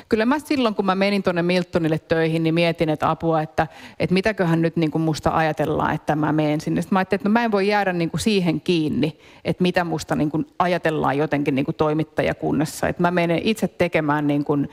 kyllä 0.10 0.26
mä 0.26 0.40
silloin, 0.40 0.76
kun 0.76 0.86
mä 0.86 0.96
menin 0.96 1.24
tuonne 1.24 1.42
Miltonille 1.42 2.00
töihin, 2.00 2.44
niin 2.44 2.54
mietin, 2.54 2.90
että 2.90 3.10
apua, 3.10 3.42
että, 3.42 3.68
että 4.00 4.14
mitäköhän 4.14 4.62
nyt 4.62 4.76
niin 4.76 4.92
kuin 4.92 5.02
musta 5.02 5.30
ajatellaan, 5.34 5.96
että 5.96 6.16
mä 6.16 6.32
menen 6.32 6.62
sinne. 6.62 6.82
Sitten 6.82 6.96
mä 6.96 7.00
ajattelin, 7.00 7.20
että 7.20 7.30
no 7.30 7.34
mä 7.34 7.44
en 7.44 7.52
voi 7.52 7.68
jäädä 7.68 7.94
niin 7.94 8.10
kuin 8.10 8.22
siihen 8.22 8.62
kiinni, 8.62 9.20
että 9.46 9.62
mitä 9.62 9.84
musta 9.84 10.16
niin 10.16 10.32
kuin 10.32 10.48
ajatellaan 10.60 11.18
jotenkin 11.18 11.56
niin 11.56 11.66
kuin 11.66 11.76
toimittajakunnassa. 11.76 12.88
Että 12.88 13.02
mä 13.02 13.12
menen 13.12 13.40
itse 13.44 13.68
tekemään 13.68 14.28
niin 14.28 14.46
kuin, 14.46 14.70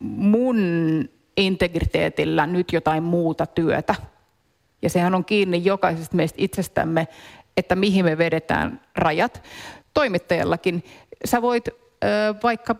mun 0.00 0.58
integriteetillä 1.36 2.46
nyt 2.46 2.72
jotain 2.72 3.02
muuta 3.02 3.46
työtä. 3.46 3.94
Ja 4.82 4.90
sehän 4.90 5.14
on 5.14 5.24
kiinni 5.24 5.64
jokaisesta 5.64 6.16
meistä 6.16 6.36
itsestämme, 6.40 7.08
että 7.56 7.76
mihin 7.76 8.04
me 8.04 8.18
vedetään 8.18 8.80
rajat. 8.96 9.42
Toimittajallakin 9.94 10.84
sä 11.24 11.42
voit 11.42 11.68
vaikka 12.42 12.76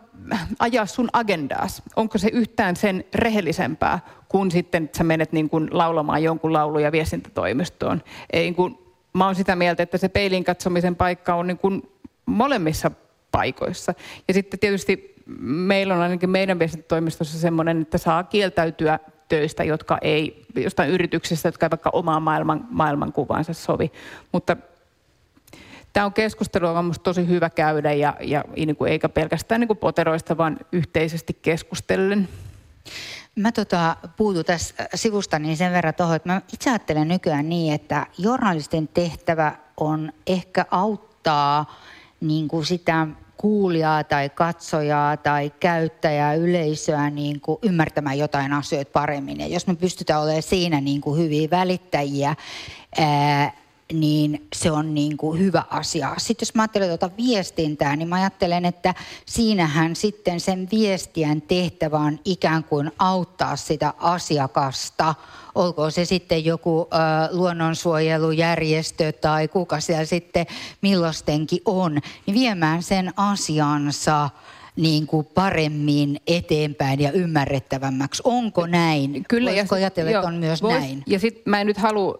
ajaa 0.59 0.87
sun 0.87 1.09
agendaas? 1.12 1.83
Onko 1.97 2.19
se 2.19 2.29
yhtään 2.33 2.77
sen 2.77 3.05
rehellisempää, 3.14 3.99
kun 4.29 4.51
sitten 4.51 4.85
että 4.85 4.99
sä 4.99 5.05
menet 5.05 5.33
niin 5.33 5.51
kuin 5.51 5.69
laulamaan 5.71 6.23
jonkun 6.23 6.53
laulu- 6.53 6.79
ja 6.79 6.93
viestintätoimistoon? 6.93 8.03
Ei, 8.33 8.43
niin 8.43 8.55
kuin, 8.55 8.79
mä 9.12 9.27
oon 9.27 9.35
sitä 9.35 9.57
mieltä, 9.57 9.83
että 9.83 9.99
se 9.99 10.09
peilin 10.09 10.45
katsomisen 10.45 10.97
paikka 10.97 11.35
on 11.35 11.47
niin 11.47 11.59
kuin 11.59 11.83
molemmissa 12.27 12.91
paikoissa. 13.33 13.95
Ja 14.29 14.35
sitten 14.35 14.61
tietysti 14.61 15.14
meillä 15.41 15.95
on 15.95 16.01
ainakin 16.01 16.31
meidän 16.31 16.59
viestintätoimistossa 16.59 17.39
semmoinen, 17.39 17.83
että 17.83 17.99
saa 17.99 18.25
kieltäytyä 18.25 18.99
töistä, 19.29 19.64
jotka 19.64 19.99
ei, 20.03 20.47
jostain 20.57 20.91
yrityksistä, 20.91 21.49
jotka 21.49 21.67
ei 21.67 21.71
vaikka 21.71 21.91
omaa 21.93 22.21
maailman, 22.21 22.67
maailmankuvaansa 22.71 23.53
sovi. 23.53 23.93
Mutta 24.33 24.57
tämä 25.97 26.07
on 26.07 26.12
keskustelu, 26.12 26.66
on 26.66 26.84
minusta 26.84 27.03
tosi 27.03 27.28
hyvä 27.28 27.51
käydä 27.51 27.92
ja, 27.92 28.16
ja 28.20 28.44
niin 28.57 28.76
kuin, 28.76 28.92
eikä 28.92 29.09
pelkästään 29.09 29.61
niin 29.61 29.68
kuin 29.68 29.78
poteroista, 29.78 30.36
vaan 30.36 30.59
yhteisesti 30.72 31.38
keskustellen. 31.42 32.28
Mä 33.36 33.53
tota, 33.53 33.97
puutun 34.16 34.44
tässä 34.44 34.74
sivusta 34.94 35.38
niin 35.38 35.57
sen 35.57 35.72
verran 35.72 35.94
tuohon, 35.94 36.16
että 36.16 36.28
mä 36.28 36.42
itse 36.53 36.70
ajattelen 36.70 37.09
nykyään 37.09 37.49
niin, 37.49 37.74
että 37.74 38.07
journalistin 38.18 38.88
tehtävä 38.88 39.53
on 39.76 40.12
ehkä 40.26 40.66
auttaa 40.70 41.74
niin 42.20 42.49
kuin 42.49 42.66
sitä 42.66 43.07
kuulijaa 43.36 44.05
tai 44.05 44.28
katsojaa 44.28 45.16
tai 45.16 45.53
käyttäjää, 45.61 46.34
yleisöä 46.34 47.11
niin 47.11 47.40
kuin 47.40 47.59
ymmärtämään 47.62 48.18
jotain 48.18 48.53
asioita 48.53 48.90
paremmin. 48.92 49.40
Ja 49.40 49.47
jos 49.47 49.66
me 49.66 49.74
pystytään 49.74 50.22
olemaan 50.22 50.42
siinä 50.42 50.80
niin 50.80 51.01
kuin 51.01 51.20
hyviä 51.22 51.51
välittäjiä, 51.51 52.34
ää, 52.99 53.66
niin 53.93 54.47
se 54.55 54.70
on 54.70 54.95
niin 54.95 55.16
kuin 55.16 55.39
hyvä 55.39 55.62
asia. 55.70 56.14
Sitten 56.18 56.47
jos 56.47 56.55
mä 56.55 56.62
ajattelen 56.62 56.89
tuota 56.89 57.11
viestintää, 57.16 57.97
niin 57.97 58.09
mä 58.09 58.16
ajattelen, 58.16 58.64
että 58.64 58.95
siinähän 59.26 59.97
sitten 59.97 60.41
sen 60.41 60.68
viestien 60.70 61.43
tehtävä 61.43 61.99
on 61.99 62.18
ikään 62.24 62.64
kuin 62.64 62.93
auttaa 62.99 63.57
sitä 63.57 63.95
asiakasta, 63.99 65.14
olkoon 65.55 65.93
se 65.93 66.05
sitten 66.05 66.45
joku 66.45 66.89
ö, 66.93 66.97
luonnonsuojelujärjestö 67.37 69.12
tai 69.12 69.49
kuka 69.49 69.80
siellä 69.80 70.05
sitten 70.05 70.47
millostenkin 70.82 71.61
on, 71.64 71.99
niin 72.26 72.34
viemään 72.34 72.82
sen 72.82 73.12
asiansa 73.16 74.30
niin 74.77 75.07
kuin 75.07 75.27
paremmin 75.27 76.20
eteenpäin 76.27 77.01
ja 77.01 77.12
ymmärrettävämmäksi. 77.12 78.22
Onko 78.24 78.66
näin? 78.66 79.24
Kyllä. 79.29 79.51
Voisiko 79.51 79.74
ajatella, 79.74 80.11
että 80.11 80.29
on 80.29 80.35
myös 80.35 80.62
vois, 80.62 80.74
näin? 80.74 81.03
Ja 81.07 81.18
sitten 81.18 81.43
mä 81.47 81.61
en 81.61 81.66
nyt 81.66 81.77
halua, 81.77 82.16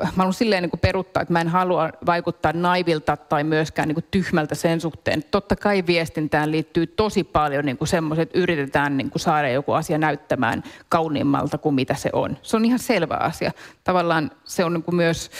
mä 0.00 0.10
haluan 0.16 0.32
silleen 0.32 0.62
niin 0.62 0.70
kuin 0.70 0.80
peruttaa, 0.80 1.20
että 1.20 1.32
mä 1.32 1.40
en 1.40 1.48
halua 1.48 1.90
vaikuttaa 2.06 2.52
naivilta 2.52 3.16
tai 3.16 3.44
myöskään 3.44 3.88
niin 3.88 3.94
kuin 3.94 4.06
tyhmältä 4.10 4.54
sen 4.54 4.80
suhteen. 4.80 5.24
Totta 5.30 5.56
kai 5.56 5.84
viestintään 5.86 6.50
liittyy 6.50 6.86
tosi 6.86 7.24
paljon 7.24 7.64
niin 7.64 7.78
kuin 7.78 7.88
semmoiset, 7.88 8.22
että 8.22 8.38
yritetään 8.38 8.96
niin 8.96 9.10
kuin 9.10 9.20
saada 9.20 9.50
joku 9.50 9.72
asia 9.72 9.98
näyttämään 9.98 10.62
kauniimmalta 10.88 11.58
kuin 11.58 11.74
mitä 11.74 11.94
se 11.94 12.10
on. 12.12 12.36
Se 12.42 12.56
on 12.56 12.64
ihan 12.64 12.78
selvä 12.78 13.14
asia. 13.14 13.52
Tavallaan 13.84 14.30
se 14.44 14.64
on 14.64 14.72
niin 14.72 14.82
kuin 14.82 14.94
myös 14.94 15.30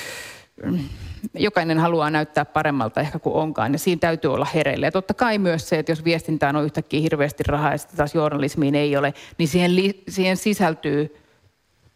jokainen 1.34 1.78
haluaa 1.78 2.10
näyttää 2.10 2.44
paremmalta 2.44 3.00
ehkä 3.00 3.18
kuin 3.18 3.34
onkaan, 3.34 3.72
ja 3.72 3.78
siinä 3.78 3.98
täytyy 3.98 4.34
olla 4.34 4.46
hereillä. 4.54 4.86
Ja 4.86 4.92
totta 4.92 5.14
kai 5.14 5.38
myös 5.38 5.68
se, 5.68 5.78
että 5.78 5.92
jos 5.92 6.04
viestintään 6.04 6.56
on 6.56 6.64
yhtäkkiä 6.64 7.00
hirveästi 7.00 7.42
rahaa 7.46 7.72
ja 7.72 7.78
sitten 7.78 7.96
taas 7.96 8.14
journalismiin 8.14 8.74
ei 8.74 8.96
ole, 8.96 9.14
niin 9.38 9.48
siihen, 9.48 9.76
li- 9.76 10.02
siihen 10.08 10.36
sisältyy 10.36 11.16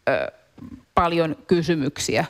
ö, 0.09 0.31
paljon 0.93 1.35
kysymyksiä. 1.47 2.25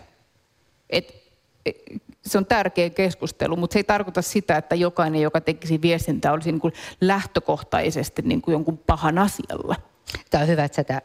Et, 0.90 1.24
et, 1.66 1.78
se 2.26 2.38
on 2.38 2.46
tärkeä 2.46 2.90
keskustelu, 2.90 3.56
mutta 3.56 3.74
se 3.74 3.80
ei 3.80 3.84
tarkoita 3.84 4.22
sitä, 4.22 4.58
että 4.58 4.76
jokainen, 4.76 5.22
joka 5.22 5.42
tekisi 5.42 5.82
viestintää, 5.82 6.34
olisi 6.34 6.52
niin 6.52 6.62
kuin 6.62 6.74
lähtökohtaisesti 7.02 8.22
niin 8.22 8.42
kuin 8.42 8.54
jonkun 8.54 8.78
pahan 8.78 9.18
asialla. 9.18 9.76
Tämä 10.30 10.42
on 10.42 10.48
hyvä, 10.48 10.64
että 10.64 10.84
sä 10.90 11.02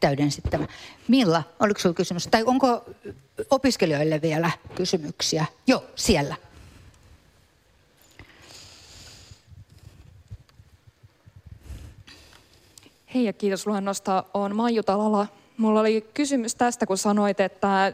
täydensit 0.00 0.44
tämä. 0.50 0.66
Milla, 1.08 1.42
oliko 1.60 1.80
sinulla 1.80 1.96
kysymys? 1.96 2.28
Tai 2.30 2.44
onko 2.46 2.84
opiskelijoille 3.50 4.22
vielä 4.22 4.50
kysymyksiä? 4.74 5.46
Joo, 5.66 5.84
siellä. 5.94 6.36
Hei 13.14 13.24
ja 13.24 13.32
kiitos 13.32 13.66
luennosta. 13.66 14.24
Olen 14.34 14.56
Maiju 14.56 14.82
Talala. 14.82 15.26
Mulla 15.56 15.80
oli 15.80 16.10
kysymys 16.14 16.54
tästä, 16.54 16.86
kun 16.86 16.98
sanoit, 16.98 17.40
että 17.40 17.92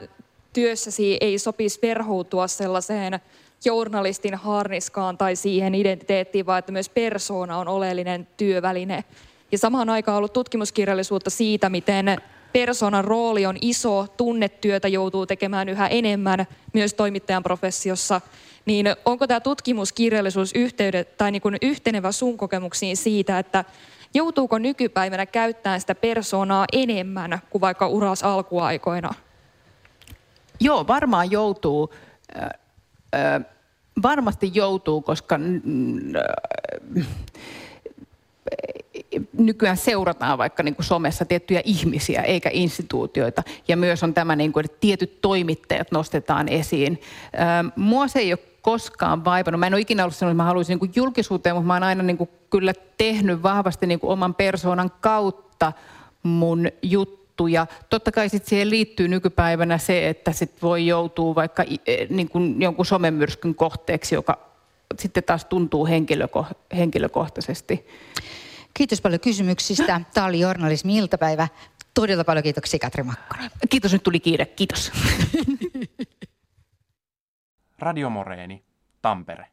työssäsi 0.53 1.19
ei 1.21 1.39
sopisi 1.39 1.79
verhoutua 1.83 2.49
sellaiseen 2.49 3.21
journalistin 3.65 4.35
harniskaan 4.35 5.19
tai 5.19 5.37
siihen 5.37 5.75
identiteettiin, 5.75 6.47
vaan 6.47 6.59
että 6.59 6.73
myös 6.73 6.89
persoona 6.89 7.59
on 7.59 7.69
oleellinen 7.69 8.29
työväline. 8.37 9.05
Ja 9.53 9.59
samaan 9.59 9.91
aikaan 9.91 10.19
ollut 10.19 10.33
tutkimuskirjallisuutta 10.33 11.31
siitä, 11.31 11.69
miten 11.69 12.07
persoonan 12.53 13.05
rooli 13.05 13.47
on 13.47 13.57
iso, 13.61 14.07
tunnetyötä 14.17 14.89
joutuu 14.89 15.27
tekemään 15.27 15.69
yhä 15.69 15.87
enemmän 15.87 16.47
myös 16.73 16.95
toimittajan 16.95 17.43
professiossa. 17.43 18.21
Niin 18.67 18.87
onko 19.05 19.27
tämä 19.27 19.41
tutkimuskirjallisuus 19.41 20.53
yhteydet, 20.55 21.17
tai 21.17 21.31
niin 21.31 21.43
kuin 21.43 21.57
yhtenevä 21.63 22.13
sun 22.13 22.37
kokemuksiin 22.37 22.97
siitä, 22.97 23.39
että 23.39 23.65
joutuuko 24.15 24.59
nykypäivänä 24.59 25.27
käyttämään 25.27 25.81
sitä 25.81 25.95
persoonaa 25.95 26.67
enemmän 26.73 27.39
kuin 27.51 27.61
vaikka 27.61 27.89
uras 27.89 28.23
alkuaikoina? 28.23 29.15
Joo, 30.61 30.87
varmaan 30.87 31.31
joutuu. 31.31 31.95
varmasti 34.03 34.51
joutuu, 34.55 35.03
koska 35.03 35.39
nykyään 39.39 39.77
seurataan 39.77 40.39
vaikka 40.39 40.63
niin 40.63 40.75
kuin 40.75 40.87
somessa 40.87 41.25
tiettyjä 41.25 41.63
ihmisiä 41.65 42.23
eikä 42.23 42.51
instituutioita. 42.53 43.43
Ja 43.69 43.77
myös 43.77 44.03
on 44.03 44.15
tämä, 44.15 44.37
niin 44.37 44.53
kuin, 44.53 44.65
että 44.65 44.77
tietyt 44.81 45.21
toimittajat 45.21 45.93
nostetaan 45.93 46.49
esiin. 46.49 47.01
Mua 47.77 48.09
se 48.09 48.19
ei 48.19 48.33
ole 48.33 48.39
koskaan 48.63 49.25
vaivannut. 49.25 49.61
Mä 49.61 49.67
en 49.67 49.75
ole 49.75 49.81
ikinä 49.81 50.05
ollut 50.05 50.17
sanonut, 50.17 50.35
että 50.35 50.43
mä 50.43 50.47
haluaisin 50.47 50.79
niin 50.79 50.93
julkisuuteen, 50.97 51.57
mutta 51.57 51.67
mä 51.67 51.73
oon 51.75 51.83
aina 51.83 52.03
niin 52.03 52.19
kuin 52.19 52.31
kyllä 52.51 52.73
tehnyt 52.99 53.43
vahvasti 53.43 53.87
niin 53.87 54.01
kuin 54.01 54.11
oman 54.11 54.35
persoonan 54.35 54.91
kautta 55.01 55.73
mun 56.23 56.69
juttuja. 56.83 57.67
Totta 57.91 58.13
kai 58.13 58.29
sit 58.29 58.47
siihen 58.47 58.71
liittyy 58.71 59.09
nykypäivänä 59.09 59.79
se, 59.79 60.09
että 60.09 60.33
sit 60.33 60.63
voi 60.63 60.87
joutua 60.87 61.35
vaikka 61.35 61.65
e, 61.87 62.07
niin 62.09 62.29
kuin 62.29 62.63
jonkun 62.63 62.87
somemyrskyn 62.87 63.55
kohteeksi, 63.55 64.15
joka 64.15 64.39
sitten 64.99 65.25
taas 65.25 65.45
tuntuu 65.45 65.87
henkilöko- 65.87 66.77
henkilökohtaisesti. 66.77 67.87
Kiitos 68.75 69.01
paljon 69.01 69.21
kysymyksistä. 69.21 70.01
Tämä 70.15 70.27
oli 70.27 70.41
journalismi-iltapäivä. 70.41 71.49
Todella 71.95 72.25
paljon 72.25 72.43
kiitoksia 72.43 72.79
Katri 72.79 73.03
Makkonen. 73.03 73.51
Kiitos, 73.71 73.93
nyt 73.93 74.03
tuli 74.03 74.21
kiire. 74.21 74.47
Kiitos. 74.47 74.93
Radio 77.79 78.11
Moreeni, 78.11 78.65
Tampere. 79.03 79.51